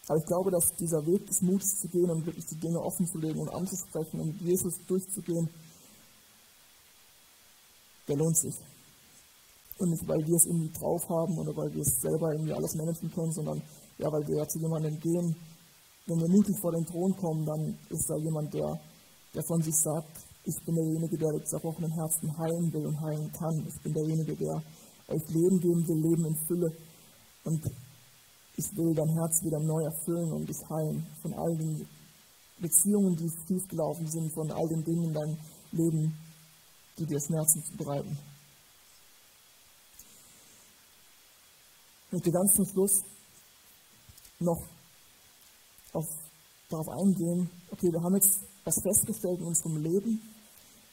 aber 0.08 0.20
ich 0.20 0.26
glaube, 0.26 0.52
dass 0.52 0.76
dieser 0.76 1.06
Weg 1.06 1.26
des 1.28 1.42
Muts 1.42 1.82
zu 1.82 1.88
gehen 1.90 2.10
und 2.10 2.26
wirklich 2.26 2.46
die 2.46 2.60
Dinge 2.60 2.80
offen 2.80 3.06
zu 3.08 3.18
legen 3.20 3.40
und 3.40 3.50
anzusprechen 3.50 4.22
und 4.22 4.42
Jesus 4.42 4.76
durchzugehen, 4.88 5.50
der 8.08 8.18
lohnt 8.18 8.38
sich. 8.38 8.56
Und 9.80 9.90
nicht, 9.92 10.08
weil 10.08 10.26
wir 10.26 10.36
es 10.36 10.46
irgendwie 10.46 10.72
drauf 10.74 11.04
haben 11.10 11.38
oder 11.38 11.56
weil 11.56 11.74
wir 11.74 11.82
es 11.82 12.02
selber 12.02 12.32
irgendwie 12.34 12.54
alles 12.54 12.74
managen 12.76 13.12
können, 13.12 13.32
sondern 13.32 13.62
ja, 13.98 14.12
weil 14.12 14.28
wir 14.28 14.38
ja 14.38 14.48
zu 14.48 14.60
jemandem 14.60 15.00
gehen. 15.00 15.36
Wenn 16.08 16.20
wir 16.20 16.30
mutig 16.30 16.56
vor 16.62 16.72
den 16.72 16.86
Thron 16.86 17.16
kommen, 17.18 17.46
dann 17.46 17.78
ist 17.90 18.10
da 18.10 18.16
jemand, 18.18 18.54
der, 18.54 18.80
der 19.36 19.44
von 19.44 19.62
sich 19.62 19.76
sagt, 19.76 20.28
ich 20.46 20.56
bin 20.66 20.76
derjenige, 20.76 21.18
der 21.18 21.30
die 21.38 21.44
zerbrochenen 21.44 21.92
Herzen 21.92 22.38
heilen 22.38 22.72
will 22.74 22.88
und 22.88 23.00
heilen 23.02 23.30
kann. 23.34 23.68
Ich 23.68 23.82
bin 23.84 23.94
derjenige, 23.94 24.36
der 24.36 24.64
euch 25.10 25.28
Leben 25.30 25.60
geben 25.60 25.88
will, 25.88 26.10
Leben 26.10 26.26
in 26.26 26.36
Fülle. 26.48 26.72
Und 27.44 27.62
ich 28.56 28.66
will 28.76 28.96
dein 28.96 29.10
Herz 29.10 29.44
wieder 29.44 29.60
neu 29.60 29.84
erfüllen 29.84 30.32
und 30.32 30.48
dich 30.48 30.58
heilen 30.70 31.06
von 31.22 31.34
all 31.34 31.56
den 31.58 31.86
Beziehungen, 32.60 33.16
die 33.16 33.30
schiefgelaufen 33.46 34.08
sind, 34.08 34.34
von 34.34 34.50
all 34.52 34.68
den 34.68 34.84
Dingen 34.84 35.04
in 35.04 35.14
deinem 35.14 35.38
Leben, 35.72 36.14
die 36.98 37.06
dir 37.06 37.20
Schmerzen 37.20 37.64
bereiten. 37.78 38.18
Ich 42.08 42.14
möchte 42.14 42.32
ganz 42.32 42.56
zum 42.56 42.66
Schluss 42.66 43.04
noch 44.40 44.64
auf, 45.94 46.06
darauf 46.70 46.88
eingehen, 46.90 47.50
okay, 47.72 47.92
wir 47.92 48.02
haben 48.02 48.16
jetzt 48.16 48.40
was 48.64 48.82
festgestellt 48.82 49.40
in 49.40 49.48
unserem 49.48 49.78
Leben, 49.78 50.22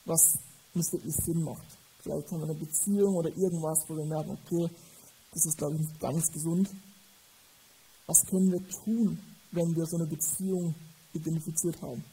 was 0.04 0.38
uns 0.74 0.92
wirklich 0.92 1.14
Sinn 1.14 1.42
macht. 1.42 1.66
Vielleicht 2.00 2.30
haben 2.30 2.40
wir 2.40 2.50
eine 2.50 2.54
Beziehung 2.54 3.16
oder 3.16 3.30
irgendwas, 3.30 3.84
wo 3.88 3.96
wir 3.96 4.04
merken, 4.04 4.30
okay, 4.30 4.68
das 5.32 5.46
ist, 5.46 5.56
glaube 5.56 5.74
ich, 5.74 5.80
nicht 5.80 6.00
ganz 6.00 6.30
gesund. 6.32 6.68
Was 8.06 8.26
können 8.26 8.52
wir 8.52 8.68
tun, 8.68 9.18
wenn 9.52 9.74
wir 9.74 9.86
so 9.86 9.96
eine 9.96 10.06
Beziehung 10.06 10.74
identifiziert 11.12 11.80
haben? 11.80 12.04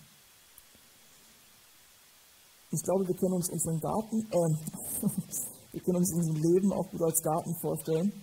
Ich 2.72 2.84
glaube, 2.84 3.08
wir 3.08 3.16
können 3.16 3.34
uns 3.34 3.50
unseren 3.50 3.80
Garten, 3.80 4.22
äh, 4.32 5.08
wir 5.74 5.82
können 5.82 5.98
uns 5.98 6.14
unser 6.14 6.34
Leben 6.34 6.72
auch 6.72 6.90
gut 6.90 7.02
als 7.02 7.22
Garten 7.22 7.54
vorstellen. 7.56 8.14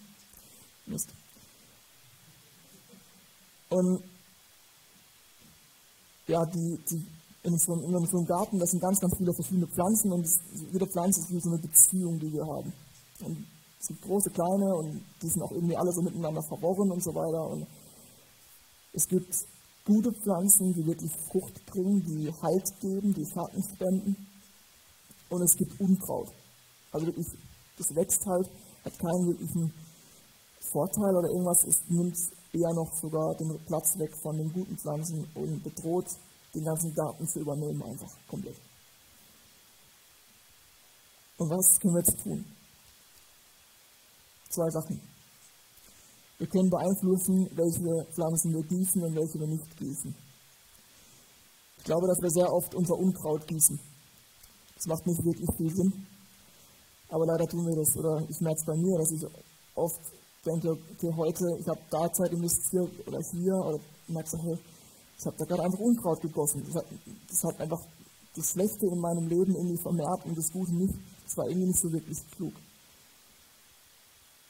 Mist. 0.86 1.10
Und 3.68 4.02
ja, 6.26 6.44
die, 6.46 6.78
die, 6.90 7.06
in, 7.42 7.58
so, 7.58 7.74
in 7.74 8.06
so 8.06 8.18
einem 8.18 8.26
Garten, 8.26 8.58
das 8.58 8.70
sind 8.70 8.80
ganz, 8.80 9.00
ganz 9.00 9.16
viele 9.16 9.34
verschiedene 9.34 9.66
Pflanzen 9.66 10.12
und 10.12 10.26
jede 10.72 10.86
Pflanze 10.86 11.20
ist 11.20 11.30
wie 11.30 11.40
so 11.40 11.50
eine 11.50 11.58
Beziehung, 11.58 12.18
die 12.18 12.32
wir 12.32 12.46
haben. 12.46 12.72
Und 13.24 13.46
es 13.80 13.88
gibt 13.88 14.02
große, 14.02 14.30
kleine 14.30 14.74
und 14.76 15.02
die 15.22 15.28
sind 15.28 15.42
auch 15.42 15.52
irgendwie 15.52 15.76
alle 15.76 15.92
so 15.92 16.02
miteinander 16.02 16.42
verworren 16.42 16.90
und 16.90 17.02
so 17.02 17.14
weiter. 17.14 17.50
Und 17.50 17.66
es 18.92 19.06
gibt 19.06 19.34
gute 19.84 20.12
Pflanzen, 20.12 20.72
die 20.74 20.86
wirklich 20.86 21.12
Frucht 21.30 21.64
bringen, 21.66 22.02
die 22.04 22.32
Halt 22.42 22.80
geben, 22.80 23.14
die 23.14 23.26
Schatten 23.26 23.62
spenden. 23.62 24.27
Und 25.28 25.42
es 25.42 25.56
gibt 25.56 25.80
Unkraut. 25.80 26.28
Also 26.90 27.06
wirklich, 27.06 27.26
das 27.76 27.94
wächst 27.94 28.24
halt, 28.26 28.48
hat 28.84 28.98
keinen 28.98 29.26
wirklichen 29.26 29.72
Vorteil 30.72 31.16
oder 31.16 31.28
irgendwas. 31.28 31.64
Es 31.64 31.82
nimmt 31.88 32.16
eher 32.52 32.72
noch 32.74 32.92
sogar 32.94 33.34
den 33.36 33.58
Platz 33.66 33.98
weg 33.98 34.10
von 34.22 34.36
den 34.36 34.52
guten 34.52 34.76
Pflanzen 34.76 35.28
und 35.34 35.62
bedroht 35.62 36.06
den 36.54 36.64
ganzen 36.64 36.94
Garten 36.94 37.26
zu 37.26 37.40
übernehmen, 37.40 37.82
einfach 37.82 38.10
komplett. 38.28 38.56
Und 41.36 41.50
was 41.50 41.78
können 41.78 41.94
wir 41.94 42.00
jetzt 42.00 42.22
tun? 42.22 42.44
Zwei 44.50 44.70
Sachen. 44.70 45.00
Wir 46.38 46.46
können 46.46 46.70
beeinflussen, 46.70 47.48
welche 47.54 48.12
Pflanzen 48.12 48.54
wir 48.54 48.62
gießen 48.62 49.02
und 49.02 49.14
welche 49.14 49.38
wir 49.38 49.46
nicht 49.46 49.76
gießen. 49.76 50.14
Ich 51.78 51.84
glaube, 51.84 52.06
dass 52.06 52.20
wir 52.22 52.30
sehr 52.30 52.52
oft 52.52 52.74
unser 52.74 52.94
Unkraut 52.94 53.46
gießen. 53.46 53.78
Das 54.78 54.86
macht 54.86 55.06
nicht 55.06 55.24
wirklich 55.24 55.50
viel 55.56 55.74
Sinn. 55.74 56.06
Aber 57.08 57.26
leider 57.26 57.48
tun 57.48 57.66
wir 57.66 57.74
das. 57.74 57.96
Oder 57.96 58.22
ich 58.28 58.40
merke 58.40 58.60
es 58.60 58.64
bei 58.64 58.76
mir, 58.76 58.96
dass 58.96 59.10
ich 59.10 59.26
oft 59.74 60.00
denke, 60.46 60.70
okay, 60.70 61.12
heute, 61.16 61.44
ich 61.58 61.66
habe 61.66 61.80
da 61.90 62.12
Zeit 62.12 62.32
investiert 62.32 62.90
oder 63.06 63.18
hier, 63.32 63.54
oder 63.54 63.80
merke 64.06 64.30
so, 64.30 64.38
hey, 64.38 64.56
ich 65.18 65.26
habe 65.26 65.36
da 65.36 65.44
gerade 65.46 65.64
einfach 65.64 65.80
Unkraut 65.80 66.20
gegossen. 66.20 66.62
Das 66.64 66.76
hat, 66.76 66.86
das 67.28 67.42
hat, 67.42 67.60
einfach 67.60 67.80
das 68.36 68.50
Schlechte 68.52 68.86
in 68.86 69.00
meinem 69.00 69.26
Leben 69.26 69.56
irgendwie 69.56 69.82
vermehrt 69.82 70.24
und 70.26 70.38
das 70.38 70.52
Gute 70.52 70.72
nicht. 70.72 70.94
Das 71.24 71.36
war 71.36 71.48
irgendwie 71.48 71.66
nicht 71.66 71.80
so 71.80 71.90
wirklich 71.90 72.18
klug. 72.36 72.54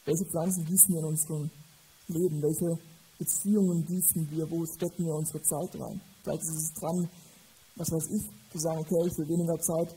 Welche 0.04 0.26
Pflanzen 0.26 0.66
gießen 0.66 0.92
wir 0.92 1.00
in 1.00 1.06
unserem 1.06 1.50
Leben? 2.08 2.42
Welche 2.42 2.78
Beziehungen 3.18 3.86
gießen 3.86 4.28
wir? 4.30 4.50
Wo 4.50 4.66
stecken 4.66 5.06
wir 5.06 5.14
unsere 5.14 5.40
Zeit 5.40 5.74
rein? 5.80 6.00
Vielleicht 6.22 6.42
ist 6.42 6.68
es 6.68 6.72
dran, 6.74 7.08
was 7.76 7.90
weiß 7.90 8.10
ich, 8.10 8.52
zu 8.52 8.58
sagen, 8.58 8.80
okay, 8.80 9.06
ich 9.06 9.16
will 9.16 9.28
weniger 9.28 9.58
Zeit 9.60 9.96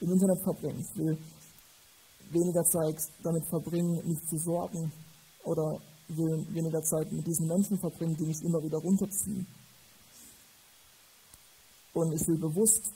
im 0.00 0.12
Internet 0.12 0.42
verbringen. 0.42 0.80
Ich 0.80 0.96
will 0.96 1.18
weniger 2.30 2.64
Zeit 2.64 2.96
damit 3.22 3.44
verbringen, 3.46 4.00
mich 4.06 4.20
zu 4.28 4.38
sorgen 4.38 4.92
oder 5.44 5.80
will 6.08 6.46
weniger 6.50 6.82
Zeit 6.82 7.10
mit 7.12 7.26
diesen 7.26 7.46
Menschen 7.46 7.78
verbringen, 7.78 8.16
die 8.16 8.26
mich 8.26 8.42
immer 8.42 8.62
wieder 8.62 8.78
runterziehen. 8.78 9.46
Und 11.92 12.12
ich 12.12 12.26
will 12.26 12.38
bewusst 12.38 12.92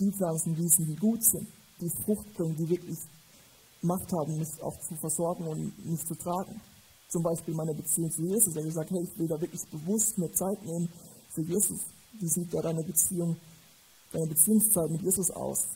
die 0.00 0.12
Pflanzen 0.12 0.54
gießen, 0.54 0.86
die 0.86 0.96
gut 0.96 1.22
sind, 1.24 1.48
die 1.80 1.90
Frucht 2.04 2.32
bringen, 2.34 2.56
die 2.56 2.68
wirklich 2.68 2.98
Macht 3.80 4.12
haben, 4.12 4.36
mich 4.36 4.60
auch 4.60 4.76
zu 4.80 4.96
versorgen 4.96 5.46
und 5.46 5.86
mich 5.86 6.04
zu 6.04 6.14
tragen. 6.16 6.60
Zum 7.08 7.22
Beispiel 7.22 7.54
meine 7.54 7.74
Beziehung 7.74 8.10
zu 8.10 8.22
Jesus. 8.22 8.54
Er 8.54 8.62
hat 8.62 8.68
gesagt, 8.68 8.90
hey, 8.90 9.02
ich 9.02 9.18
will 9.18 9.28
da 9.28 9.40
wirklich 9.40 9.62
bewusst 9.70 10.18
mehr 10.18 10.32
Zeit 10.32 10.62
nehmen 10.64 10.88
für 11.30 11.42
Jesus. 11.42 11.80
Wie 12.18 12.28
sieht 12.28 12.52
da 12.52 12.60
deine 12.60 12.82
Beziehung, 12.82 13.36
deine 14.12 14.26
Beziehungszeit 14.26 14.90
mit 14.90 15.02
Jesus 15.02 15.30
aus? 15.30 15.66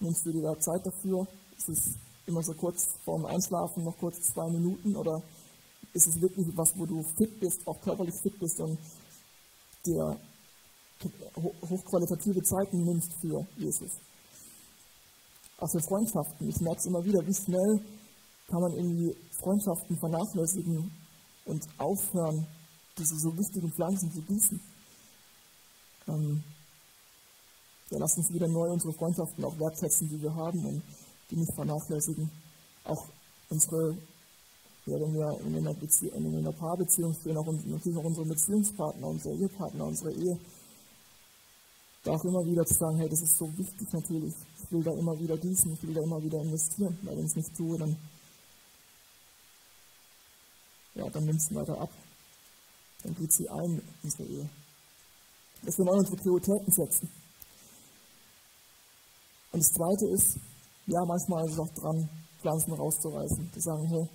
Nimmst 0.00 0.24
du 0.26 0.32
dir 0.32 0.42
da 0.42 0.58
Zeit 0.58 0.84
dafür? 0.84 1.26
Ist 1.56 1.68
es 1.68 1.94
immer 2.26 2.42
so 2.42 2.54
kurz 2.54 2.86
vorm 3.04 3.26
Einschlafen, 3.26 3.84
noch 3.84 3.98
kurz 3.98 4.20
zwei 4.32 4.48
Minuten? 4.50 4.96
Oder 4.96 5.22
ist 5.92 6.06
es 6.06 6.20
wirklich 6.20 6.46
was, 6.56 6.72
wo 6.76 6.86
du 6.86 7.02
fit 7.18 7.40
bist, 7.40 7.66
auch 7.66 7.80
körperlich 7.80 8.14
fit 8.22 8.38
bist 8.38 8.60
und 8.60 8.78
dir 9.86 10.16
hochqualitative 11.68 12.42
Zeiten 12.42 12.84
nimmst 12.84 13.12
für 13.20 13.46
Jesus. 13.56 13.90
Auch 15.58 15.70
für 15.70 15.80
Freundschaften. 15.80 16.48
Ich 16.48 16.60
merke 16.60 16.78
es 16.78 16.86
immer 16.86 17.04
wieder, 17.04 17.26
wie 17.26 17.34
schnell 17.34 17.80
kann 18.48 18.60
man 18.60 18.72
irgendwie 18.72 19.16
Freundschaften 19.38 19.96
vernachlässigen 19.98 20.90
und 21.46 21.66
aufhören, 21.78 22.46
diese 22.98 23.16
so 23.18 23.36
wichtigen 23.36 23.72
Pflanzen 23.72 24.12
zu 24.12 24.22
gießen. 24.22 24.60
Ähm, 26.08 26.42
ja, 27.90 27.98
lass 27.98 28.16
uns 28.16 28.32
wieder 28.32 28.46
neu 28.46 28.70
unsere 28.70 28.92
Freundschaften 28.92 29.44
auch 29.44 29.58
wertschätzen, 29.58 30.08
die 30.08 30.22
wir 30.22 30.34
haben 30.34 30.64
und 30.64 30.82
die 31.30 31.36
nicht 31.36 31.52
vernachlässigen. 31.54 32.30
Auch 32.84 33.04
unsere, 33.48 33.96
ja, 34.86 34.94
wenn 34.94 35.12
wir 35.12 35.40
in 35.44 35.56
einer, 35.56 35.74
Bezie 35.74 36.08
in 36.08 36.36
einer 36.36 36.52
Paarbeziehung 36.52 37.12
stehen, 37.14 37.36
auch 37.36 37.46
natürlich 37.46 37.98
auch 37.98 38.04
unsere 38.04 38.26
Beziehungspartner, 38.26 39.08
unsere 39.08 39.34
Ehepartner, 39.34 39.84
unsere 39.86 40.12
Ehe, 40.12 40.38
da 42.04 42.12
auch 42.12 42.24
immer 42.24 42.46
wieder 42.46 42.64
zu 42.64 42.74
sagen, 42.74 42.96
hey, 42.96 43.08
das 43.08 43.22
ist 43.22 43.36
so 43.36 43.46
wichtig 43.58 43.92
natürlich, 43.92 44.34
ich 44.62 44.72
will 44.72 44.82
da 44.84 44.92
immer 44.92 45.18
wieder 45.18 45.36
gießen, 45.36 45.72
ich 45.72 45.82
will 45.82 45.94
da 45.94 46.00
immer 46.02 46.22
wieder 46.22 46.40
investieren, 46.40 46.96
weil 47.02 47.16
wenn 47.16 47.24
ich 47.24 47.30
es 47.32 47.36
nicht 47.36 47.56
tue, 47.56 47.76
dann, 47.76 47.96
ja, 50.94 51.10
dann 51.10 51.24
nimmt 51.24 51.40
es 51.40 51.54
weiter 51.54 51.78
ab. 51.78 51.90
Dann 53.02 53.14
geht 53.16 53.32
sie 53.32 53.48
ein 53.48 53.78
in 53.78 53.82
unsere 54.04 54.28
Ehe. 54.28 54.48
Dass 55.62 55.76
wir 55.76 55.84
neu 55.84 55.98
unsere 55.98 56.16
Prioritäten 56.16 56.72
setzen. 56.72 57.19
Und 59.52 59.60
das 59.60 59.72
Zweite 59.72 60.06
ist, 60.06 60.38
ja, 60.86 61.04
manchmal 61.04 61.46
ist 61.46 61.52
es 61.54 61.58
auch 61.58 61.74
dran, 61.74 62.08
Pflanzen 62.40 62.72
rauszureißen. 62.72 63.50
Die 63.54 63.60
sagen, 63.60 63.86
hey, 63.86 64.08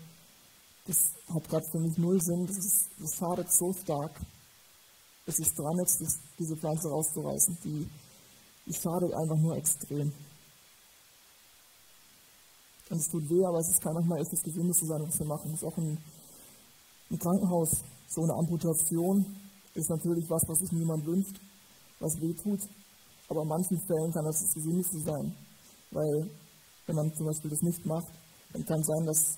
das 0.88 0.98
hat 1.34 1.50
gerade 1.50 1.66
für 1.72 1.80
mich 1.80 1.98
null 1.98 2.22
Sinn, 2.22 2.46
das, 2.46 2.58
ist, 2.58 2.90
das 3.00 3.16
schadet 3.16 3.52
so 3.52 3.74
stark, 3.74 4.12
es 5.26 5.40
ist 5.40 5.58
dran, 5.58 5.78
jetzt 5.80 6.20
diese 6.38 6.56
Pflanze 6.56 6.90
rauszureißen. 6.90 7.58
Die, 7.64 7.90
die 8.68 8.74
schadet 8.74 9.14
einfach 9.14 9.38
nur 9.38 9.58
extrem. 9.58 10.14
Und 12.90 12.98
es 12.98 13.10
tut 13.10 13.28
weh, 13.30 13.44
aber 13.44 13.60
es 13.60 13.70
ist 13.70 13.82
kann 13.82 13.96
manchmal 13.96 14.22
echt 14.22 14.32
das 14.32 14.44
Gesündeste 14.44 14.86
sein, 14.86 15.02
was 15.02 15.18
wir 15.18 15.26
machen. 15.26 15.52
Es 15.52 15.62
ist 15.62 15.64
auch 15.64 15.78
ein, 15.78 15.98
ein 17.10 17.20
Krankenhaus. 17.20 17.82
So 18.08 18.22
eine 18.22 18.36
Amputation 18.36 19.26
ist 19.74 19.90
natürlich 19.90 20.30
was, 20.30 20.48
was 20.48 20.60
sich 20.60 20.72
niemand 20.72 21.06
wünscht, 21.06 21.42
was 22.00 22.22
weh 22.22 22.34
tut. 22.34 22.60
Aber 23.28 23.42
in 23.42 23.48
manchen 23.48 23.80
Fällen 23.80 24.12
kann 24.12 24.26
das 24.26 24.42
das 24.42 24.54
Gesündeste 24.54 25.00
sein. 25.00 25.36
Weil, 25.92 26.30
wenn 26.86 26.96
man 26.96 27.16
zum 27.16 27.26
Beispiel 27.26 27.50
das 27.50 27.62
nicht 27.62 27.86
macht, 27.86 28.08
dann 28.54 28.66
kann 28.66 28.80
es 28.80 28.88
sein, 28.88 29.06
dass, 29.06 29.38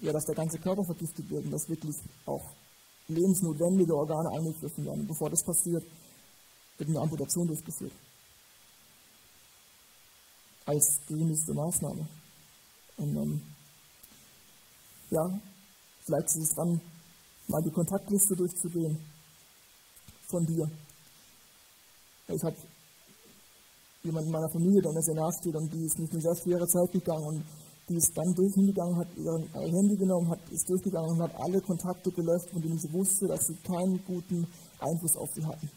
ja, 0.00 0.12
dass 0.12 0.24
der 0.24 0.34
ganze 0.34 0.58
Körper 0.58 0.84
vergiftet 0.84 1.30
wird 1.30 1.44
und 1.44 1.50
das 1.50 1.68
wirklich 1.68 1.96
auch 2.26 2.44
lebensnotwendige 3.08 3.94
Organe 3.94 4.30
eingegriffen 4.30 4.84
werden. 4.84 5.06
Bevor 5.06 5.30
das 5.30 5.44
passiert, 5.44 5.84
wird 6.78 6.88
eine 6.88 7.00
Amputation 7.00 7.46
durchgeführt. 7.46 7.92
Als 10.66 11.00
dringendste 11.06 11.52
Maßnahme. 11.54 12.06
Und 12.96 13.16
ähm, 13.16 13.42
ja, 15.10 15.40
vielleicht 16.04 16.28
ist 16.28 16.36
es 16.36 16.54
dran, 16.54 16.80
mal 17.48 17.62
die 17.62 17.70
Kontaktliste 17.70 18.36
durchzugehen 18.36 18.98
von 20.28 20.46
dir. 20.46 20.70
Ich 22.28 22.42
habe 22.44 22.56
jemanden 24.02 24.28
in 24.28 24.32
meiner 24.32 24.50
Familie, 24.50 24.82
der 24.82 24.92
mir 24.92 25.02
sehr 25.02 25.14
nahe 25.14 25.32
steht 25.32 25.56
und 25.56 25.72
die 25.72 25.84
ist 25.84 25.98
nicht 25.98 26.12
eine 26.12 26.22
sehr 26.22 26.36
schwere 26.36 26.66
Zeit 26.66 26.92
gegangen 26.92 27.26
und 27.26 27.44
die 27.88 27.96
ist 27.96 28.16
dann 28.16 28.32
durchgegangen, 28.34 28.96
hat 28.96 29.08
ihr 29.16 29.34
Handy 29.52 29.96
genommen, 29.96 30.30
hat, 30.30 30.38
ist 30.50 30.68
durchgegangen 30.70 31.10
und 31.10 31.22
hat 31.22 31.34
alle 31.34 31.60
Kontakte 31.60 32.10
gelöscht, 32.12 32.48
von 32.50 32.62
denen 32.62 32.78
sie 32.78 32.92
wusste, 32.92 33.26
dass 33.26 33.46
sie 33.46 33.56
keinen 33.66 33.98
guten 34.06 34.46
Einfluss 34.78 35.16
auf 35.16 35.28
sie 35.34 35.44
hatten. 35.44 35.68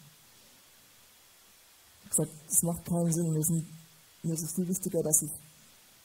Ich 2.06 2.20
habe 2.20 2.30
gesagt, 2.30 2.32
das 2.48 2.62
macht 2.62 2.86
keinen 2.86 3.12
Sinn. 3.12 3.34
Mir, 3.34 3.42
sind, 3.42 3.66
mir 4.22 4.34
ist 4.34 4.44
es 4.44 4.54
viel 4.54 4.68
wichtiger, 4.68 5.02
dass 5.02 5.24
ich 5.24 5.32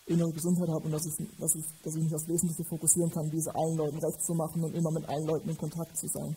innere 0.07 0.33
Gesundheit 0.33 0.69
habe 0.71 0.85
und 0.87 0.93
dass 0.93 1.05
ich, 1.05 1.15
dass, 1.39 1.55
ich, 1.55 1.65
dass 1.85 1.95
ich 1.95 2.03
mich 2.03 2.15
aufs 2.15 2.29
Wesentliche 2.29 2.65
fokussieren 2.65 3.11
kann, 3.11 3.31
diese 3.31 3.55
allen 3.55 3.77
Leuten 3.77 3.99
recht 3.99 4.25
zu 4.25 4.33
machen 4.33 4.65
und 4.65 4.75
immer 4.75 4.91
mit 4.91 5.07
allen 5.07 5.27
Leuten 5.27 5.51
in 5.51 5.59
Kontakt 5.59 5.95
zu 5.95 6.09
sein. 6.09 6.35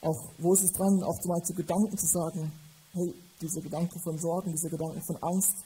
Auch 0.00 0.20
wo 0.38 0.52
ist 0.52 0.64
es 0.64 0.72
dran, 0.72 1.02
auch 1.04 1.24
mal 1.24 1.40
zu 1.44 1.54
Gedanken 1.54 1.96
zu 1.96 2.06
sagen, 2.06 2.52
hey, 2.94 3.14
diese 3.40 3.60
Gedanken 3.60 4.00
von 4.00 4.18
Sorgen, 4.18 4.52
diese 4.52 4.70
Gedanken 4.70 5.02
von 5.02 5.16
Angst, 5.22 5.56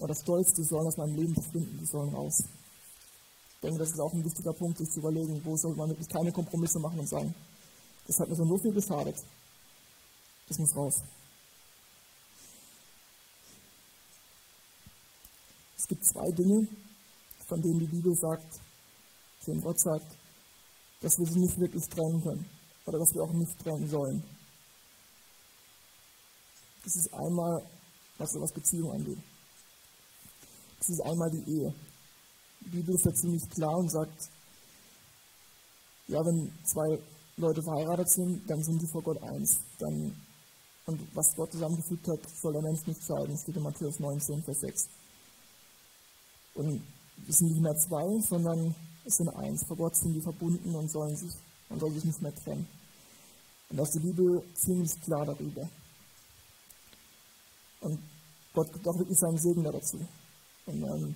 oder 0.00 0.14
Stolz, 0.14 0.52
die 0.52 0.64
sollen 0.64 0.86
aus 0.86 0.96
meinem 0.96 1.16
Leben 1.16 1.34
verschwinden, 1.34 1.78
die 1.80 1.86
sollen 1.86 2.14
raus. 2.14 2.42
Ich 3.54 3.60
denke, 3.62 3.78
das 3.78 3.90
ist 3.90 4.00
auch 4.00 4.12
ein 4.12 4.24
wichtiger 4.24 4.52
Punkt, 4.52 4.78
sich 4.78 4.90
zu 4.90 5.00
überlegen, 5.00 5.40
wo 5.44 5.56
soll 5.56 5.74
man 5.74 5.88
wirklich 5.88 6.08
keine 6.08 6.32
Kompromisse 6.32 6.78
machen 6.78 6.98
und 6.98 7.08
sagen, 7.08 7.34
das 8.06 8.20
hat 8.20 8.28
mir 8.28 8.36
schon 8.36 8.48
so 8.48 8.58
viel 8.58 8.72
geschadet. 8.72 9.16
Das 10.48 10.58
muss 10.58 10.76
raus. 10.76 11.02
Es 15.78 15.88
gibt 15.88 16.04
zwei 16.04 16.30
Dinge, 16.30 16.68
von 17.46 17.62
denen 17.62 17.80
die 17.80 17.86
Bibel 17.86 18.14
sagt, 18.14 18.60
von 19.40 19.60
Gott 19.60 19.80
sagt, 19.80 20.06
dass 21.00 21.18
wir 21.18 21.26
sie 21.26 21.40
nicht 21.40 21.58
wirklich 21.58 21.88
trennen 21.88 22.22
können 22.22 22.46
oder 22.84 22.98
dass 22.98 23.14
wir 23.14 23.22
auch 23.22 23.32
nicht 23.32 23.58
trennen 23.60 23.88
sollen. 23.88 24.22
Das 26.86 26.94
ist 26.94 27.12
einmal, 27.14 27.60
was 28.16 28.30
was 28.38 28.52
Beziehung 28.52 28.92
angeht. 28.92 29.18
Das 30.78 30.88
ist 30.88 31.00
einmal 31.00 31.28
die 31.32 31.50
Ehe. 31.50 31.74
Die 32.60 32.68
Bibel 32.70 32.94
ist 32.94 33.04
ja 33.04 33.12
ziemlich 33.12 33.42
klar 33.50 33.76
und 33.76 33.90
sagt, 33.90 34.30
ja, 36.06 36.24
wenn 36.24 36.52
zwei 36.64 36.96
Leute 37.38 37.60
verheiratet 37.60 38.08
sind, 38.08 38.48
dann 38.48 38.62
sind 38.62 38.80
sie 38.80 38.86
vor 38.86 39.02
Gott 39.02 39.20
eins. 39.20 39.58
Dann, 39.80 40.14
und 40.86 41.00
was 41.12 41.34
Gott 41.34 41.50
zusammengefügt 41.50 42.06
hat, 42.06 42.20
soll 42.40 42.52
der 42.52 42.62
Mensch 42.62 42.86
nicht 42.86 43.02
scheiden. 43.02 43.32
Das 43.32 43.42
steht 43.42 43.56
in 43.56 43.64
Matthäus 43.64 43.98
19, 43.98 44.44
Vers 44.44 44.60
6. 44.60 44.88
Und 46.54 46.82
es 47.28 47.36
sind 47.36 47.48
nicht 47.48 47.62
mehr 47.62 47.74
zwei, 47.74 48.20
sondern 48.20 48.76
es 49.04 49.16
sind 49.16 49.28
eins. 49.30 49.64
Vor 49.66 49.76
Gott 49.76 49.96
sind 49.96 50.14
die 50.14 50.22
verbunden 50.22 50.72
und 50.72 50.88
sollen 50.88 51.16
sich, 51.16 51.32
man 51.68 51.80
soll 51.80 51.90
sich 51.94 52.04
nicht 52.04 52.22
mehr 52.22 52.34
trennen. 52.44 52.68
Und 53.70 53.80
ist 53.80 53.94
die 53.96 54.06
Bibel 54.06 54.40
ziemlich 54.54 54.92
klar 55.00 55.26
darüber. 55.26 55.68
Gott 58.56 58.72
gibt 58.72 58.88
auch 58.88 58.98
wirklich 58.98 59.18
seinen 59.18 59.36
Segen 59.36 59.62
dazu. 59.62 59.98
Und 60.64 60.82
ähm, 60.82 61.14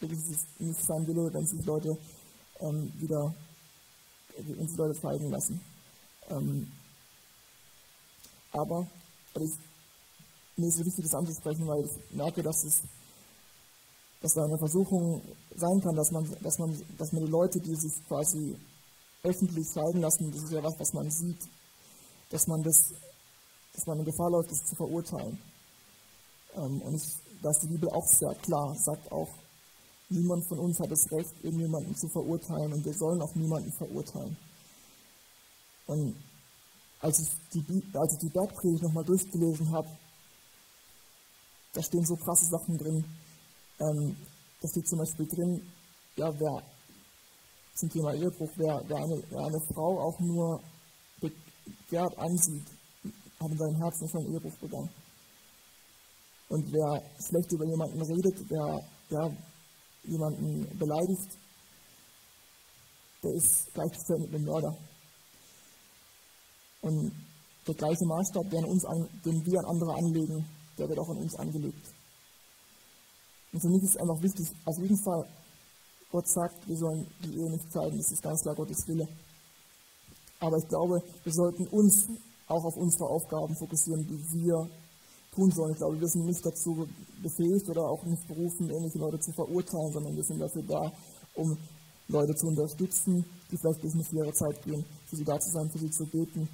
wirklich 0.00 0.20
ist 0.20 0.30
es 0.36 0.60
nicht 0.60 0.82
sein 0.82 1.06
Wille, 1.06 1.32
wenn 1.32 1.46
sich 1.46 1.64
Leute 1.64 1.96
ähm, 2.60 2.92
wieder 2.98 3.34
uns 4.58 4.76
Leute 4.76 5.00
zeigen 5.00 5.30
lassen. 5.30 5.58
Ähm, 6.28 6.70
aber 8.52 8.86
also 9.34 9.48
ich, 9.48 10.58
mir 10.58 10.68
ist 10.68 10.78
es 10.78 10.84
wichtig, 10.84 11.04
das 11.04 11.14
anzusprechen, 11.14 11.66
weil 11.66 11.86
ich 11.86 12.14
merke, 12.14 12.42
dass 12.42 12.64
es 12.64 12.82
dass 14.20 14.34
da 14.34 14.44
eine 14.44 14.58
Versuchung 14.58 15.22
sein 15.54 15.80
kann, 15.80 15.94
dass 15.94 16.10
man, 16.10 16.36
dass 16.42 16.58
man, 16.58 16.82
dass 16.98 17.12
man 17.12 17.24
die 17.24 17.30
Leute, 17.30 17.60
die 17.60 17.76
sich 17.76 17.92
quasi 18.08 18.56
öffentlich 19.22 19.68
zeigen 19.68 20.00
lassen, 20.00 20.32
das 20.32 20.42
ist 20.42 20.52
ja 20.52 20.62
was, 20.62 20.78
was 20.78 20.92
man 20.92 21.10
sieht, 21.10 21.48
dass 22.28 22.46
man 22.46 22.62
das, 22.62 22.92
dass 23.72 23.86
man 23.86 24.00
in 24.00 24.04
Gefahr 24.04 24.30
läuft, 24.30 24.50
das 24.50 24.64
zu 24.64 24.74
verurteilen. 24.74 25.38
Ähm, 26.56 26.80
und 26.82 26.94
ich, 26.94 27.04
da 27.42 27.50
ist 27.50 27.62
die 27.62 27.68
Bibel 27.68 27.88
auch 27.90 28.06
sehr 28.06 28.34
klar, 28.36 28.74
sagt 28.76 29.10
auch, 29.12 29.28
niemand 30.08 30.46
von 30.46 30.58
uns 30.58 30.78
hat 30.80 30.90
das 30.90 31.10
Recht, 31.12 31.32
irgendjemanden 31.42 31.94
zu 31.96 32.08
verurteilen 32.08 32.72
und 32.72 32.84
wir 32.84 32.94
sollen 32.94 33.20
auch 33.20 33.34
niemanden 33.34 33.72
verurteilen. 33.72 34.36
Und 35.86 36.16
als 37.00 37.20
ich 37.20 37.28
die, 37.52 37.82
als 37.94 38.14
ich 38.14 38.18
die 38.20 38.32
Bergpredigt 38.32 38.82
nochmal 38.82 39.04
durchgelesen 39.04 39.70
habe, 39.70 39.88
da 41.72 41.82
stehen 41.82 42.04
so 42.04 42.16
krasse 42.16 42.46
Sachen 42.46 42.78
drin. 42.78 43.04
Ähm, 43.80 44.16
da 44.60 44.68
steht 44.68 44.88
zum 44.88 44.98
Beispiel 44.98 45.26
drin, 45.26 45.60
ja, 46.16 46.32
wer 46.40 46.62
zum 47.74 47.90
Thema 47.90 48.14
Ehebruch, 48.14 48.50
wer, 48.56 48.82
wer, 48.86 48.96
eine, 48.96 49.22
wer 49.28 49.44
eine 49.44 49.60
Frau 49.60 50.00
auch 50.00 50.18
nur 50.18 50.62
begehrt 51.20 52.18
ansieht, 52.18 52.64
hat 53.38 53.50
in 53.50 53.58
seinem 53.58 53.76
Herzen 53.76 54.08
schon 54.08 54.32
Ehebruch 54.32 54.54
begangen. 54.54 54.88
Und 56.48 56.72
wer 56.72 57.02
schlecht 57.26 57.52
über 57.52 57.66
jemanden 57.66 58.00
redet, 58.02 58.38
wer 58.48 58.80
ja, 59.10 59.30
jemanden 60.04 60.78
beleidigt, 60.78 61.38
der 63.22 63.32
ist 63.34 63.72
gleichgestellt 63.74 64.20
mit 64.20 64.34
einem 64.34 64.44
Mörder. 64.44 64.76
Und 66.82 67.12
der 67.66 67.74
gleiche 67.74 68.06
Maßstab, 68.06 68.48
den, 68.50 68.64
uns 68.64 68.84
an, 68.84 69.08
den 69.24 69.44
wir 69.44 69.58
an 69.58 69.66
andere 69.66 69.94
anlegen, 69.94 70.46
der 70.78 70.88
wird 70.88 70.98
auch 70.98 71.08
an 71.08 71.18
uns 71.18 71.34
angelegt. 71.34 71.86
Und 73.52 73.60
für 73.60 73.68
mich 73.68 73.82
ist 73.82 73.98
einfach 73.98 74.22
wichtig, 74.22 74.46
auf 74.64 74.78
jeden 74.78 75.02
Fall, 75.02 75.26
Gott 76.12 76.28
sagt, 76.28 76.68
wir 76.68 76.76
sollen 76.76 77.06
die 77.24 77.34
Ehe 77.34 77.50
nicht 77.50 77.72
zeigen, 77.72 77.96
das 77.96 78.12
ist 78.12 78.22
ganz 78.22 78.40
klar 78.42 78.54
Gottes 78.54 78.86
Wille. 78.86 79.08
Aber 80.38 80.58
ich 80.58 80.68
glaube, 80.68 81.02
wir 81.24 81.32
sollten 81.32 81.66
uns 81.68 82.06
auch 82.46 82.64
auf 82.64 82.76
unsere 82.76 83.08
Aufgaben 83.08 83.56
fokussieren, 83.56 84.06
die 84.06 84.44
wir 84.44 84.68
tun 85.36 85.50
sollen. 85.50 85.72
Ich 85.72 85.78
glaube, 85.78 86.00
wir 86.00 86.08
sind 86.08 86.24
nicht 86.24 86.44
dazu 86.44 86.88
befähigt 87.22 87.68
oder 87.68 87.82
auch 87.82 88.02
nicht 88.04 88.26
berufen, 88.26 88.70
ähnliche 88.70 88.98
Leute 88.98 89.20
zu 89.20 89.32
verurteilen, 89.32 89.92
sondern 89.92 90.16
wir 90.16 90.24
sind 90.24 90.40
dafür 90.40 90.62
da, 90.62 90.92
um 91.34 91.56
Leute 92.08 92.34
zu 92.34 92.46
unterstützen, 92.46 93.24
die 93.50 93.56
vielleicht 93.56 93.82
durch 93.82 93.94
eine 93.94 94.04
schwere 94.04 94.32
Zeit 94.32 94.62
gehen, 94.64 94.84
für 95.06 95.16
sie 95.16 95.24
da 95.24 95.38
zu 95.38 95.50
sein, 95.50 95.70
für 95.70 95.78
sie 95.78 95.90
zu 95.90 96.06
beten, 96.06 96.48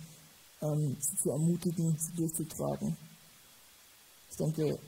ähm, 0.60 0.96
sie 0.98 1.16
zu 1.16 1.30
ermutigen, 1.30 1.96
sie 1.98 2.16
durchzutragen. 2.16 2.96
Ich 4.30 4.36
denke, 4.36 4.78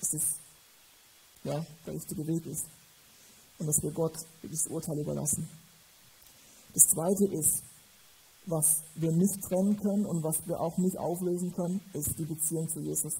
dass 0.00 0.10
das 0.10 0.22
ja, 1.44 1.64
der 1.86 1.94
richtige 1.94 2.26
Weg 2.26 2.46
ist 2.46 2.66
und 3.58 3.66
dass 3.66 3.82
wir 3.82 3.92
Gott 3.92 4.16
dieses 4.42 4.66
Urteil 4.68 4.98
überlassen. 4.98 5.48
Das 6.74 6.84
Zweite 6.84 7.26
ist, 7.26 7.62
was 8.48 8.82
wir 8.94 9.12
nicht 9.12 9.42
trennen 9.42 9.76
können 9.76 10.06
und 10.06 10.22
was 10.22 10.46
wir 10.46 10.60
auch 10.60 10.76
nicht 10.78 10.96
auflösen 10.98 11.52
können, 11.52 11.80
ist 11.92 12.18
die 12.18 12.24
Beziehung 12.24 12.68
zu 12.68 12.80
Jesus. 12.80 13.14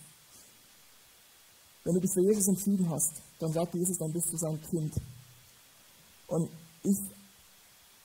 Wenn 1.85 1.95
du 1.95 2.01
dich 2.01 2.13
für 2.13 2.23
Jesus 2.23 2.49
entschieden 2.49 2.89
hast, 2.91 3.13
dann 3.39 3.53
sagt 3.53 3.75
Jesus, 3.75 3.99
dann 3.99 4.13
bist 4.13 4.33
du 4.33 4.37
sein 4.37 4.61
Kind. 4.71 4.93
Und 6.29 6.51
ich 6.83 6.99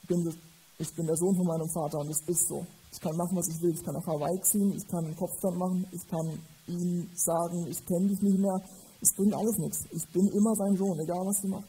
bin, 0.07 0.33
ich 0.77 0.93
bin 0.95 1.05
der 1.05 1.15
Sohn 1.15 1.35
von 1.35 1.45
meinem 1.45 1.69
Vater 1.69 1.99
und 1.99 2.09
es 2.09 2.21
ist 2.27 2.47
so. 2.47 2.65
Ich 2.91 2.99
kann 2.99 3.15
machen, 3.17 3.35
was 3.35 3.47
ich 3.47 3.61
will. 3.61 3.73
Ich 3.73 3.83
kann 3.83 3.95
nach 3.95 4.05
Hawaii 4.05 4.39
ziehen, 4.41 4.71
ich 4.71 4.87
kann 4.87 5.05
einen 5.05 5.15
Kopfstand 5.15 5.57
machen, 5.57 5.87
ich 5.91 6.07
kann 6.07 6.39
ihm 6.67 7.09
sagen, 7.15 7.67
ich 7.67 7.85
kenne 7.85 8.07
dich 8.07 8.21
nicht 8.21 8.39
mehr. 8.39 8.61
Es 9.01 9.13
bringt 9.15 9.33
alles 9.33 9.57
nichts. 9.57 9.85
Ich 9.91 10.07
bin 10.13 10.27
immer 10.27 10.55
sein 10.55 10.77
Sohn, 10.77 10.99
egal 10.99 11.25
was 11.25 11.41
du 11.41 11.47
machst. 11.49 11.67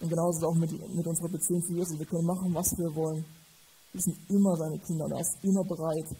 Und 0.00 0.08
genauso 0.08 0.30
ist 0.30 0.36
es 0.36 0.44
auch 0.44 0.54
mit, 0.54 0.94
mit 0.94 1.06
unserer 1.06 1.28
Beziehung 1.28 1.62
zu 1.62 1.72
Jesus. 1.72 1.98
Wir 1.98 2.06
können 2.06 2.26
machen, 2.26 2.54
was 2.54 2.76
wir 2.76 2.94
wollen. 2.94 3.24
Wir 3.94 4.02
sind 4.02 4.18
immer 4.28 4.56
seine 4.56 4.76
Kinder 4.80 5.04
und 5.04 5.12
er 5.12 5.20
ist 5.20 5.38
immer 5.42 5.62
bereit, 5.62 6.10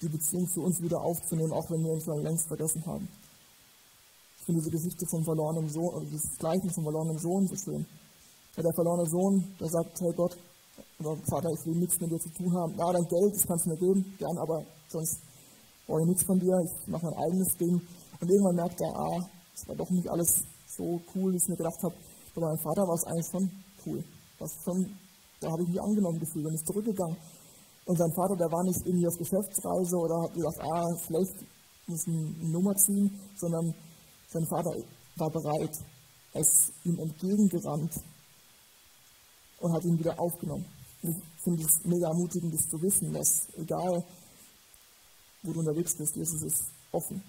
die 0.00 0.08
Beziehung 0.08 0.48
zu 0.48 0.62
uns 0.62 0.80
wieder 0.80 0.98
aufzunehmen, 0.98 1.52
auch 1.52 1.68
wenn 1.68 1.84
wir 1.84 1.92
uns 1.92 2.04
schon 2.04 2.22
längst 2.22 2.48
vergessen 2.48 2.82
haben. 2.86 3.06
Ich 4.38 4.44
finde 4.46 4.62
diese 4.62 4.70
Geschichte 4.70 5.04
vom 5.06 5.22
verlorenen 5.22 5.68
Sohn, 5.68 5.92
oder 5.94 6.06
dieses 6.06 6.38
Gleichnis 6.38 6.72
vom 6.74 6.84
verlorenen 6.84 7.18
Sohn 7.18 7.46
so 7.46 7.56
schön. 7.56 7.84
Ja, 8.56 8.62
der 8.62 8.72
verlorene 8.72 9.04
Sohn, 9.04 9.44
der 9.60 9.68
sagt, 9.68 10.00
hey 10.00 10.12
Gott, 10.16 10.32
oder 11.00 11.16
Vater, 11.28 11.50
ich 11.52 11.66
will 11.66 11.76
nichts 11.76 12.00
mit 12.00 12.10
dir 12.10 12.20
zu 12.20 12.30
tun 12.30 12.50
haben. 12.56 12.72
Ja, 12.72 12.90
dein 12.90 13.04
Geld, 13.04 13.34
das 13.34 13.46
kannst 13.46 13.66
du 13.66 13.70
mir 13.70 13.76
geben, 13.76 14.16
gern, 14.16 14.38
aber 14.38 14.64
sonst 14.88 15.20
brauche 15.86 16.00
ich 16.00 16.08
nichts 16.08 16.24
von 16.24 16.40
dir, 16.40 16.56
ich 16.64 16.88
mache 16.88 17.04
mein 17.04 17.20
eigenes 17.20 17.52
Ding. 17.60 17.76
Und 18.16 18.30
irgendwann 18.30 18.56
merkt 18.56 18.80
er, 18.80 18.96
ah, 18.96 19.28
das 19.52 19.68
war 19.68 19.76
doch 19.76 19.90
nicht 19.90 20.08
alles 20.08 20.40
so 20.72 21.00
cool, 21.14 21.32
wie 21.32 21.36
ich 21.36 21.48
mir 21.48 21.56
gedacht 21.56 21.82
habe. 21.84 21.94
Bei 22.34 22.40
meinem 22.40 22.64
Vater 22.64 22.80
war 22.88 22.96
es 22.96 23.04
eigentlich 23.04 23.28
schon 23.28 23.44
cool. 23.84 24.04
Das 24.38 24.50
schon 24.64 25.05
da 25.40 25.50
habe 25.50 25.62
ich 25.62 25.68
mich 25.68 25.80
angenommen 25.80 26.18
gefühlt 26.18 26.46
und 26.46 26.54
ist 26.54 26.66
zurückgegangen. 26.66 27.16
Und 27.86 27.96
sein 27.96 28.12
Vater, 28.16 28.36
der 28.36 28.50
war 28.50 28.64
nicht 28.64 28.80
irgendwie 28.84 29.06
auf 29.06 29.16
Geschäftsreise 29.16 29.96
oder 29.96 30.22
hat 30.22 30.34
gesagt, 30.34 30.60
ah, 30.60 30.84
vielleicht 31.06 31.36
muss 31.86 32.06
eine 32.06 32.50
Nummer 32.50 32.74
ziehen, 32.74 33.10
sondern 33.36 33.74
sein 34.28 34.46
Vater 34.46 34.74
war 35.16 35.30
bereit. 35.30 35.76
Er 36.32 36.40
ist 36.40 36.72
ihm 36.84 36.98
entgegengerannt 36.98 37.92
und 39.60 39.72
hat 39.72 39.84
ihn 39.84 39.98
wieder 39.98 40.18
aufgenommen. 40.18 40.66
Ich 41.02 41.16
finde 41.44 41.62
es 41.62 41.84
mega 41.84 42.08
ermutigend, 42.08 42.52
das 42.52 42.68
zu 42.68 42.82
wissen, 42.82 43.12
dass 43.12 43.46
egal, 43.56 44.04
wo 45.42 45.52
du 45.52 45.60
unterwegs 45.60 45.96
bist, 45.96 46.16
Jesus 46.16 46.42
ist 46.42 46.64
offen, 46.90 47.22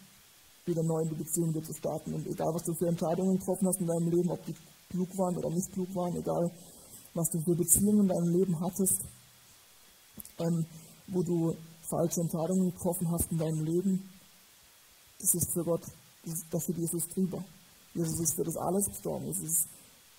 wieder 0.65 0.83
neu 0.83 1.01
in 1.03 1.09
die 1.09 1.23
Beziehung 1.23 1.53
zu 1.63 1.73
starten. 1.73 2.13
Und 2.13 2.25
egal, 2.25 2.49
was 2.53 2.63
du 2.63 2.73
für 2.73 2.87
Entscheidungen 2.87 3.37
getroffen 3.37 3.67
hast 3.67 3.79
in 3.79 3.87
deinem 3.87 4.09
Leben, 4.09 4.31
ob 4.31 4.43
die 4.45 4.55
klug 4.89 5.09
waren 5.17 5.37
oder 5.37 5.49
nicht 5.49 5.71
klug 5.71 5.93
waren, 5.93 6.15
egal, 6.15 6.51
was 7.17 7.29
du 7.29 7.41
für 7.41 7.55
Beziehungen 7.55 8.01
in 8.01 8.07
deinem 8.07 8.33
Leben 8.39 8.59
hattest, 8.59 9.01
ähm, 10.39 10.65
wo 11.07 11.23
du 11.23 11.55
falsche 11.81 12.21
Entscheidungen 12.21 12.71
getroffen 12.71 13.09
hast 13.11 13.31
in 13.31 13.37
deinem 13.37 13.65
Leben, 13.65 14.09
das 15.19 15.33
ist 15.33 15.51
für 15.53 15.63
Gott, 15.63 15.81
das 16.51 16.63
steht 16.63 16.77
Jesus 16.77 17.07
drüber. 17.07 17.43
Jesus 17.93 18.19
ist 18.19 18.35
für 18.35 18.43
das 18.43 18.57
alles 18.57 18.85
gestorben. 18.85 19.27
Es, 19.29 19.39
ist, 19.39 19.67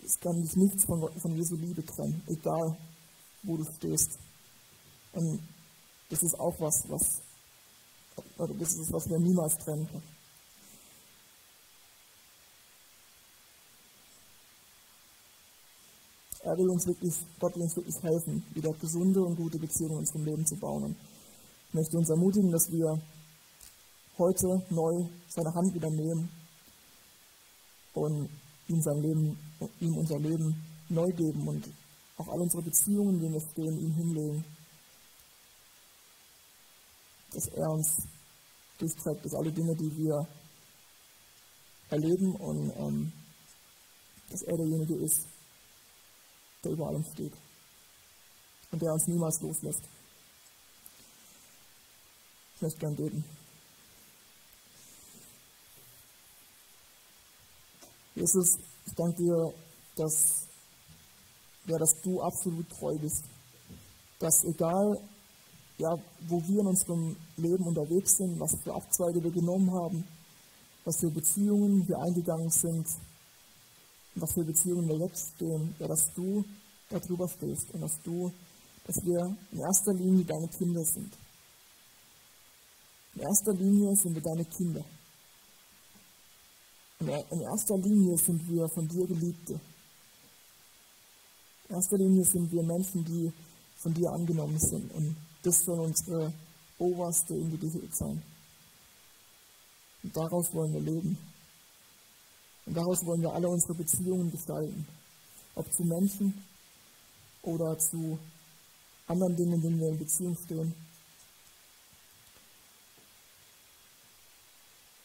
es 0.04 0.18
kann 0.18 0.42
dich 0.42 0.56
nichts 0.56 0.84
von, 0.84 1.08
von 1.20 1.36
Jesu 1.36 1.54
Liebe 1.54 1.84
trennen, 1.84 2.22
egal 2.26 2.76
wo 3.44 3.56
du 3.56 3.64
stehst. 3.76 4.18
Und 5.12 5.40
das 6.10 6.22
ist 6.22 6.38
auch 6.40 6.58
was, 6.58 6.84
was, 6.88 7.20
das 8.36 8.72
ist 8.74 8.92
was 8.92 9.08
wir 9.08 9.18
niemals 9.18 9.56
trennen 9.58 9.86
können. 9.86 10.17
Er 16.48 16.56
will 16.56 16.70
uns 16.70 16.86
wirklich, 16.86 17.14
Gott 17.38 17.54
will 17.56 17.64
uns 17.64 17.76
wirklich 17.76 18.02
helfen, 18.02 18.42
wieder 18.54 18.72
gesunde 18.80 19.20
und 19.20 19.36
gute 19.36 19.58
Beziehungen 19.58 19.92
in 19.92 19.98
unserem 19.98 20.24
Leben 20.24 20.46
zu 20.46 20.56
bauen. 20.56 20.96
Ich 21.68 21.74
möchte 21.74 21.98
uns 21.98 22.08
ermutigen, 22.08 22.50
dass 22.50 22.72
wir 22.72 22.98
heute 24.16 24.46
neu 24.70 25.04
seine 25.28 25.52
Hand 25.52 25.74
wieder 25.74 25.90
nehmen 25.90 26.30
und 27.92 28.30
ihm 28.66 28.80
sein 28.80 29.02
Leben, 29.02 29.38
ihm 29.80 29.98
unser 29.98 30.18
Leben 30.18 30.56
neu 30.88 31.12
geben 31.12 31.46
und 31.48 31.68
auch 32.16 32.28
all 32.28 32.40
unsere 32.40 32.62
Beziehungen, 32.62 33.16
in 33.16 33.20
denen 33.20 33.34
wir 33.34 33.50
stehen, 33.52 33.78
ihm 33.78 33.92
hinlegen. 33.92 34.44
Dass 37.34 37.46
er 37.48 37.70
uns 37.72 38.06
durchträgt, 38.78 39.22
dass 39.22 39.34
alle 39.34 39.52
Dinge, 39.52 39.76
die 39.76 39.94
wir 39.98 40.26
erleben 41.90 42.36
und 42.36 42.72
ähm, 42.78 43.12
dass 44.30 44.40
er 44.44 44.56
derjenige 44.56 44.94
ist, 44.94 45.26
der 46.64 46.72
über 46.72 46.88
allem 46.88 47.04
steht 47.04 47.32
und 48.70 48.82
der 48.82 48.92
uns 48.92 49.06
niemals 49.06 49.40
loslässt. 49.40 49.82
Ich 52.56 52.62
möchte 52.62 52.78
gern 52.80 52.96
beten. 52.96 53.24
Jesus, 58.14 58.58
ich 58.84 58.94
danke 58.94 59.22
dir, 59.22 59.54
dass, 59.94 60.48
ja, 61.66 61.78
dass 61.78 62.00
du 62.02 62.20
absolut 62.20 62.68
treu 62.70 62.98
bist. 62.98 63.24
Dass 64.18 64.42
egal, 64.42 65.00
ja, 65.78 65.96
wo 66.26 66.42
wir 66.48 66.60
in 66.60 66.66
unserem 66.66 67.16
Leben 67.36 67.64
unterwegs 67.64 68.16
sind, 68.16 68.40
was 68.40 68.56
für 68.64 68.74
Abzweige 68.74 69.22
wir 69.22 69.30
genommen 69.30 69.72
haben, 69.72 70.04
was 70.84 70.98
für 70.98 71.10
Beziehungen 71.10 71.86
wir 71.86 71.98
eingegangen 72.00 72.50
sind, 72.50 72.88
was 74.20 74.32
für 74.32 74.44
Beziehungen 74.44 74.88
wir 74.88 74.98
jetzt 75.06 75.34
stehen, 75.34 75.74
ja, 75.78 75.86
dass 75.86 76.12
du 76.14 76.44
darüber 76.88 77.28
stehst 77.28 77.70
und 77.72 77.80
dass 77.80 78.00
du, 78.02 78.32
dass 78.86 78.96
wir 79.04 79.36
in 79.52 79.58
erster 79.58 79.92
Linie 79.94 80.24
deine 80.24 80.48
Kinder 80.48 80.84
sind. 80.84 81.12
In 83.14 83.20
erster 83.22 83.52
Linie 83.52 83.94
sind 83.96 84.14
wir 84.14 84.22
deine 84.22 84.44
Kinder. 84.44 84.84
In 87.00 87.40
erster 87.40 87.76
Linie 87.78 88.16
sind 88.16 88.48
wir 88.48 88.68
von 88.68 88.88
dir 88.88 89.06
Geliebte. 89.06 89.60
In 91.68 91.74
erster 91.74 91.96
Linie 91.96 92.24
sind 92.24 92.50
wir 92.50 92.62
Menschen, 92.62 93.04
die 93.04 93.32
von 93.76 93.94
dir 93.94 94.10
angenommen 94.10 94.58
sind. 94.58 94.92
Und 94.92 95.16
das 95.42 95.64
soll 95.64 95.80
unsere 95.80 96.32
oberste 96.78 97.34
Identität 97.34 97.94
sein. 97.94 98.22
Und 100.02 100.16
daraus 100.16 100.52
wollen 100.54 100.72
wir 100.72 100.80
leben. 100.80 101.18
Und 102.68 102.74
daraus 102.76 103.02
wollen 103.06 103.22
wir 103.22 103.32
alle 103.32 103.48
unsere 103.48 103.72
Beziehungen 103.72 104.30
gestalten. 104.30 104.86
Ob 105.54 105.72
zu 105.72 105.84
Menschen 105.84 106.34
oder 107.40 107.78
zu 107.78 108.18
anderen 109.06 109.36
Dingen, 109.36 109.54
in 109.54 109.62
denen 109.62 109.80
wir 109.80 109.88
in 109.88 109.98
Beziehung 109.98 110.36
stehen. 110.44 110.74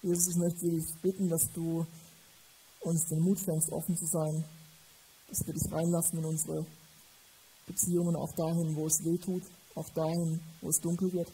Jesus, 0.01 0.27
ich 0.27 0.35
möchte 0.35 0.69
dich 0.69 0.83
bitten, 1.01 1.29
dass 1.29 1.49
du 1.53 1.85
uns 2.81 3.07
den 3.07 3.21
Mut 3.21 3.39
schenkst, 3.39 3.71
offen 3.71 3.95
zu 3.95 4.07
sein, 4.07 4.43
dass 5.29 5.47
wir 5.47 5.53
dich 5.53 5.71
reinlassen 5.71 6.19
in 6.19 6.25
unsere 6.25 6.65
Beziehungen, 7.65 8.17
auch 8.17 8.33
dahin, 8.33 8.75
wo 8.75 8.87
es 8.87 9.05
weh 9.05 9.17
tut, 9.17 9.43
auch 9.75 9.87
dahin, 9.91 10.41
wo 10.59 10.67
es 10.67 10.81
dunkel 10.81 11.13
wird. 11.13 11.31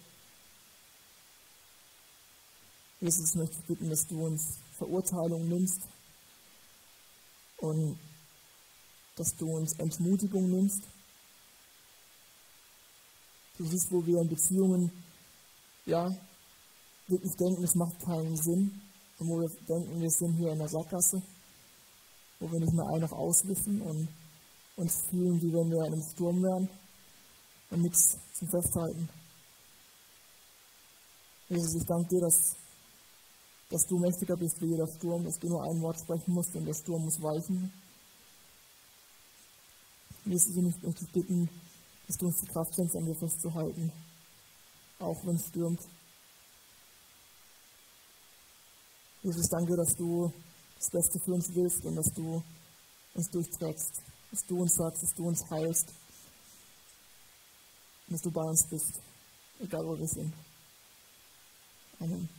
Jesus, 3.02 3.32
ich 3.32 3.36
möchte 3.36 3.58
bitten, 3.68 3.90
dass 3.90 4.06
du 4.06 4.28
uns 4.28 4.60
Verurteilung 4.78 5.48
nimmst 5.48 5.82
und 7.62 7.98
dass 9.16 9.36
du 9.36 9.46
uns 9.52 9.74
Entmutigung 9.80 10.50
nimmst. 10.50 10.84
Du 13.58 13.66
siehst, 13.66 13.92
wo 13.92 14.06
wir 14.06 14.22
in 14.22 14.30
Beziehungen, 14.30 14.92
ja, 15.86 16.10
wirklich 17.08 17.36
denken, 17.36 17.64
es 17.64 17.76
macht 17.76 18.00
keinen 18.00 18.38
Sinn 18.38 18.82
und 19.20 19.28
wo 19.28 19.40
wir 19.42 19.50
denken, 19.68 20.00
wir 20.00 20.10
sind 20.10 20.38
hier 20.38 20.52
in 20.54 20.60
der 20.60 20.70
Sackgasse, 20.70 21.22
wo 22.40 22.52
wir 22.52 22.60
nicht 22.60 22.74
mehr 22.74 22.86
ein 22.94 23.02
noch 23.02 23.12
auswissen 23.12 23.82
und 23.82 24.08
uns 24.78 25.02
fühlen, 25.10 25.42
wie 25.42 25.52
wenn 25.52 25.70
wir 25.70 25.86
in 25.86 25.94
einem 25.94 26.10
Sturm 26.14 26.42
wären 26.42 26.70
und 27.72 27.82
nichts 27.82 28.18
zum 28.34 28.48
Festhalten. 28.48 29.10
Jesus, 31.50 31.76
ich 31.76 31.86
danke 31.86 32.08
dir, 32.08 32.22
dass, 32.22 32.56
dass 33.70 33.86
du 33.88 34.00
mächtiger 34.00 34.36
bist 34.36 34.62
wie 34.62 34.72
jeder 34.72 34.88
Sturm, 34.88 35.24
dass 35.24 35.40
du 35.40 35.48
nur 35.48 35.64
ein 35.64 35.82
Wort 35.82 36.00
sprechen 36.00 36.34
musst 36.34 36.56
und 36.56 36.66
der 36.66 36.74
Sturm 36.74 37.04
muss 37.06 37.22
weichen. 37.22 37.72
Jesus, 40.26 40.56
ich 40.56 40.62
möchte 40.62 41.06
dich 41.06 41.12
bitten, 41.12 41.50
dass 42.08 42.18
du 42.18 42.26
uns 42.28 42.42
die 42.42 42.48
Kraft 42.48 42.76
schenkst, 42.76 42.96
an 42.96 43.06
dir 43.06 43.16
festzuhalten, 43.16 43.92
auch 45.00 45.26
wenn 45.26 45.36
es 45.36 45.48
stürmt. 45.48 45.82
Jesus, 49.22 49.48
danke, 49.50 49.76
dass 49.76 49.96
du 49.96 50.32
das 50.78 50.90
Beste 50.90 51.20
für 51.20 51.34
uns 51.34 51.54
willst 51.54 51.86
und 51.86 51.96
dass 51.96 52.12
du 52.14 52.42
uns 53.14 53.30
durchträgst, 53.30 54.02
dass 54.32 54.46
du 54.46 54.62
uns 54.62 54.76
sagst, 54.76 55.04
dass 55.04 55.14
du 55.14 55.28
uns 55.28 55.50
heilst 55.50 55.94
dass 58.10 58.22
du 58.22 58.32
bei 58.32 58.42
uns 58.42 58.66
bist, 58.68 59.00
egal 59.60 59.86
wo 59.86 59.98
wir 59.98 60.08
sind. 60.08 60.34
Amen. 62.00 62.39